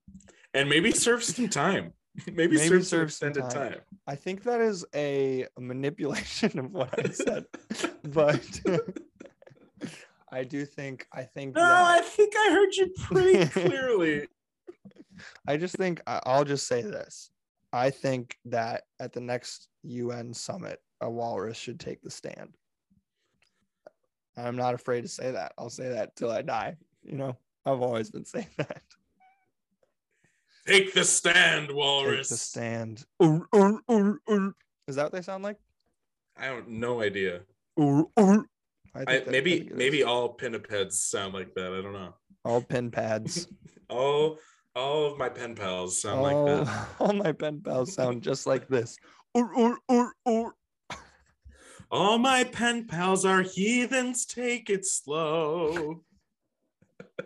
and 0.54 0.68
maybe 0.68 0.92
serve 0.92 1.24
some 1.24 1.48
time. 1.48 1.94
Maybe, 2.32 2.56
Maybe 2.56 2.58
serve 2.58 2.86
some 2.86 3.00
serve 3.00 3.12
some 3.12 3.28
extended 3.30 3.50
time. 3.50 3.72
time. 3.72 3.80
I 4.06 4.14
think 4.14 4.44
that 4.44 4.60
is 4.60 4.84
a 4.94 5.46
manipulation 5.58 6.58
of 6.64 6.70
what 6.70 6.96
I 6.96 7.10
said, 7.10 7.46
but 8.04 8.60
I 10.32 10.44
do 10.44 10.64
think 10.66 11.06
I 11.12 11.22
think 11.22 11.54
No, 11.54 11.62
that- 11.62 11.98
I 11.98 12.00
think 12.02 12.34
I 12.36 12.50
heard 12.50 12.74
you 12.74 12.88
pretty 13.02 13.46
clearly. 13.46 14.28
I 15.48 15.56
just 15.56 15.74
think 15.76 16.00
I'll 16.06 16.44
just 16.44 16.66
say 16.68 16.82
this. 16.82 17.30
I 17.72 17.90
think 17.90 18.36
that 18.46 18.84
at 19.00 19.12
the 19.12 19.20
next 19.20 19.68
UN 19.82 20.32
summit, 20.32 20.80
a 21.00 21.10
walrus 21.10 21.56
should 21.56 21.80
take 21.80 22.00
the 22.02 22.10
stand. 22.10 22.54
I'm 24.36 24.56
not 24.56 24.74
afraid 24.74 25.02
to 25.02 25.08
say 25.08 25.32
that. 25.32 25.52
I'll 25.58 25.70
say 25.70 25.88
that 25.88 26.14
till 26.14 26.30
I 26.30 26.42
die. 26.42 26.76
You 27.02 27.16
know, 27.16 27.36
I've 27.66 27.82
always 27.82 28.10
been 28.10 28.24
saying 28.24 28.46
that. 28.58 28.82
Take 30.66 30.92
the 30.94 31.04
stand, 31.04 31.70
walrus. 31.72 32.28
Take 32.28 32.34
the 32.34 32.36
stand. 32.36 33.04
Ur, 33.22 33.46
ur, 33.54 34.20
ur. 34.28 34.54
Is 34.86 34.96
that 34.96 35.04
what 35.04 35.12
they 35.12 35.22
sound 35.22 35.42
like? 35.42 35.56
I 36.36 36.44
have 36.46 36.68
no 36.68 37.00
idea. 37.02 37.40
Ur, 37.80 38.04
ur. 38.18 38.44
I 38.94 39.04
I, 39.06 39.22
maybe 39.26 39.70
maybe 39.74 40.02
all 40.02 40.36
pinnipeds 40.36 40.92
sound 40.92 41.34
like 41.34 41.54
that. 41.54 41.72
I 41.72 41.82
don't 41.82 41.92
know. 41.92 42.14
all 42.44 42.62
pen 42.62 42.90
pads. 42.90 43.48
All 43.90 44.36
all 44.76 45.06
of 45.06 45.16
my 45.16 45.30
pen 45.30 45.54
pals 45.54 46.02
sound 46.02 46.20
like 46.20 46.36
that. 46.66 46.88
all 47.00 47.14
my 47.14 47.32
pen 47.32 47.62
pals 47.62 47.94
sound 47.94 48.22
just 48.22 48.46
like 48.46 48.68
this. 48.68 48.98
Ur, 49.34 49.48
ur, 49.58 49.78
ur, 49.90 50.12
ur. 50.28 50.54
All 51.90 52.18
my 52.18 52.44
pen 52.44 52.86
pals 52.86 53.24
are 53.24 53.40
heathens. 53.40 54.26
Take 54.26 54.68
it 54.68 54.84
slow. 54.84 56.02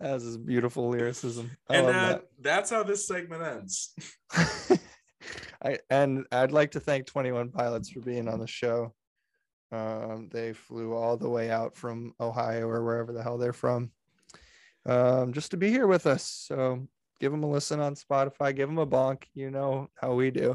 That 0.00 0.16
is 0.16 0.34
a 0.34 0.38
beautiful 0.38 0.90
lyricism. 0.90 1.50
I 1.70 1.76
and 1.76 1.86
uh, 1.86 1.90
that. 1.90 2.22
that's 2.42 2.68
how 2.70 2.82
this 2.82 3.06
segment 3.06 3.42
ends. 3.42 3.94
I 5.64 5.78
and 5.88 6.26
I'd 6.30 6.52
like 6.52 6.72
to 6.72 6.80
thank 6.80 7.06
21 7.06 7.50
Pilots 7.50 7.88
for 7.88 8.00
being 8.00 8.28
on 8.28 8.38
the 8.38 8.46
show. 8.46 8.92
Um, 9.72 10.28
they 10.32 10.52
flew 10.52 10.94
all 10.94 11.16
the 11.16 11.28
way 11.28 11.50
out 11.50 11.76
from 11.76 12.14
Ohio 12.20 12.68
or 12.68 12.84
wherever 12.84 13.12
the 13.12 13.22
hell 13.22 13.36
they're 13.38 13.52
from, 13.52 13.90
um, 14.86 15.32
just 15.32 15.50
to 15.50 15.56
be 15.56 15.70
here 15.70 15.86
with 15.88 16.06
us. 16.06 16.22
So 16.46 16.86
give 17.20 17.32
them 17.32 17.42
a 17.42 17.50
listen 17.50 17.80
on 17.80 17.94
Spotify. 17.96 18.54
Give 18.54 18.68
them 18.68 18.78
a 18.78 18.86
bonk. 18.86 19.24
You 19.34 19.50
know 19.50 19.88
how 19.96 20.14
we 20.14 20.30
do. 20.30 20.54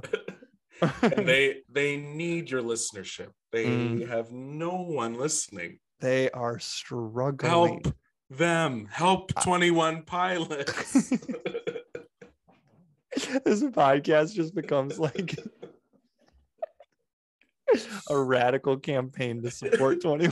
and 0.82 1.28
they 1.28 1.62
they 1.70 1.98
need 1.98 2.50
your 2.50 2.62
listenership. 2.64 3.30
They 3.52 3.66
Mm. 3.66 4.08
have 4.08 4.32
no 4.32 4.78
one 4.82 5.16
listening. 5.16 5.80
they 6.00 6.32
are 6.32 6.58
struggling. 6.58 7.82
Help 7.84 7.96
them. 8.30 8.88
Help 8.90 9.34
21 9.44 10.04
pilots. 10.04 11.10
this 13.44 13.62
podcast 13.64 14.34
just 14.34 14.56
becomes 14.56 14.98
like 14.98 15.36
a 18.10 18.18
radical 18.22 18.78
campaign 18.78 19.42
to 19.44 19.52
support 19.52 20.02
21 20.02 20.32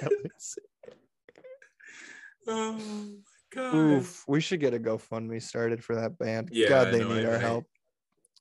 pilots. 0.00 0.58
oh 2.46 2.72
my 2.72 3.12
god. 3.54 3.74
Oof, 3.74 4.24
we 4.26 4.40
should 4.40 4.60
get 4.60 4.74
a 4.74 4.78
GoFundMe 4.78 5.40
started 5.42 5.82
for 5.84 5.94
that 5.96 6.18
band. 6.18 6.50
Yeah, 6.52 6.68
God, 6.68 6.92
they 6.92 7.04
need 7.04 7.24
I- 7.24 7.28
our 7.30 7.36
I- 7.36 7.38
help. 7.38 7.64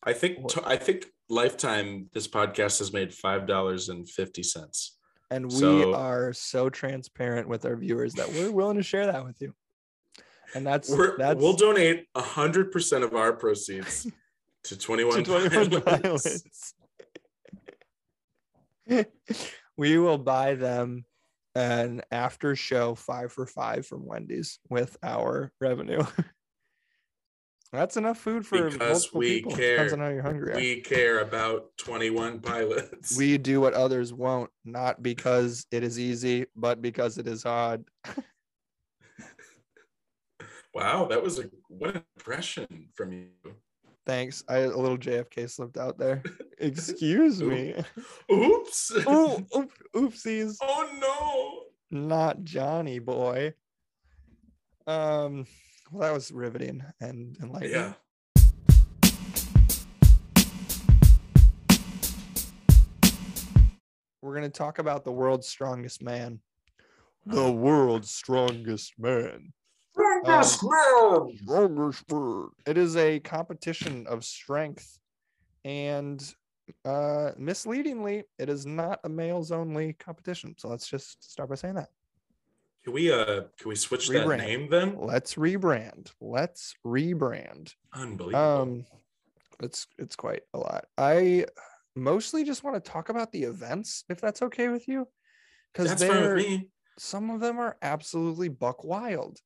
I 0.03 0.13
think 0.13 0.39
What- 0.39 0.65
I 0.65 0.77
think 0.77 1.05
lifetime 1.29 2.09
this 2.13 2.27
podcast 2.27 2.79
has 2.79 2.91
made 2.91 3.13
five 3.13 3.45
dollars 3.45 3.89
and 3.89 4.09
fifty 4.09 4.41
cents. 4.43 4.97
And 5.29 5.45
we 5.45 5.51
so- 5.59 5.93
are 5.93 6.33
so 6.33 6.69
transparent 6.69 7.47
with 7.47 7.65
our 7.65 7.75
viewers 7.75 8.13
that 8.15 8.27
we're 8.29 8.51
willing 8.51 8.77
to 8.77 8.83
share 8.83 9.05
that 9.05 9.23
with 9.23 9.39
you. 9.41 9.53
And 10.55 10.65
that's 10.67 10.89
We're, 10.89 11.17
that's 11.17 11.39
we'll 11.39 11.53
donate 11.53 12.07
hundred 12.15 12.71
percent 12.71 13.03
of 13.05 13.13
our 13.15 13.31
proceeds 13.31 14.07
to 14.63 14.77
twenty 14.77 15.03
one 15.05 15.23
to 15.23 15.23
21 15.23 15.81
pilots. 15.81 16.01
pilots. 16.01 16.73
we 19.77 19.97
will 19.97 20.17
buy 20.17 20.55
them 20.55 21.05
an 21.55 22.01
after 22.11 22.55
show 22.55 22.95
five 22.95 23.31
for 23.31 23.45
five 23.45 23.85
from 23.85 24.05
Wendy's 24.05 24.59
with 24.69 24.97
our 25.03 25.51
revenue. 25.59 26.03
That's 27.73 27.95
enough 27.95 28.17
food 28.17 28.45
for 28.45 28.69
Because 28.69 29.13
we 29.13 29.35
people. 29.35 29.55
care. 29.55 29.75
Depends 29.77 29.93
on 29.93 29.99
how 29.99 30.09
you're 30.09 30.21
hungry. 30.21 30.53
We, 30.55 30.75
We 30.75 30.81
care 30.81 31.19
about 31.19 31.67
21 31.77 32.41
pilots. 32.41 33.17
we 33.17 33.37
do 33.37 33.61
what 33.61 33.73
others 33.73 34.13
won't, 34.13 34.49
not 34.65 35.01
because 35.01 35.65
it 35.71 35.81
is 35.81 35.97
easy, 35.97 36.47
but 36.53 36.81
because 36.81 37.17
it 37.17 37.27
is 37.29 37.43
hard. 37.43 37.85
wow, 40.73 41.05
that 41.05 41.23
was 41.23 41.39
a 41.39 41.49
what 41.69 41.95
an 41.95 42.03
impression 42.17 42.89
from 42.93 43.13
you. 43.13 43.29
Thanks. 44.05 44.43
I 44.49 44.57
a 44.57 44.67
little 44.69 44.97
JFK 44.97 45.49
slipped 45.49 45.77
out 45.77 45.97
there. 45.97 46.23
Excuse 46.57 47.41
me. 47.41 47.75
Oops. 48.31 48.91
Ooh, 49.07 49.45
oop, 49.55 49.71
oopsies. 49.95 50.57
oh 50.61 51.67
no. 51.91 51.97
Not 52.07 52.43
Johnny 52.43 52.99
boy. 52.99 53.53
Um, 54.87 55.45
well, 55.91 56.01
that 56.01 56.13
was 56.13 56.31
riveting 56.31 56.83
and 56.99 57.37
enlightening. 57.41 57.71
Yeah. 57.71 57.93
We're 64.23 64.35
gonna 64.35 64.49
talk 64.49 64.79
about 64.79 65.03
the 65.03 65.11
world's 65.11 65.47
strongest 65.47 66.01
man. 66.01 66.39
The 67.25 67.51
world's 67.51 68.09
strongest 68.09 68.93
man. 68.97 69.53
Strongest 69.93 70.63
man. 70.63 71.37
Man. 71.45 72.49
It 72.65 72.77
is 72.77 72.95
a 72.95 73.19
competition 73.19 74.05
of 74.07 74.23
strength, 74.23 74.99
and 75.65 76.21
uh, 76.85 77.31
misleadingly, 77.37 78.23
it 78.39 78.49
is 78.49 78.65
not 78.65 78.99
a 79.03 79.09
males 79.09 79.51
only 79.51 79.93
competition. 79.93 80.55
So 80.57 80.69
let's 80.69 80.87
just 80.87 81.29
start 81.29 81.49
by 81.49 81.55
saying 81.55 81.75
that. 81.75 81.89
Can 82.83 82.93
we 82.93 83.11
uh 83.11 83.43
can 83.59 83.69
we 83.69 83.75
switch 83.75 84.07
that 84.09 84.27
name 84.27 84.67
then? 84.69 84.95
Let's 84.97 85.35
rebrand. 85.35 86.11
Let's 86.19 86.73
rebrand. 86.85 87.75
Unbelievable. 87.93 88.61
Um, 88.61 88.85
it's 89.61 89.85
it's 89.99 90.15
quite 90.15 90.41
a 90.55 90.57
lot. 90.57 90.85
I 90.97 91.45
mostly 91.95 92.43
just 92.43 92.63
want 92.63 92.83
to 92.83 92.91
talk 92.91 93.09
about 93.09 93.31
the 93.31 93.43
events, 93.43 94.03
if 94.09 94.19
that's 94.19 94.41
okay 94.41 94.69
with 94.69 94.87
you, 94.87 95.07
because 95.71 95.89
That's 95.89 96.03
fine 96.03 96.21
with 96.21 96.37
me. 96.37 96.69
some 96.97 97.29
of 97.29 97.39
them 97.39 97.59
are 97.59 97.77
absolutely 97.83 98.49
buck 98.49 98.83
wild. 98.83 99.39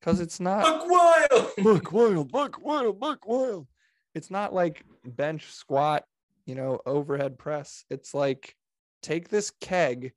Because 0.00 0.20
it's 0.20 0.40
not 0.40 0.62
Buck 0.62 0.90
wild. 0.90 1.50
buck 1.64 1.92
wild, 1.92 2.32
buck 2.32 2.64
wild, 2.64 3.00
buck 3.00 3.26
wild. 3.26 3.66
It's 4.14 4.30
not 4.30 4.54
like 4.54 4.84
bench 5.04 5.50
squat, 5.50 6.04
you 6.46 6.54
know, 6.54 6.80
overhead 6.86 7.38
press. 7.38 7.84
It's 7.90 8.14
like 8.14 8.54
take 9.02 9.28
this 9.28 9.50
keg 9.60 10.12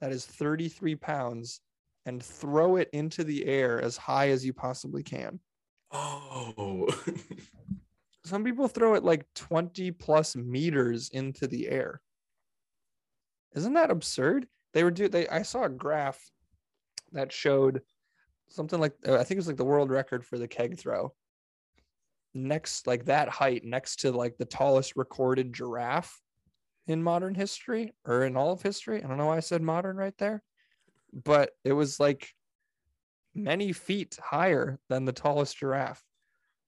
that 0.00 0.12
is 0.12 0.26
33 0.26 0.96
pounds 0.96 1.60
and 2.06 2.22
throw 2.22 2.76
it 2.76 2.90
into 2.92 3.24
the 3.24 3.44
air 3.46 3.80
as 3.80 3.96
high 3.96 4.28
as 4.28 4.44
you 4.44 4.52
possibly 4.52 5.02
can. 5.02 5.40
Oh. 5.92 6.88
some 8.24 8.44
people 8.44 8.68
throw 8.68 8.94
it 8.94 9.04
like 9.04 9.26
20 9.34 9.90
plus 9.92 10.36
meters 10.36 11.10
into 11.12 11.46
the 11.46 11.68
air. 11.68 12.00
Isn't 13.54 13.74
that 13.74 13.90
absurd? 13.90 14.46
They 14.72 14.82
were 14.82 14.90
do 14.90 15.08
they 15.08 15.28
I 15.28 15.42
saw 15.42 15.64
a 15.64 15.68
graph 15.68 16.20
that 17.12 17.32
showed 17.32 17.82
something 18.48 18.80
like 18.80 18.94
uh, 19.06 19.14
I 19.14 19.24
think 19.24 19.32
it 19.32 19.36
was 19.36 19.46
like 19.46 19.56
the 19.56 19.64
world 19.64 19.90
record 19.90 20.24
for 20.24 20.38
the 20.38 20.48
keg 20.48 20.78
throw. 20.78 21.12
Next 22.34 22.86
like 22.86 23.06
that 23.06 23.28
height 23.28 23.64
next 23.64 24.00
to 24.00 24.12
like 24.12 24.36
the 24.38 24.44
tallest 24.44 24.96
recorded 24.96 25.52
giraffe 25.52 26.20
in 26.86 27.02
modern 27.02 27.34
history 27.34 27.94
or 28.04 28.24
in 28.24 28.36
all 28.36 28.52
of 28.52 28.62
history. 28.62 29.02
I 29.02 29.06
don't 29.06 29.16
know 29.16 29.26
why 29.26 29.36
I 29.36 29.40
said 29.40 29.62
modern 29.62 29.96
right 29.96 30.16
there. 30.18 30.42
But 31.12 31.50
it 31.62 31.72
was 31.72 32.00
like 32.00 32.28
many 33.34 33.72
feet 33.72 34.18
higher 34.22 34.78
than 34.88 35.04
the 35.04 35.12
tallest 35.12 35.56
giraffe. 35.58 36.02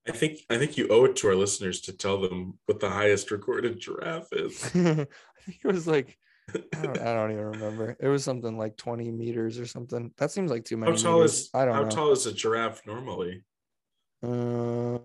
I 0.07 0.11
think 0.13 0.39
I 0.49 0.57
think 0.57 0.77
you 0.77 0.87
owe 0.87 1.05
it 1.05 1.17
to 1.17 1.27
our 1.27 1.35
listeners 1.35 1.81
to 1.81 1.93
tell 1.93 2.21
them 2.21 2.57
what 2.65 2.79
the 2.79 2.89
highest 2.89 3.29
recorded 3.29 3.79
giraffe 3.79 4.31
is. 4.31 4.63
I 4.75 5.05
think 5.45 5.59
it 5.63 5.67
was 5.67 5.85
like 5.85 6.17
I 6.53 6.81
don't, 6.81 6.97
I 6.99 7.13
don't 7.13 7.31
even 7.31 7.45
remember. 7.45 7.97
It 7.99 8.07
was 8.07 8.23
something 8.23 8.57
like 8.57 8.77
20 8.77 9.11
meters 9.11 9.59
or 9.59 9.65
something. 9.65 10.11
That 10.17 10.31
seems 10.31 10.49
like 10.49 10.63
too 10.63 10.77
many. 10.77 10.91
How 10.93 10.97
tall 10.97 11.17
meters. 11.17 11.33
is 11.33 11.49
I 11.53 11.65
don't 11.65 11.75
how 11.75 11.83
know. 11.83 11.89
tall 11.89 12.11
is 12.11 12.25
a 12.25 12.31
giraffe 12.33 12.81
normally? 12.85 13.43
Uh, 14.23 14.99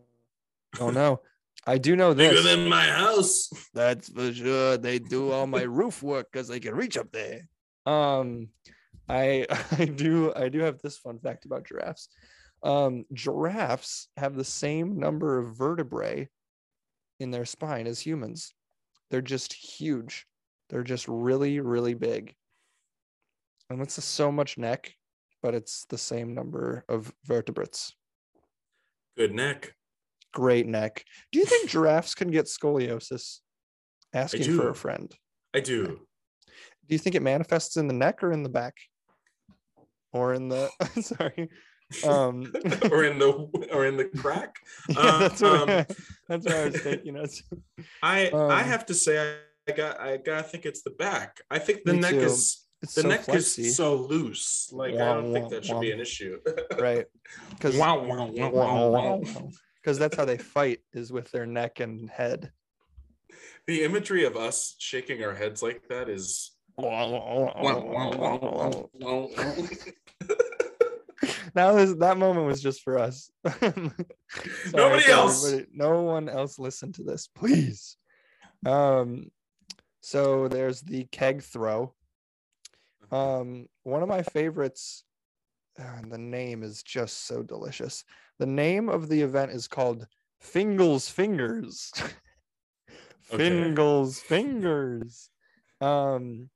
oh 0.81 0.91
no, 0.93 1.21
I 1.67 1.79
do 1.79 1.97
know 1.97 2.15
Bigger 2.15 2.37
this. 2.37 2.45
than 2.45 2.69
my 2.69 2.87
house. 2.87 3.51
That's 3.75 4.09
for 4.09 4.33
sure. 4.33 4.79
They 4.79 4.99
do 4.99 5.33
all 5.33 5.47
my 5.47 5.63
roof 5.63 6.03
work 6.03 6.29
because 6.33 6.49
they 6.49 6.61
can 6.61 6.75
reach 6.75 6.97
up 6.97 7.11
there. 7.13 7.49
Um, 7.87 8.49
I 9.09 9.47
I 9.79 9.85
do 9.87 10.33
I 10.35 10.49
do 10.49 10.61
have 10.61 10.81
this 10.81 10.97
fun 10.97 11.19
fact 11.19 11.45
about 11.45 11.67
giraffes. 11.67 12.09
Um, 12.63 13.05
giraffes 13.13 14.09
have 14.17 14.37
the 14.37 14.45
same 14.45 14.99
number 15.01 15.39
of 15.39 15.57
vertebrae 15.57 16.29
in 17.19 17.33
their 17.33 17.45
spine 17.45 17.89
as 17.89 17.99
humans. 18.01 18.55
They're 19.11 19.21
just 19.21 19.53
huge. 19.53 20.27
They're 20.73 20.83
just 20.83 21.07
really 21.07 21.61
really 21.61 21.95
big. 21.95 22.35
And 23.71 23.81
it's 23.81 24.03
so 24.03 24.33
much 24.33 24.59
neck, 24.59 24.93
but 25.43 25.55
it's 25.55 25.85
the 25.89 25.99
same 25.99 26.35
number 26.35 26.85
of 26.89 27.13
vertebrates. 27.25 27.95
Good 29.17 29.35
neck. 29.35 29.75
Great 30.33 30.67
neck. 30.67 31.05
Do 31.31 31.39
you 31.39 31.45
think 31.45 31.69
giraffes 31.71 32.15
can 32.15 32.31
get 32.31 32.47
scoliosis? 32.47 33.39
Asking 34.15 34.57
for 34.57 34.71
a 34.71 34.75
friend. 34.75 35.15
I 35.55 35.61
do. 35.61 35.85
Do 35.87 36.95
you 36.95 36.99
think 36.99 37.15
it 37.17 37.23
manifests 37.23 37.77
in 37.77 37.87
the 37.87 37.95
neck 37.95 38.23
or 38.23 38.33
in 38.33 38.43
the 38.43 38.49
back? 38.49 38.75
Or 40.13 40.35
in 40.35 40.49
the 40.49 40.69
sorry. 41.01 41.49
Um 42.07 42.51
or 42.91 43.05
in 43.05 43.19
the 43.19 43.31
or 43.73 43.87
in 43.87 43.97
the 43.99 44.07
crack. 44.07 44.57
yeah, 44.89 44.97
Uh, 44.99 45.19
that's, 45.19 45.41
what, 45.43 45.69
um, 45.71 45.87
that's 46.29 46.47
where 46.47 46.63
I 46.63 46.65
was 46.67 46.81
thinking. 46.81 47.17
us. 47.19 47.43
I 48.03 48.29
I 48.29 48.61
Um, 48.63 48.69
have 48.69 48.87
to 48.87 48.95
say 48.95 49.19
I, 49.19 49.37
I 49.69 49.73
got 49.73 50.01
I 50.01 50.17
gotta 50.17 50.43
think 50.43 50.67
it's 50.67 50.83
the 50.83 50.91
back. 50.91 51.41
I 51.51 51.59
think 51.59 51.85
the 51.85 51.93
Me 51.95 52.01
neck 52.01 52.11
too. 52.13 52.21
is 52.21 52.67
It's 52.83 52.95
the 52.95 53.03
so 53.03 53.09
neck 53.09 53.21
flexy, 53.23 53.63
is 53.67 53.77
so 53.77 53.95
loose. 53.97 54.71
Like 54.73 54.95
I 54.95 55.15
don't 55.15 55.33
think 55.33 55.51
that 55.51 55.65
should 55.65 55.81
be 55.81 55.93
an 55.93 56.01
issue. 56.01 56.39
right. 56.79 57.07
Because 57.51 57.77
Wow, 57.77 58.03
wow, 58.05 58.27
wow, 58.27 58.51
wow, 58.51 59.17
wow. 59.19 59.49
because 59.77 59.99
that's 59.99 60.17
how 60.17 60.25
they 60.25 60.39
fight 60.39 60.81
is 60.93 61.13
with 61.13 61.31
their 61.31 61.47
neck 61.47 61.81
and 61.81 62.11
head. 62.11 62.51
The 63.69 63.85
imagery 63.85 64.25
of 64.25 64.37
us 64.37 64.75
shaking 64.79 65.23
our 65.23 65.35
heads 65.35 65.63
like 65.63 65.87
that 65.89 66.09
is 66.09 66.51
That 71.55 71.73
was 71.75 71.97
that 71.99 72.17
moment 72.17 72.47
was 72.47 72.63
just 72.63 72.83
for 72.83 72.99
us. 72.99 73.31
Sorry 73.47 73.71
Nobody 74.73 75.07
else. 75.11 75.45
everybody. 75.47 75.69
No 75.75 76.03
one 76.03 76.29
else 76.29 76.59
listened 76.59 76.95
to 76.97 77.03
this, 77.03 77.29
please. 77.29 77.97
Um, 78.65 79.31
so 80.03 80.49
there's 80.49 80.83
the 80.83 81.05
keg 81.05 81.43
throw. 81.43 81.95
Um, 83.11 83.67
one 83.85 84.03
of 84.03 84.09
my 84.09 84.23
favorites, 84.23 85.05
and 85.77 86.11
the 86.11 86.19
name 86.19 86.63
is 86.63 86.83
just 86.83 87.27
so 87.27 87.43
delicious. 87.43 88.05
The 88.39 88.47
name 88.47 88.89
of 88.89 89.09
the 89.09 89.21
event 89.23 89.53
is 89.53 89.69
called 89.69 90.07
Fingal's 90.41 91.09
Fingers. 91.09 91.93
Okay. 93.33 93.49
Fingal's 93.49 94.21
Fingers. 94.21 95.31
Um, 95.81 96.51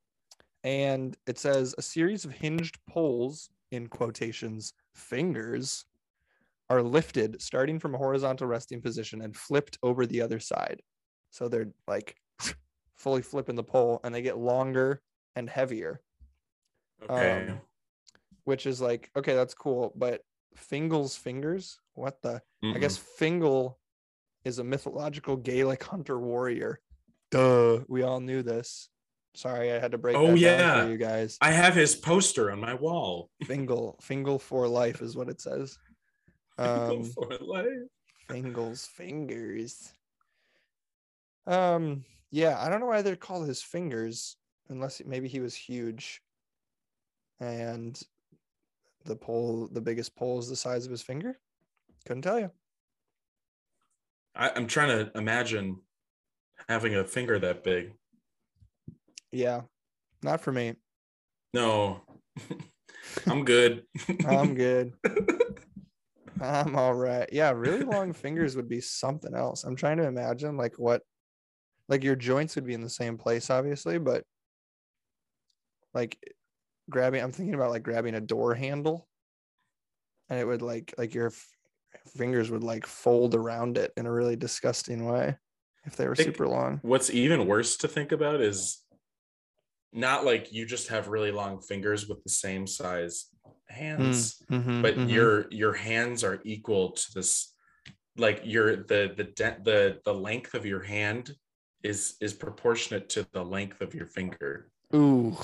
and 0.63 1.17
it 1.25 1.39
says 1.39 1.73
a 1.77 1.81
series 1.81 2.23
of 2.23 2.31
hinged 2.31 2.77
poles 2.87 3.49
in 3.71 3.87
quotations 3.87 4.73
fingers 4.93 5.85
are 6.69 6.83
lifted 6.83 7.41
starting 7.41 7.79
from 7.79 7.95
a 7.95 7.97
horizontal 7.97 8.47
resting 8.47 8.81
position 8.81 9.21
and 9.21 9.35
flipped 9.35 9.79
over 9.81 10.05
the 10.05 10.21
other 10.21 10.39
side. 10.39 10.81
So 11.31 11.47
they're 11.47 11.69
like 11.87 12.15
fully 12.97 13.21
flipping 13.21 13.55
the 13.55 13.63
pole 13.63 13.99
and 14.03 14.13
they 14.13 14.21
get 14.21 14.37
longer 14.37 15.01
and 15.35 15.49
heavier, 15.49 16.01
okay. 17.09 17.47
um, 17.49 17.61
which 18.43 18.65
is 18.65 18.81
like, 18.81 19.09
okay, 19.15 19.35
that's 19.35 19.53
cool. 19.53 19.93
But 19.95 20.21
Fingal's 20.55 21.15
fingers, 21.15 21.79
what 21.93 22.21
the? 22.21 22.41
I 22.63 22.79
guess 22.79 22.97
Fingal 22.97 23.77
is 24.43 24.59
a 24.59 24.63
mythological 24.63 25.37
Gaelic 25.37 25.83
hunter 25.83 26.19
warrior. 26.19 26.79
Duh. 27.31 27.79
We 27.87 28.03
all 28.03 28.19
knew 28.19 28.41
this. 28.41 28.89
Sorry, 29.35 29.71
I 29.71 29.79
had 29.79 29.91
to 29.91 29.99
break 29.99 30.15
Oh, 30.15 30.33
yeah. 30.33 30.81
for 30.83 30.89
you 30.89 30.97
guys. 30.97 31.37
I 31.41 31.51
have 31.51 31.75
his 31.75 31.95
poster 31.95 32.51
on 32.51 32.59
my 32.59 32.73
wall. 32.73 33.29
Fingal, 33.43 33.99
Fingal 34.01 34.39
for 34.39 34.67
life 34.67 35.01
is 35.01 35.15
what 35.15 35.29
it 35.29 35.39
says. 35.39 35.77
Um, 36.57 37.03
For 37.03 37.29
life. 37.41 37.67
Fingal's 38.27 38.87
fingers. 38.87 39.93
Um, 41.45 42.03
yeah, 42.31 42.59
I 42.59 42.69
don't 42.69 42.79
know 42.79 42.87
why 42.87 43.01
they're 43.01 43.15
called 43.15 43.47
his 43.47 43.61
fingers, 43.61 44.37
unless 44.69 45.01
maybe 45.05 45.27
he 45.27 45.39
was 45.39 45.55
huge, 45.55 46.21
and 47.39 47.99
the 49.05 49.15
pole, 49.15 49.69
the 49.71 49.81
biggest 49.81 50.15
pole, 50.15 50.39
is 50.39 50.49
the 50.49 50.55
size 50.55 50.85
of 50.85 50.91
his 50.91 51.01
finger. 51.01 51.37
Couldn't 52.05 52.23
tell 52.23 52.39
you. 52.39 52.51
I, 54.35 54.51
I'm 54.55 54.67
trying 54.67 54.89
to 54.89 55.17
imagine 55.17 55.79
having 56.69 56.95
a 56.95 57.03
finger 57.03 57.39
that 57.39 57.63
big. 57.63 57.93
Yeah, 59.31 59.61
not 60.23 60.41
for 60.41 60.51
me. 60.51 60.75
No, 61.53 62.01
I'm 63.27 63.45
good. 63.45 63.83
I'm 64.25 64.53
good. 64.55 64.93
I'm 66.39 66.75
all 66.75 66.93
right. 66.93 67.27
Yeah, 67.31 67.51
really 67.51 67.83
long 67.83 68.13
fingers 68.13 68.55
would 68.55 68.69
be 68.69 68.81
something 68.81 69.33
else. 69.33 69.63
I'm 69.63 69.75
trying 69.75 69.97
to 69.97 70.07
imagine 70.07 70.55
like 70.55 70.75
what 70.77 71.01
like 71.89 72.03
your 72.03 72.15
joints 72.15 72.55
would 72.55 72.65
be 72.65 72.73
in 72.73 72.81
the 72.81 72.89
same 72.89 73.17
place, 73.17 73.49
obviously, 73.49 73.97
but 73.97 74.23
like 75.93 76.17
grabbing 76.89 77.21
I'm 77.21 77.31
thinking 77.31 77.55
about 77.55 77.71
like 77.71 77.83
grabbing 77.83 78.15
a 78.15 78.21
door 78.21 78.53
handle 78.53 79.07
and 80.29 80.39
it 80.39 80.45
would 80.45 80.61
like 80.61 80.93
like 80.97 81.13
your 81.13 81.27
f- 81.27 81.49
fingers 82.15 82.51
would 82.51 82.63
like 82.63 82.85
fold 82.85 83.35
around 83.35 83.77
it 83.77 83.93
in 83.97 84.05
a 84.05 84.11
really 84.11 84.35
disgusting 84.35 85.05
way 85.05 85.37
if 85.85 85.95
they 85.95 86.07
were 86.07 86.15
super 86.15 86.47
long. 86.47 86.79
What's 86.83 87.09
even 87.09 87.47
worse 87.47 87.77
to 87.77 87.87
think 87.87 88.11
about 88.11 88.41
is 88.41 88.83
not 89.93 90.25
like 90.25 90.51
you 90.51 90.65
just 90.65 90.89
have 90.89 91.07
really 91.07 91.31
long 91.31 91.61
fingers 91.61 92.07
with 92.07 92.23
the 92.23 92.29
same 92.29 92.67
size 92.67 93.27
hands, 93.67 94.41
Mhm, 94.49 94.81
but 94.81 94.95
mhm. 94.95 95.09
your 95.09 95.51
your 95.51 95.73
hands 95.73 96.23
are 96.23 96.39
equal 96.43 96.91
to 96.91 97.13
this 97.15 97.53
like 98.17 98.41
your 98.43 98.77
the 98.77 99.13
the 99.15 99.23
de- 99.23 99.59
the 99.63 100.01
the 100.03 100.13
length 100.13 100.53
of 100.53 100.65
your 100.65 100.83
hand 100.83 101.35
is 101.87 102.15
is 102.21 102.33
proportionate 102.33 103.09
to 103.09 103.25
the 103.31 103.43
length 103.43 103.81
of 103.81 103.93
your 103.95 104.05
finger. 104.05 104.69
ooh 104.93 105.35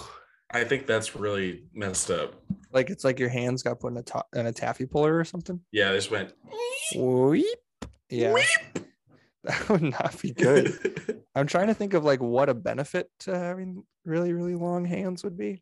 I 0.56 0.64
think 0.64 0.86
that's 0.86 1.16
really 1.16 1.64
messed 1.74 2.12
up. 2.12 2.36
like 2.72 2.92
it's 2.92 3.04
like 3.04 3.18
your 3.18 3.30
hands 3.30 3.64
got 3.64 3.80
put 3.80 3.92
in 3.94 3.98
a 3.98 4.04
ta- 4.04 4.28
in 4.36 4.46
a 4.46 4.52
taffy 4.52 4.86
puller 4.86 5.18
or 5.18 5.26
something. 5.26 5.60
Yeah, 5.72 5.92
this 5.94 6.12
went 6.12 6.34
Weep. 6.96 7.46
Yeah. 8.10 8.36
That 9.46 9.68
would 9.68 9.82
not 9.84 10.22
be 10.22 10.32
good. 10.32 11.22
I'm 11.36 11.48
trying 11.48 11.68
to 11.68 11.74
think 11.74 11.94
of 11.94 12.06
like 12.06 12.22
what 12.22 12.48
a 12.48 12.54
benefit 12.54 13.10
to 13.22 13.38
having 13.38 13.84
really, 14.06 14.32
really 14.32 14.56
long 14.56 14.86
hands 14.86 15.22
would 15.26 15.38
be. 15.38 15.62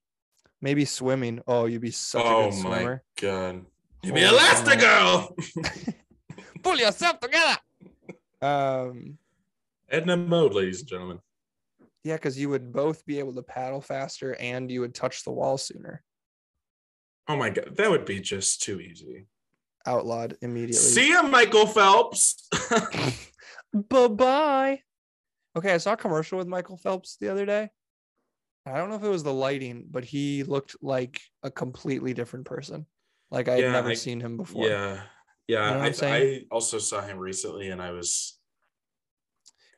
Maybe 0.61 0.85
swimming. 0.85 1.41
Oh, 1.47 1.65
you'd 1.65 1.81
be 1.81 1.89
such 1.89 2.23
a 2.23 2.29
good 2.29 2.53
swimmer. 2.53 3.01
oh 3.01 3.25
my 3.25 3.27
god. 3.27 3.65
Me 4.03 4.21
Holy 4.21 4.37
Elastigirl. 4.37 5.95
Pull 6.63 6.77
yourself 6.77 7.19
together. 7.21 7.57
Um, 8.39 9.17
Edna 9.91 10.17
Mode, 10.17 10.53
ladies 10.53 10.79
and 10.79 10.89
gentlemen. 10.89 11.19
yeah, 12.03 12.15
because 12.15 12.39
you 12.39 12.49
would 12.49 12.71
both 12.71 13.05
be 13.05 13.19
able 13.19 13.33
to 13.35 13.43
paddle 13.43 13.81
faster 13.81 14.35
and 14.39 14.71
you 14.71 14.81
would 14.81 14.95
touch 14.95 15.23
the 15.23 15.31
wall 15.31 15.57
sooner. 15.57 16.01
Oh 17.27 17.35
my 17.35 17.49
god, 17.49 17.75
that 17.75 17.89
would 17.89 18.05
be 18.05 18.19
just 18.19 18.61
too 18.63 18.79
easy. 18.79 19.27
Outlawed 19.85 20.37
immediately. 20.41 20.73
See 20.73 21.11
ya, 21.11 21.21
Michael 21.23 21.67
Phelps. 21.67 22.47
Bye 23.73 24.07
bye. 24.07 24.81
Okay, 25.57 25.73
I 25.73 25.77
saw 25.77 25.93
a 25.93 25.97
commercial 25.97 26.37
with 26.37 26.47
Michael 26.47 26.77
Phelps 26.77 27.17
the 27.19 27.29
other 27.29 27.45
day. 27.45 27.69
I 28.65 28.77
don't 28.77 28.89
know 28.89 28.95
if 28.95 29.03
it 29.03 29.07
was 29.09 29.23
the 29.23 29.33
lighting, 29.33 29.85
but 29.89 30.05
he 30.05 30.43
looked 30.43 30.75
like 30.81 31.19
a 31.43 31.49
completely 31.51 32.13
different 32.13 32.45
person. 32.45 32.85
Like 33.31 33.47
I 33.47 33.53
had 33.53 33.61
Yeah, 33.63 33.71
never 33.71 33.89
I- 33.91 33.95
seen 33.95 34.19
him 34.21 34.37
before. 34.37 34.67
yeah. 34.67 35.01
Yeah. 35.47 35.83
You 35.85 35.91
know 35.91 36.07
I, 36.07 36.15
I 36.15 36.41
also 36.51 36.77
saw 36.77 37.01
him 37.01 37.17
recently 37.17 37.69
and 37.69 37.81
I 37.81 37.91
was 37.91 38.39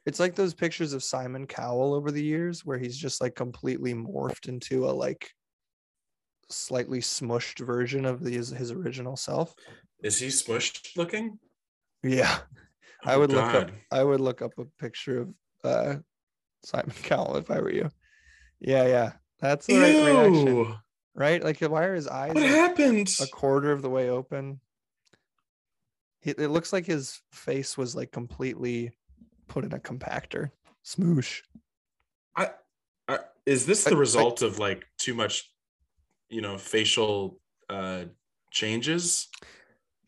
It's 0.05 0.19
like 0.19 0.35
those 0.35 0.53
pictures 0.53 0.93
of 0.93 1.03
Simon 1.03 1.47
Cowell 1.47 1.93
over 1.93 2.11
the 2.11 2.23
years 2.23 2.65
where 2.65 2.77
he's 2.77 2.97
just 2.97 3.21
like 3.21 3.35
completely 3.35 3.93
morphed 3.93 4.49
into 4.49 4.85
a 4.85 4.91
like 4.91 5.31
slightly 6.49 6.99
smushed 6.99 7.65
version 7.65 8.05
of 8.05 8.21
the, 8.21 8.31
his, 8.31 8.49
his 8.49 8.71
original 8.71 9.15
self. 9.15 9.55
is 10.01 10.19
he 10.19 10.27
smushed 10.27 10.97
looking? 10.97 11.39
Yeah. 12.03 12.39
I 13.05 13.15
Oh, 13.15 13.19
would 13.19 13.31
look 13.31 13.53
up 13.53 13.71
I 13.91 14.03
would 14.03 14.19
look 14.21 14.41
up 14.41 14.51
a 14.57 14.65
picture 14.65 15.21
of 15.21 15.33
uh 15.63 15.95
Simon 16.65 16.95
Cowell 17.03 17.37
if 17.37 17.49
I 17.49 17.59
were 17.61 17.71
you. 17.71 17.89
Yeah, 18.59 18.85
yeah. 18.87 19.13
That's 19.39 19.67
the 19.67 19.77
right 19.77 20.05
reaction. 20.05 20.75
Right? 21.15 21.43
Like 21.43 21.59
why 21.61 21.83
are 21.85 21.95
his 21.95 22.07
eyes 22.07 22.33
What 22.33 22.43
like, 22.43 22.51
happened? 22.51 23.15
a 23.21 23.27
quarter 23.27 23.71
of 23.71 23.81
the 23.81 23.89
way 23.89 24.09
open? 24.09 24.59
It 26.25 26.39
looks 26.39 26.71
like 26.71 26.85
his 26.85 27.21
face 27.33 27.77
was 27.77 27.95
like 27.95 28.11
completely 28.13 28.91
put 29.47 29.65
in 29.65 29.73
a 29.73 29.79
compactor. 29.79 30.49
Smoosh. 30.85 31.41
I, 32.35 32.49
I, 33.07 33.19
is 33.45 33.65
this 33.65 33.83
the 33.83 33.95
I- 33.95 33.99
result 33.99 34.41
of 34.41 34.59
like 34.59 34.85
too 34.97 35.13
much, 35.13 35.51
you 36.29 36.41
know, 36.41 36.57
facial 36.57 37.39
uh 37.69 38.05
changes? 38.51 39.27
I 39.41 39.45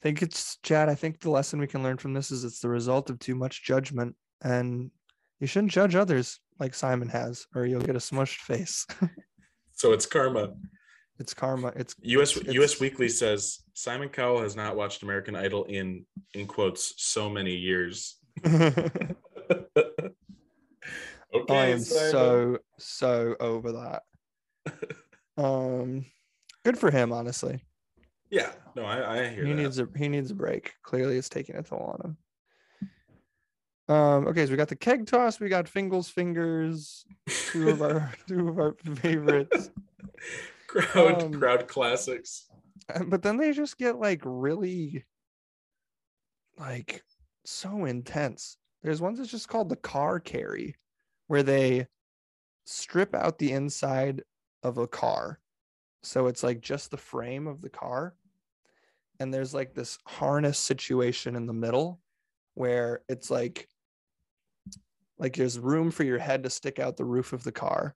think 0.02 0.22
it's 0.22 0.58
Chad. 0.64 0.90
I 0.90 0.96
think 0.96 1.20
the 1.20 1.32
lesson 1.32 1.60
we 1.60 1.68
can 1.68 1.82
learn 1.84 1.98
from 1.98 2.14
this 2.14 2.30
is 2.32 2.44
it's 2.44 2.60
the 2.60 2.70
result 2.70 3.10
of 3.10 3.18
too 3.20 3.34
much 3.36 3.64
judgment, 3.64 4.16
and 4.44 4.92
you 5.40 5.48
shouldn't 5.48 5.72
judge 5.72 5.96
others 5.96 6.40
like 6.60 6.74
Simon 6.76 7.10
has, 7.10 7.46
or 7.56 7.66
you'll 7.66 7.82
get 7.82 7.96
a 7.96 8.00
smushed 8.00 8.40
face. 8.42 8.86
So 9.78 9.92
it's 9.92 10.06
karma. 10.06 10.54
it's 11.20 11.34
karma. 11.34 11.74
It's 11.76 11.96
US 12.04 12.38
It's- 12.38 12.56
US 12.56 12.80
Weekly 12.80 13.10
says 13.10 13.60
Simon 13.74 14.08
Cowell 14.08 14.42
has 14.42 14.56
not 14.56 14.78
watched 14.78 15.04
American 15.04 15.36
Idol 15.36 15.66
in 15.66 16.06
in 16.34 16.48
quotes 16.48 16.94
so 16.96 17.30
many 17.30 17.54
years. 17.56 18.16
okay, 19.78 20.14
I 21.50 21.66
am 21.68 21.80
Simon. 21.80 22.12
so 22.12 22.58
so 22.78 23.36
over 23.40 23.72
that. 23.74 24.04
Um, 25.38 26.06
good 26.64 26.78
for 26.78 26.90
him, 26.90 27.12
honestly. 27.12 27.60
yeah. 28.32 28.54
No, 28.74 28.86
I, 28.86 29.18
I 29.20 29.28
hear 29.28 29.44
He 29.44 29.52
that. 29.52 29.58
needs 29.58 29.80
a 29.80 29.88
he 29.98 30.08
needs 30.08 30.32
a 30.32 30.34
break. 30.34 30.74
Clearly, 30.82 31.18
it's 31.18 31.28
taking 31.28 31.58
a 31.58 31.62
toll 31.62 31.98
on 32.00 32.10
him. 33.90 33.94
Um, 33.94 34.28
okay, 34.28 34.46
so 34.46 34.52
we 34.52 34.56
got 34.58 34.70
the 34.70 34.78
keg 34.78 35.06
toss, 35.08 35.42
we 35.42 35.50
got 35.50 35.68
Fingal's 35.68 36.08
Fingers, 36.10 37.04
two 37.28 37.68
of 37.70 37.82
our 37.82 38.14
two 38.30 38.48
of 38.48 38.58
our 38.60 38.76
favorites. 39.02 39.72
crowd 40.68 41.24
um, 41.24 41.34
crowd 41.34 41.68
classics. 41.68 42.46
But 43.08 43.22
then 43.22 43.36
they 43.36 43.52
just 43.52 43.78
get 43.78 44.00
like 44.00 44.22
really 44.24 45.04
like 46.58 47.04
so 47.46 47.84
intense 47.84 48.56
there's 48.86 49.02
ones 49.02 49.18
that's 49.18 49.32
just 49.32 49.48
called 49.48 49.68
the 49.68 49.76
car 49.76 50.20
carry 50.20 50.76
where 51.26 51.42
they 51.42 51.88
strip 52.66 53.16
out 53.16 53.40
the 53.40 53.52
inside 53.52 54.22
of 54.62 54.78
a 54.78 54.88
car. 54.88 55.40
So 56.04 56.28
it's 56.28 56.44
like 56.44 56.62
just 56.62 56.92
the 56.92 56.98
frame 56.98 57.48
of 57.48 57.62
the 57.62 57.70
car. 57.70 58.14
And 59.20 59.34
there's 59.34 59.56
like 59.56 59.74
this 59.74 59.98
harness 60.06 60.60
situation 60.60 61.36
in 61.36 61.48
the 61.48 61.54
middle 61.54 62.00
where 62.54 63.02
it's 63.10 63.32
like 63.32 63.68
like 65.18 65.36
there's 65.36 65.58
room 65.58 65.90
for 65.90 66.04
your 66.04 66.20
head 66.20 66.44
to 66.44 66.50
stick 66.52 66.78
out 66.78 66.96
the 66.96 67.06
roof 67.06 67.34
of 67.34 67.44
the 67.44 67.52
car 67.52 67.96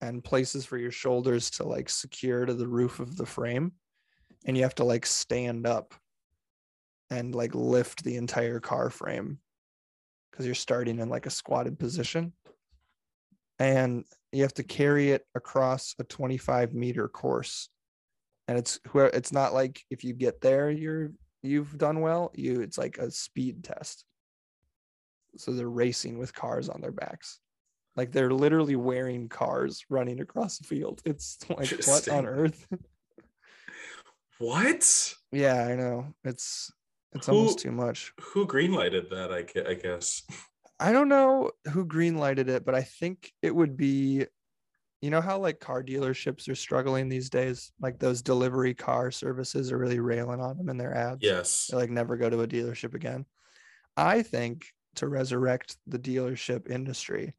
and 0.00 0.24
places 0.24 0.66
for 0.66 0.76
your 0.76 0.90
shoulders 0.90 1.50
to 1.50 1.64
like 1.64 1.88
secure 1.88 2.46
to 2.46 2.54
the 2.54 2.66
roof 2.66 2.98
of 2.98 3.16
the 3.16 3.26
frame. 3.26 3.72
And 4.44 4.56
you 4.56 4.64
have 4.64 4.74
to 4.76 4.84
like 4.84 5.06
stand 5.06 5.68
up 5.68 5.94
and 7.10 7.32
like 7.32 7.54
lift 7.54 8.02
the 8.02 8.16
entire 8.16 8.58
car 8.58 8.90
frame 8.90 9.38
because 10.40 10.46
you're 10.46 10.54
starting 10.54 11.00
in 11.00 11.10
like 11.10 11.26
a 11.26 11.30
squatted 11.30 11.78
position. 11.78 12.32
And 13.58 14.06
you 14.32 14.40
have 14.40 14.54
to 14.54 14.62
carry 14.62 15.10
it 15.10 15.26
across 15.34 15.94
a 15.98 16.04
25 16.04 16.72
meter 16.72 17.08
course. 17.08 17.68
And 18.48 18.56
it's 18.56 18.80
where 18.92 19.08
it's 19.08 19.32
not 19.32 19.52
like 19.52 19.82
if 19.90 20.02
you 20.02 20.14
get 20.14 20.40
there 20.40 20.70
you're 20.70 21.10
you've 21.42 21.76
done 21.76 22.00
well. 22.00 22.32
You 22.34 22.62
it's 22.62 22.78
like 22.78 22.96
a 22.96 23.10
speed 23.10 23.62
test. 23.62 24.06
So 25.36 25.52
they're 25.52 25.68
racing 25.68 26.16
with 26.16 26.34
cars 26.34 26.70
on 26.70 26.80
their 26.80 26.90
backs. 26.90 27.38
Like 27.96 28.10
they're 28.10 28.32
literally 28.32 28.76
wearing 28.76 29.28
cars 29.28 29.84
running 29.90 30.20
across 30.20 30.56
the 30.56 30.64
field. 30.64 31.02
It's 31.04 31.36
like 31.50 31.70
what 31.86 32.08
on 32.08 32.24
earth? 32.26 32.66
What? 34.38 35.14
Yeah, 35.32 35.66
I 35.66 35.74
know. 35.74 36.14
It's 36.24 36.72
it's 37.14 37.26
Who- 37.26 37.32
almost 37.36 37.58
too 37.58 37.72
much. 37.72 38.12
Who 38.20 38.46
greenlighted 38.46 39.10
that? 39.10 39.32
I, 39.32 39.70
I 39.70 39.74
guess. 39.74 40.22
I 40.78 40.92
don't 40.92 41.08
know 41.08 41.50
who 41.72 41.84
greenlighted 41.86 42.48
it, 42.48 42.64
but 42.64 42.74
I 42.74 42.82
think 42.82 43.32
it 43.42 43.54
would 43.54 43.76
be 43.76 44.26
you 45.02 45.08
know 45.08 45.20
how 45.20 45.38
like 45.38 45.60
car 45.60 45.82
dealerships 45.82 46.48
are 46.48 46.54
struggling 46.54 47.08
these 47.08 47.30
days? 47.30 47.72
Like 47.80 47.98
those 47.98 48.20
delivery 48.22 48.74
car 48.74 49.10
services 49.10 49.72
are 49.72 49.78
really 49.78 49.98
railing 50.00 50.40
on 50.40 50.58
them 50.58 50.68
in 50.68 50.76
their 50.76 50.94
ads. 50.94 51.20
Yes. 51.22 51.68
They 51.70 51.76
like 51.78 51.90
never 51.90 52.16
go 52.16 52.28
to 52.28 52.42
a 52.42 52.46
dealership 52.46 52.94
again. 52.94 53.24
I 53.96 54.22
think 54.22 54.66
to 54.96 55.08
resurrect 55.08 55.76
the 55.86 55.98
dealership 55.98 56.70
industry, 56.70 57.34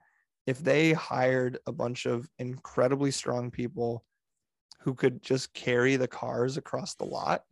if 0.48 0.60
they 0.60 0.94
hired 0.94 1.60
a 1.68 1.72
bunch 1.72 2.08
of 2.08 2.28
incredibly 2.40 3.12
strong 3.12 3.52
people 3.52 4.04
who 4.80 4.96
could 4.96 5.22
just 5.22 5.54
carry 5.54 5.98
the 5.98 6.08
cars 6.08 6.58
across 6.58 6.96
the 6.96 7.06
lot 7.06 7.44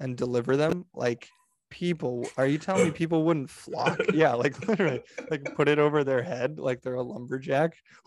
and 0.00 0.16
deliver 0.16 0.56
them, 0.56 0.86
like 0.94 1.28
people, 1.70 2.26
are 2.36 2.46
you 2.46 2.58
telling 2.58 2.84
me 2.84 2.90
people 3.02 3.24
wouldn't 3.24 3.50
flock? 3.50 4.00
yeah, 4.14 4.34
like 4.34 4.66
literally, 4.68 5.02
like 5.30 5.54
put 5.54 5.68
it 5.68 5.78
over 5.78 6.04
their 6.04 6.22
head 6.22 6.58
like 6.58 6.82
they're 6.82 6.94
a 6.94 7.02
lumberjack. 7.02 7.74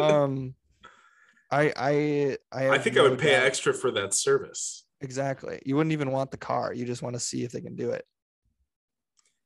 um, 0.00 0.54
I 1.50 1.72
I 1.76 2.36
I, 2.52 2.70
I 2.70 2.78
think 2.78 2.96
I 2.96 3.02
no 3.02 3.10
would 3.10 3.18
pay 3.18 3.32
doubt- 3.32 3.44
extra 3.46 3.74
for 3.74 3.90
that 3.92 4.14
service. 4.14 4.84
Exactly. 5.00 5.60
You 5.66 5.76
wouldn't 5.76 5.92
even 5.92 6.12
want 6.12 6.30
the 6.30 6.36
car. 6.36 6.72
You 6.72 6.84
just 6.84 7.02
want 7.02 7.14
to 7.16 7.20
see 7.20 7.42
if 7.42 7.50
they 7.50 7.60
can 7.60 7.74
do 7.74 7.90
it. 7.90 8.04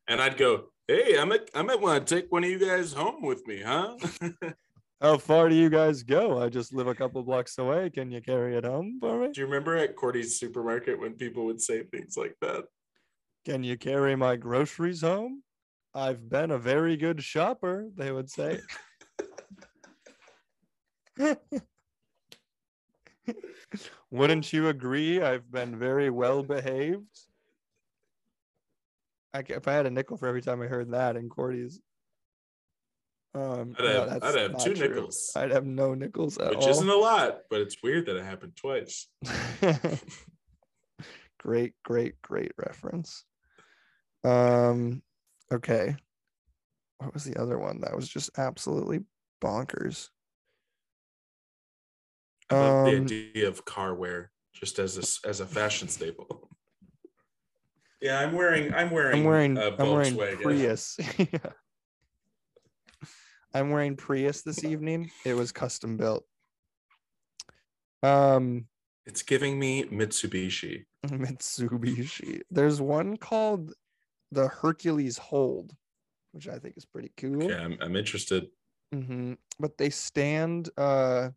And 0.06 0.20
I'd 0.20 0.36
go, 0.36 0.66
hey, 0.86 1.18
I 1.18 1.24
might 1.24 1.50
I 1.54 1.62
might 1.62 1.80
want 1.80 2.06
to 2.06 2.14
take 2.14 2.30
one 2.30 2.44
of 2.44 2.50
you 2.50 2.58
guys 2.58 2.92
home 2.92 3.22
with 3.22 3.46
me, 3.46 3.62
huh? 3.62 3.96
How 5.00 5.18
far 5.18 5.50
do 5.50 5.54
you 5.54 5.68
guys 5.68 6.02
go? 6.02 6.42
I 6.42 6.48
just 6.48 6.72
live 6.72 6.86
a 6.86 6.94
couple 6.94 7.22
blocks 7.22 7.58
away. 7.58 7.90
Can 7.90 8.10
you 8.10 8.22
carry 8.22 8.56
it 8.56 8.64
home 8.64 8.96
for 8.98 9.20
me? 9.20 9.30
Do 9.32 9.42
you 9.42 9.46
remember 9.46 9.76
at 9.76 9.94
Cordy's 9.94 10.40
supermarket 10.40 10.98
when 10.98 11.12
people 11.14 11.44
would 11.44 11.60
say 11.60 11.82
things 11.82 12.16
like 12.16 12.34
that? 12.40 12.64
Can 13.44 13.62
you 13.62 13.76
carry 13.76 14.16
my 14.16 14.36
groceries 14.36 15.02
home? 15.02 15.42
I've 15.94 16.30
been 16.30 16.50
a 16.50 16.58
very 16.58 16.96
good 16.96 17.22
shopper, 17.22 17.88
they 17.94 18.10
would 18.10 18.30
say. 18.30 18.60
Wouldn't 24.10 24.52
you 24.52 24.68
agree? 24.68 25.20
I've 25.20 25.50
been 25.50 25.78
very 25.78 26.08
well 26.10 26.42
behaved. 26.42 27.04
I, 29.34 29.44
if 29.46 29.68
I 29.68 29.72
had 29.72 29.84
a 29.86 29.90
nickel 29.90 30.16
for 30.16 30.26
every 30.26 30.40
time 30.42 30.62
I 30.62 30.66
heard 30.66 30.90
that 30.92 31.16
in 31.16 31.28
Cordy's, 31.28 31.80
um, 33.36 33.76
I'd 33.78 33.84
have, 33.84 34.10
that's 34.10 34.24
I'd 34.34 34.40
have 34.40 34.64
two 34.64 34.74
true. 34.74 34.88
nickels, 34.88 35.32
I'd 35.36 35.50
have 35.50 35.66
no 35.66 35.94
nickels 35.94 36.38
at 36.38 36.50
which 36.50 36.58
all. 36.64 36.70
isn't 36.70 36.88
a 36.88 36.94
lot, 36.96 37.42
but 37.50 37.60
it's 37.60 37.82
weird 37.82 38.06
that 38.06 38.16
it 38.16 38.24
happened 38.24 38.56
twice. 38.56 39.08
great, 41.38 41.74
great, 41.84 42.20
great 42.22 42.52
reference. 42.56 43.24
Um, 44.24 45.02
okay. 45.52 45.96
What 46.98 47.12
was 47.14 47.24
the 47.24 47.40
other 47.40 47.58
one 47.58 47.82
that 47.82 47.94
was 47.94 48.08
just 48.08 48.30
absolutely 48.38 49.00
bonkers? 49.42 50.08
I 52.48 52.54
love 52.54 52.86
the 52.86 52.96
Um, 52.96 53.02
idea 53.04 53.48
of 53.48 53.64
car 53.64 53.94
wear 53.94 54.30
just 54.52 54.78
as 54.78 54.96
a 55.24 55.28
as 55.28 55.40
a 55.40 55.46
fashion 55.46 55.88
staple. 55.88 56.48
Yeah, 57.98 58.20
I'm 58.20 58.34
wearing 58.34 58.74
I'm 58.74 58.90
wearing 58.90 59.20
I'm 59.20 59.24
wearing 59.24 59.56
a 59.56 59.68
I'm 59.68 59.90
wearing 59.90 60.14
Volkswagen. 60.14 60.42
Prius. 60.42 60.98
Yeah. 61.18 61.50
I'm 63.56 63.70
wearing 63.70 63.96
Prius 63.96 64.42
this 64.42 64.64
evening. 64.64 65.10
It 65.24 65.32
was 65.32 65.50
custom 65.50 65.96
built. 65.96 66.26
Um 68.02 68.66
It's 69.06 69.22
giving 69.22 69.58
me 69.58 69.84
Mitsubishi. 69.84 70.84
Mitsubishi. 71.06 72.42
There's 72.50 72.82
one 72.82 73.16
called 73.16 73.72
the 74.30 74.48
Hercules 74.48 75.16
Hold, 75.16 75.74
which 76.32 76.48
I 76.48 76.58
think 76.58 76.76
is 76.76 76.84
pretty 76.84 77.12
cool. 77.16 77.44
Yeah, 77.44 77.62
I'm, 77.62 77.78
I'm 77.80 77.96
interested. 77.96 78.48
hmm 78.92 79.34
But 79.58 79.78
they 79.78 79.88
stand 79.88 80.68
uh 80.76 81.30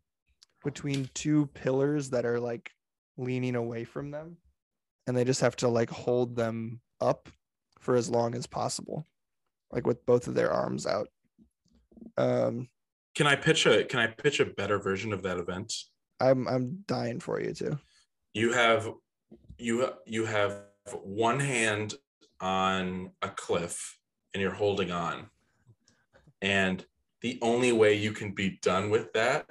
between 0.62 1.08
two 1.14 1.46
pillars 1.54 2.10
that 2.10 2.26
are 2.26 2.38
like 2.38 2.70
leaning 3.16 3.56
away 3.56 3.84
from 3.84 4.10
them, 4.10 4.36
and 5.06 5.16
they 5.16 5.24
just 5.24 5.40
have 5.40 5.56
to 5.56 5.68
like 5.68 5.88
hold 5.88 6.36
them 6.36 6.82
up 7.00 7.30
for 7.78 7.96
as 7.96 8.10
long 8.10 8.34
as 8.34 8.46
possible, 8.46 9.06
like 9.72 9.86
with 9.86 10.04
both 10.04 10.28
of 10.28 10.34
their 10.34 10.52
arms 10.52 10.86
out. 10.86 11.08
Um, 12.16 12.68
Can 13.14 13.26
I 13.26 13.36
pitch 13.36 13.66
a 13.66 13.84
Can 13.84 14.00
I 14.00 14.08
pitch 14.08 14.40
a 14.40 14.46
better 14.46 14.78
version 14.78 15.12
of 15.12 15.22
that 15.22 15.38
event? 15.38 15.72
I'm 16.20 16.46
I'm 16.46 16.84
dying 16.86 17.20
for 17.20 17.40
you 17.40 17.52
too. 17.54 17.78
You 18.34 18.52
have 18.52 18.90
you 19.58 19.90
you 20.06 20.24
have 20.26 20.62
one 21.02 21.40
hand 21.40 21.94
on 22.40 23.10
a 23.22 23.28
cliff 23.28 23.98
and 24.32 24.40
you're 24.40 24.52
holding 24.52 24.90
on, 24.90 25.26
and 26.40 26.84
the 27.22 27.38
only 27.42 27.72
way 27.72 27.94
you 27.94 28.12
can 28.12 28.32
be 28.32 28.58
done 28.62 28.90
with 28.90 29.12
that, 29.12 29.46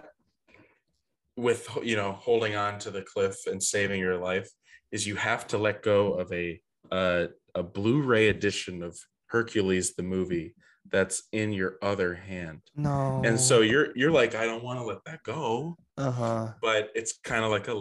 with 1.36 1.68
you 1.84 1.96
know 1.96 2.14
holding 2.14 2.56
on 2.56 2.80
to 2.80 2.92
the 2.92 3.02
cliff 3.02 3.36
and 3.48 3.62
saving 3.62 4.00
your 4.00 4.18
life, 4.18 4.50
is 4.92 5.06
you 5.06 5.16
have 5.16 5.48
to 5.48 5.58
let 5.58 5.84
go 5.84 6.14
of 6.14 6.32
a 6.32 6.60
uh, 6.92 7.28
a 7.56 7.64
Blu-ray 7.64 8.30
edition 8.30 8.84
of 8.84 8.98
Hercules 9.28 9.96
the 9.96 10.04
movie 10.04 10.56
that's 10.92 11.24
in 11.32 11.54
your 11.54 11.78
other 11.82 12.16
hand. 12.16 12.62
No. 12.76 13.22
And 13.26 13.40
so 13.40 13.62
you're 13.62 13.96
you're 13.96 14.12
like, 14.12 14.36
I 14.36 14.46
don't 14.46 14.64
want 14.64 14.80
to 14.80 14.86
let 14.86 15.04
that 15.06 15.24
go, 15.24 15.76
uh 15.98 16.12
huh. 16.12 16.54
but 16.62 16.90
it's 16.96 17.18
kind 17.24 17.44
of 17.44 17.52
like 17.52 17.68
a 17.68 17.76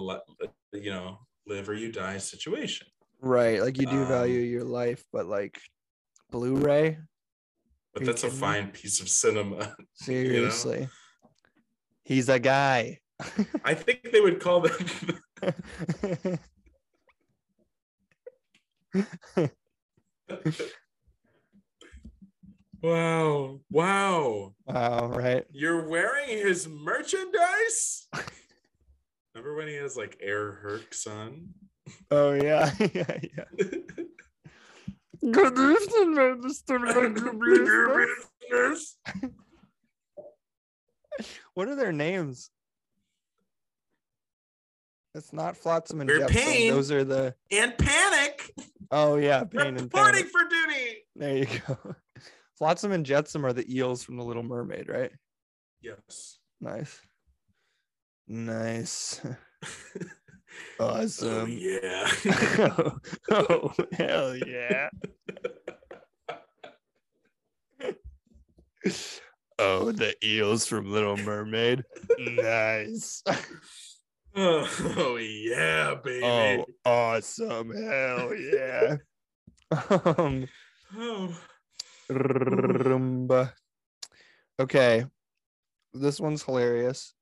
you 0.72 0.90
know 0.90 1.18
live 1.46 1.68
or 1.68 1.74
you 1.74 1.90
die 1.92 2.18
situation. 2.18 2.86
Right, 3.20 3.60
like 3.60 3.78
you 3.78 3.86
do 3.86 4.02
Um, 4.02 4.06
value 4.08 4.40
your 4.40 4.64
life, 4.64 5.02
but 5.12 5.26
like 5.26 5.58
Blu-ray, 6.30 6.98
But 7.94 8.04
that's 8.04 8.22
a 8.22 8.26
kidding 8.26 8.40
me? 8.40 8.46
fine 8.46 8.70
piece 8.70 9.00
of 9.00 9.08
cinema. 9.08 9.74
seriously. 9.94 10.88
He's 12.04 12.28
a 12.28 12.38
guy. 12.38 13.00
I 13.64 13.74
think 13.74 14.12
they 14.12 14.20
would 14.20 14.40
call 14.40 14.60
them. 14.60 14.76
wow! 22.82 23.60
Wow! 23.70 24.54
wow, 24.66 25.06
right? 25.08 25.44
You're 25.52 25.88
wearing 25.88 26.28
his 26.28 26.68
merchandise. 26.68 28.06
Remember 29.34 29.56
when 29.56 29.68
he 29.68 29.74
has 29.76 29.96
like 29.96 30.18
Air 30.20 30.52
Hercs 30.52 31.06
on? 31.06 31.48
Oh 32.10 32.32
yeah, 32.32 32.70
yeah, 32.94 33.18
yeah. 33.22 33.44
Good 35.30 35.58
evening, 35.58 36.14
Magister 36.14 36.78
Business. 36.78 38.96
What 41.54 41.68
are 41.68 41.74
their 41.76 41.92
names? 41.92 42.50
It's 45.14 45.32
not 45.32 45.56
Flotsam 45.56 46.00
and 46.00 46.08
We're 46.08 46.20
Jetsam. 46.20 46.36
Pain. 46.36 46.72
Those 46.72 46.92
are 46.92 47.02
the. 47.02 47.34
and 47.50 47.76
Panic. 47.76 48.52
Oh 48.90 49.16
yeah, 49.16 49.44
Pain 49.44 49.68
and 49.68 49.80
Reporting 49.82 50.14
Panic. 50.14 50.28
for 50.30 50.40
duty. 50.48 50.96
There 51.16 51.36
you 51.36 51.46
go. 51.66 51.94
Flotsam 52.58 52.90
and 52.92 53.06
Jetsam 53.06 53.44
are 53.46 53.52
the 53.52 53.72
eels 53.72 54.02
from 54.02 54.16
the 54.16 54.24
Little 54.24 54.42
Mermaid, 54.42 54.88
right? 54.88 55.12
Yes. 55.80 56.38
Nice. 56.60 57.00
Nice. 58.26 59.20
Oh 60.80 61.02
Awesome. 61.02 61.50
yeah. 61.60 62.10
oh, 62.24 62.98
oh, 63.30 63.72
hell 63.92 64.34
yeah. 64.36 64.88
oh, 69.58 69.92
the 69.92 70.14
eels 70.24 70.66
from 70.66 70.90
Little 70.90 71.16
Mermaid. 71.18 71.84
Nice. 72.18 73.22
oh 74.34 75.16
yeah, 75.20 75.94
baby. 76.02 76.24
Oh, 76.24 76.64
awesome. 76.84 77.70
Hell 77.70 78.34
yeah. 78.34 78.96
um, 80.16 80.46
Oh. 80.96 81.36
Rumba. 82.10 83.52
Okay. 84.60 85.04
This 85.94 86.20
one's 86.20 86.42
hilarious. 86.42 87.14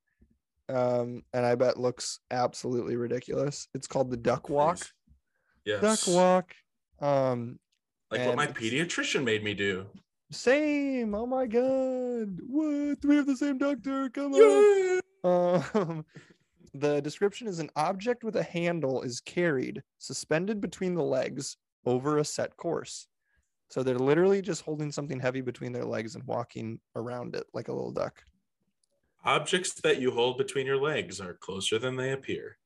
Um, 0.69 1.23
and 1.33 1.47
I 1.47 1.55
bet 1.55 1.79
looks 1.79 2.19
absolutely 2.31 2.97
ridiculous. 2.97 3.69
It's 3.75 3.87
called 3.87 4.11
the 4.11 4.17
duck 4.17 4.49
walk. 4.49 4.79
Yes. 5.65 5.81
Duck 5.81 6.15
walk. 6.15 6.55
Um, 7.01 7.59
Like 8.11 8.27
what 8.27 8.37
my 8.37 8.47
pediatrician 8.49 9.23
made 9.25 9.45
me 9.45 9.55
do. 9.55 9.87
same. 10.33 11.15
Oh 11.15 11.27
my 11.27 11.47
god. 11.47 12.39
What? 12.47 12.99
We 13.05 13.17
have 13.17 13.27
the 13.27 13.37
same 13.37 13.59
doctor? 13.59 14.09
Come 14.11 14.35
on. 14.35 15.01
Um, 15.25 16.05
the 16.75 17.01
description 17.01 17.47
is 17.47 17.59
an 17.61 17.71
object 17.77 18.25
with 18.25 18.37
a 18.37 18.43
handle 18.43 19.03
is 19.03 19.21
carried 19.21 19.83
suspended 19.99 20.61
between 20.61 20.95
the 20.95 21.03
legs 21.03 21.57
over 21.85 22.19
a 22.19 22.25
set 22.25 22.57
course. 22.57 23.07
So 23.69 23.83
they're 23.83 23.99
literally 23.99 24.43
just 24.43 24.63
holding 24.63 24.93
something 24.93 25.19
heavy 25.19 25.41
between 25.41 25.73
their 25.73 25.85
legs 25.85 26.15
and 26.15 26.25
walking 26.25 26.81
around 26.95 27.35
it 27.35 27.45
like 27.53 27.69
a 27.69 27.73
little 27.73 27.93
duck. 27.93 28.23
Objects 29.25 29.75
that 29.81 30.01
you 30.01 30.13
hold 30.13 30.39
between 30.39 30.67
your 30.67 30.81
legs 30.81 31.21
are 31.21 31.35
closer 31.35 31.79
than 31.79 31.97
they 31.97 32.13
appear. 32.13 32.59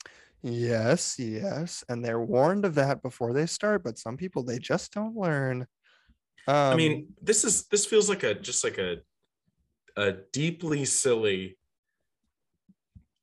Yes, 0.42 1.18
yes. 1.18 1.84
And 1.88 2.04
they're 2.04 2.20
warned 2.20 2.64
of 2.64 2.74
that 2.74 3.02
before 3.02 3.32
they 3.32 3.46
start, 3.46 3.82
but 3.82 3.98
some 3.98 4.16
people 4.16 4.42
they 4.42 4.58
just 4.58 4.92
don't 4.92 5.16
learn. 5.16 5.66
Um, 6.46 6.72
I 6.72 6.76
mean, 6.76 7.14
this 7.20 7.44
is 7.44 7.66
this 7.68 7.86
feels 7.86 8.08
like 8.08 8.22
a 8.22 8.34
just 8.34 8.64
like 8.64 8.78
a 8.78 8.98
a 9.96 10.12
deeply 10.32 10.84
silly 10.84 11.58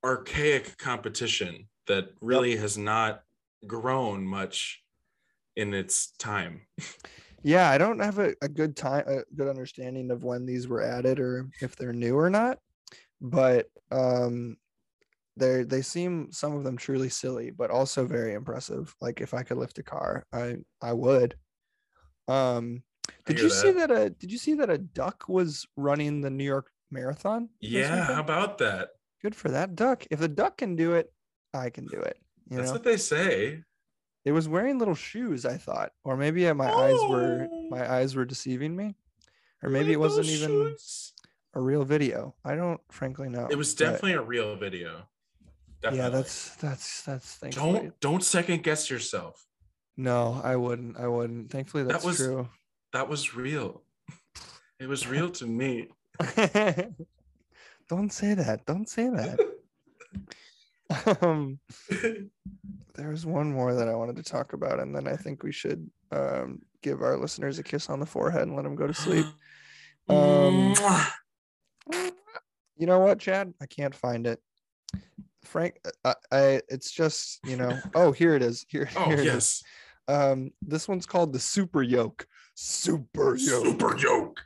archaic 0.04 0.78
competition 0.78 1.68
that 1.88 2.10
really 2.22 2.56
has 2.56 2.78
not 2.78 3.24
grown 3.66 4.26
much 4.26 4.84
in 5.56 5.74
its 5.74 6.12
time. 6.18 6.62
yeah, 7.44 7.70
I 7.70 7.78
don't 7.78 8.00
have 8.00 8.20
a, 8.20 8.34
a 8.42 8.48
good 8.48 8.76
time, 8.76 9.04
a 9.08 9.22
good 9.36 9.48
understanding 9.48 10.12
of 10.12 10.24
when 10.24 10.46
these 10.46 10.68
were 10.68 10.82
added 10.82 11.20
or 11.20 11.50
if 11.62 11.76
they're 11.76 11.94
new 11.94 12.18
or 12.18 12.30
not. 12.30 12.60
But 13.20 13.68
um, 13.92 14.58
they 15.36 15.64
they 15.64 15.82
seem 15.82 16.32
some 16.32 16.56
of 16.56 16.64
them 16.64 16.78
truly 16.78 17.10
silly, 17.10 17.52
but 17.52 17.72
also 17.72 18.06
very 18.06 18.34
impressive. 18.34 18.94
Like 19.02 19.22
if 19.22 19.34
I 19.34 19.44
could 19.44 19.58
lift 19.58 19.80
a 19.80 19.84
car, 19.84 20.26
I 20.34 20.58
I 20.82 20.94
would. 20.94 21.36
Um, 22.28 22.84
did 23.26 23.40
you 23.40 23.50
see 23.50 23.72
that 23.72 23.92
a 23.92 24.10
Did 24.10 24.32
you 24.32 24.38
see 24.38 24.56
that 24.56 24.70
a 24.70 24.78
duck 24.78 25.26
was 25.28 25.66
running 25.76 26.22
the 26.22 26.30
New 26.30 26.44
York 26.44 26.70
Marathon? 26.92 27.50
Yeah, 27.60 28.06
how 28.06 28.20
about 28.20 28.58
that? 28.60 28.90
good 29.22 29.36
for 29.36 29.50
that 29.50 29.76
duck. 29.76 30.06
If 30.12 30.20
the 30.20 30.28
duck 30.28 30.58
can 30.58 30.76
do 30.76 30.94
it, 30.94 31.12
I 31.54 31.70
can 31.70 31.86
do 31.86 32.00
it. 32.00 32.18
You 32.50 32.58
That's 32.58 32.70
know, 32.70 32.74
what 32.74 32.84
they 32.84 32.98
say. 32.98 33.64
It 34.28 34.32
was 34.34 34.48
wearing 34.50 34.78
little 34.80 34.96
shoes. 34.96 35.46
I 35.46 35.58
thought, 35.58 35.92
or 36.04 36.18
maybe 36.18 36.48
uh, 36.48 36.54
my 36.54 36.70
eyes 36.72 37.00
were 37.10 37.48
Oh. 37.52 37.68
my 37.70 37.90
eyes 37.98 38.16
were 38.16 38.26
deceiving 38.26 38.76
me, 38.76 38.96
or 39.64 39.70
maybe 39.70 39.92
it 39.94 40.00
wasn't 40.00 40.28
even, 40.28 40.50
shoes. 40.50 41.14
a 41.54 41.62
real 41.62 41.84
video? 41.86 42.36
I 42.44 42.56
don't 42.56 42.82
frankly 42.92 43.30
know. 43.30 43.48
It 43.50 43.58
was 43.58 43.74
definitely 43.74 44.14
a 44.14 44.22
real 44.22 44.56
video. 44.56 45.08
Definitely. 45.82 46.00
yeah. 46.04 46.10
That's 46.10 46.56
that's 46.58 47.04
that's 47.04 47.36
thankfully. 47.36 47.80
don't 47.80 48.00
don't 48.02 48.24
second 48.24 48.64
guess 48.64 48.90
yourself. 48.90 49.46
No, 49.96 50.42
I 50.44 50.56
wouldn't. 50.56 50.98
I 51.00 51.08
wouldn't. 51.08 51.50
Thankfully, 51.52 51.84
That 51.84 52.04
was- 52.04 52.18
true. 52.18 52.50
That 52.94 53.10
was 53.10 53.36
real. 53.36 53.82
It 54.80 54.88
was 54.88 55.08
real 55.14 55.30
to 55.32 55.46
me. 55.48 55.88
don't 57.90 58.12
say 58.12 58.34
that. 58.34 58.66
Don't 58.66 58.90
say 58.90 59.10
that. 59.10 59.40
um, 61.22 61.60
there's 62.96 63.26
one 63.26 63.52
more 63.52 63.74
that 63.74 63.88
I 63.88 63.96
wanted 63.96 64.16
to 64.18 64.24
talk 64.24 64.54
about, 64.54 64.80
and 64.80 64.96
then 64.96 65.08
I 65.08 65.16
think 65.16 65.44
we 65.44 65.52
should 65.52 65.90
um, 66.12 66.60
give 66.82 67.02
our 67.02 67.18
listeners 67.18 67.60
a 67.60 67.64
kiss 67.64 67.90
on 67.90 68.00
the 68.00 68.06
forehead 68.06 68.44
and 68.44 68.56
let 68.56 68.64
them 68.64 68.76
go 68.76 68.88
to 68.88 68.94
sleep. 68.94 69.26
Um, 70.10 70.74
You 72.78 72.86
know 72.86 73.00
what, 73.00 73.20
Chad? 73.20 73.54
I 73.62 73.66
can't 73.66 73.94
find 73.94 74.26
it. 74.28 74.40
Frank, 75.44 75.80
I, 76.06 76.14
I 76.32 76.62
it's 76.70 76.92
just 76.92 77.40
you 77.46 77.58
know. 77.58 77.78
Oh, 77.96 78.12
here 78.14 78.34
it 78.36 78.42
is. 78.42 78.66
Here, 78.70 78.88
oh 78.96 79.06
here 79.06 79.14
it 79.16 79.20
is. 79.20 79.26
yes, 79.26 79.64
Um, 80.08 80.52
this 80.62 80.88
one's 80.88 81.06
called 81.06 81.34
the 81.34 81.40
Super 81.40 81.82
Yoke. 81.82 82.26
Super 82.56 83.36
Yoke. 83.36 83.66
super 83.66 83.98
Yoke. 83.98 84.40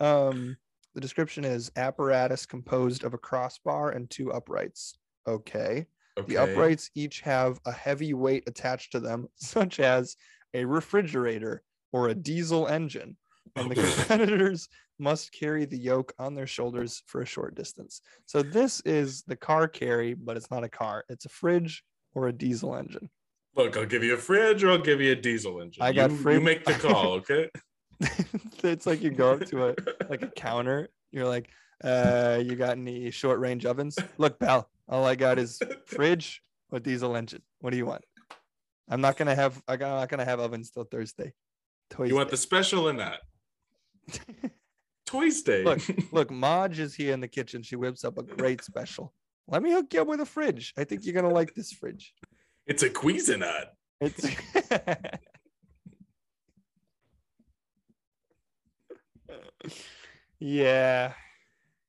um, 0.00 0.56
the 0.94 1.00
description 1.00 1.44
is 1.44 1.70
apparatus 1.76 2.44
composed 2.46 3.02
of 3.04 3.14
a 3.14 3.18
crossbar 3.18 3.90
and 3.90 4.10
two 4.10 4.30
uprights. 4.32 4.98
Okay. 5.26 5.86
Okay. 6.16 6.26
The 6.34 6.36
uprights 6.38 6.90
each 6.94 7.20
have 7.22 7.58
a 7.66 7.72
heavy 7.72 8.14
weight 8.14 8.44
attached 8.46 8.92
to 8.92 9.00
them, 9.00 9.26
such 9.36 9.80
as 9.80 10.16
a 10.54 10.64
refrigerator 10.64 11.62
or 11.92 12.08
a 12.08 12.14
diesel 12.14 12.66
engine, 12.68 13.16
and 13.56 13.70
the 13.70 13.74
competitors 13.74 14.68
must 14.98 15.32
carry 15.32 15.64
the 15.64 15.76
yoke 15.76 16.12
on 16.18 16.34
their 16.34 16.46
shoulders 16.46 17.02
for 17.06 17.20
a 17.22 17.26
short 17.26 17.56
distance. 17.56 18.00
So 18.26 18.42
this 18.42 18.80
is 18.84 19.22
the 19.26 19.34
car 19.36 19.66
carry, 19.66 20.14
but 20.14 20.36
it's 20.36 20.50
not 20.50 20.62
a 20.62 20.68
car. 20.68 21.04
It's 21.08 21.24
a 21.24 21.28
fridge 21.28 21.82
or 22.14 22.28
a 22.28 22.32
diesel 22.32 22.76
engine. 22.76 23.10
Look, 23.56 23.76
I'll 23.76 23.86
give 23.86 24.04
you 24.04 24.14
a 24.14 24.18
fridge 24.18 24.62
or 24.62 24.70
I'll 24.70 24.78
give 24.78 25.00
you 25.00 25.12
a 25.12 25.16
diesel 25.16 25.60
engine. 25.60 25.82
I 25.82 25.92
got 25.92 26.10
you, 26.10 26.16
fridge- 26.16 26.38
You 26.38 26.44
make 26.44 26.64
the 26.64 26.74
call, 26.74 27.12
okay? 27.14 27.48
it's 28.62 28.86
like 28.86 29.02
you 29.02 29.10
go 29.10 29.32
up 29.34 29.44
to 29.46 29.68
a 29.68 29.74
like 30.08 30.22
a 30.22 30.28
counter. 30.28 30.88
You're 31.10 31.26
like, 31.28 31.48
uh, 31.82 32.40
you 32.44 32.56
got 32.56 32.72
any 32.78 33.10
short 33.10 33.40
range 33.40 33.66
ovens? 33.66 33.98
Look, 34.18 34.38
pal, 34.38 34.68
all 34.88 35.04
I 35.04 35.14
got 35.14 35.38
is 35.38 35.60
fridge 35.86 36.42
or 36.70 36.80
diesel 36.80 37.16
engine. 37.16 37.42
What 37.60 37.70
do 37.70 37.76
you 37.76 37.86
want? 37.86 38.04
I'm 38.88 39.00
not 39.00 39.16
gonna 39.16 39.34
have 39.34 39.62
I'm 39.66 39.78
not 39.78 40.08
gonna 40.08 40.24
have 40.24 40.40
ovens 40.40 40.70
till 40.70 40.84
Thursday. 40.84 41.32
Toys 41.90 42.10
You 42.10 42.16
want 42.16 42.30
the 42.30 42.36
special 42.36 42.88
in 42.88 42.96
that? 42.98 43.20
Toys 45.06 45.42
Day. 45.42 45.64
Look. 45.64 45.80
Look, 46.12 46.30
Maj 46.30 46.78
is 46.78 46.94
here 46.94 47.12
in 47.12 47.20
the 47.20 47.28
kitchen. 47.28 47.62
She 47.62 47.76
whips 47.76 48.04
up 48.04 48.18
a 48.18 48.22
great 48.22 48.62
special. 48.62 49.12
Let 49.46 49.62
me 49.62 49.72
hook 49.72 49.92
you 49.92 50.02
up 50.02 50.08
with 50.08 50.20
a 50.20 50.26
fridge. 50.26 50.72
I 50.76 50.84
think 50.84 51.04
you're 51.04 51.14
gonna 51.14 51.32
like 51.32 51.54
this 51.54 51.72
fridge. 51.72 52.14
it's 52.66 52.82
a 52.82 52.90
Cuisinart. 52.90 53.66
It's 54.00 54.26
yeah. 60.38 61.12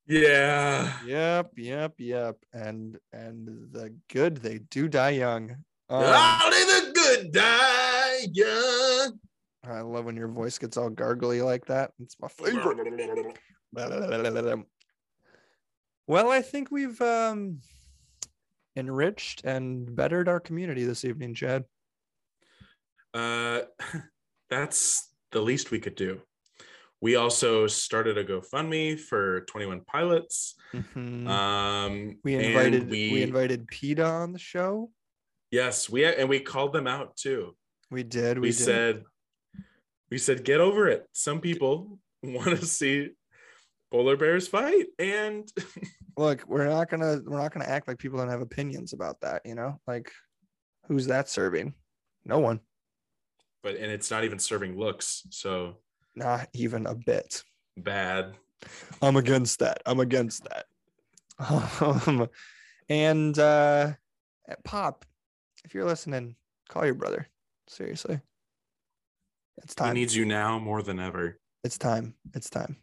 Yeah. 0.08 0.92
Yep, 1.06 1.52
yep, 1.58 1.94
yep. 1.98 2.38
And 2.54 2.98
and 3.12 3.48
the 3.72 3.96
good 4.12 4.38
they 4.38 4.60
do 4.70 4.88
die 4.88 5.12
young. 5.12 5.52
Um, 5.90 6.04
Only 6.44 6.58
the 6.58 6.92
good 6.94 7.32
die 7.32 8.28
young. 8.32 9.20
I 9.64 9.82
love 9.82 10.06
when 10.06 10.16
your 10.16 10.28
voice 10.28 10.58
gets 10.58 10.78
all 10.78 10.90
gargly 10.92 11.44
like 11.44 11.66
that. 11.66 11.92
It's 12.00 12.18
my 12.20 12.28
favorite. 12.28 13.38
Well, 16.08 16.32
I 16.32 16.42
think 16.42 16.70
we've 16.70 17.02
um 17.02 17.62
enriched 18.76 19.44
and 19.44 19.96
bettered 19.96 20.28
our 20.28 20.40
community 20.40 20.84
this 20.84 21.04
evening, 21.06 21.34
Chad. 21.34 21.64
Uh, 23.14 23.62
that's 24.50 25.10
the 25.32 25.42
least 25.42 25.72
we 25.72 25.80
could 25.80 25.96
do. 25.96 26.22
We 27.06 27.18
also 27.18 27.68
started 27.68 28.18
a 28.18 28.26
GoFundMe 28.26 29.00
for 29.00 29.42
Twenty 29.42 29.68
One 29.68 29.82
Pilots. 29.82 30.56
Mhm. 30.74 31.28
Um, 31.30 32.18
we 32.24 32.34
invited 32.34 32.90
we, 32.90 33.12
we, 33.12 33.22
invited 33.22 33.68
PETA 33.68 34.04
on 34.04 34.34
the 34.34 34.40
show. 34.40 34.90
yes, 35.52 35.88
we 35.88 36.04
and 36.04 36.28
we 36.28 36.40
called 36.40 36.74
them 36.74 36.88
out 36.88 37.16
too. 37.16 37.56
We 37.92 38.02
did. 38.02 38.40
We, 38.40 38.48
We, 38.48 38.48
did. 38.48 38.58
said, 38.58 39.04
we 40.10 40.18
said, 40.18 40.44
get 40.44 40.60
over 40.60 40.88
it. 40.88 41.06
Some 41.12 41.42
people 41.42 42.00
want 42.24 42.60
to 42.60 42.66
see 42.66 43.10
polar 43.92 44.18
bears 44.18 44.48
fight, 44.48 44.88
and 44.98 45.48
look, 46.18 46.44
we're 46.48 46.68
not 46.68 46.90
gonna 46.90 47.20
we're 47.24 47.38
not 47.40 47.54
gonna 47.54 47.66
act 47.66 47.88
like 47.88 48.00
people 48.00 48.18
don't 48.18 48.30
have 48.32 48.42
opinions 48.42 48.94
about 48.94 49.22
that, 49.22 49.44
you 49.46 49.54
know? 49.54 49.80
Like 49.86 50.12
who's 50.88 51.06
that 51.06 51.30
serving? 51.30 51.76
No 52.26 52.40
one. 52.40 52.62
but 53.62 53.76
and 53.76 53.92
it's 53.92 54.10
not 54.10 54.24
even 54.24 54.40
serving 54.40 54.76
looks, 54.76 55.28
so 55.30 55.78
Not 56.16 56.48
even 56.54 56.86
a 56.86 56.96
bit. 56.96 57.44
bad. 57.78 58.34
I'm 59.02 59.16
against 59.18 59.60
that. 59.60 59.82
I'm 59.86 60.00
against 60.00 60.44
that. 60.46 60.66
Um, 62.08 62.30
and 62.88 63.38
uh 63.38 63.92
Pop, 64.64 65.04
if 65.66 65.74
you're 65.74 65.84
listening, 65.86 66.36
call 66.70 66.86
your 66.86 66.94
brother. 66.94 67.28
Seriously. 67.68 68.22
It's 69.58 69.76
time. 69.76 69.96
He 69.96 70.02
needs 70.02 70.16
you 70.16 70.24
now 70.26 70.60
more 70.60 70.82
than 70.82 71.00
ever. 71.00 71.38
it's 71.64 71.78
time. 71.78 72.14
It's 72.34 72.50
time. 72.50 72.78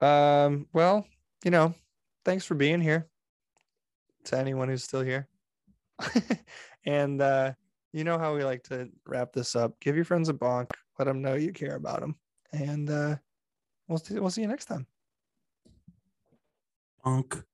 Um, 0.00 0.66
well, 0.72 1.06
you 1.44 1.50
know, 1.50 1.74
thanks 2.24 2.44
for 2.44 2.54
being 2.54 2.80
here. 2.80 3.08
To 4.26 4.38
anyone 4.38 4.68
who's 4.68 4.84
still 4.84 5.02
here. 5.02 5.28
and 6.86 7.20
uh 7.20 7.52
you 7.92 8.02
know 8.02 8.18
how 8.18 8.34
we 8.34 8.42
like 8.44 8.62
to 8.64 8.88
wrap 9.06 9.32
this 9.32 9.54
up. 9.54 9.78
Give 9.80 9.94
your 9.94 10.04
friends 10.06 10.28
a 10.30 10.32
bonk. 10.34 10.70
Let 10.98 11.06
them 11.06 11.22
know 11.22 11.34
you 11.34 11.52
care 11.52 11.76
about 11.76 12.00
them. 12.00 12.16
And 12.52 12.88
uh 12.90 13.16
we'll 13.88 13.98
see, 13.98 14.18
we'll 14.18 14.30
see 14.30 14.42
you 14.42 14.48
next 14.48 14.66
time. 14.66 14.86
Bonk. 17.04 17.44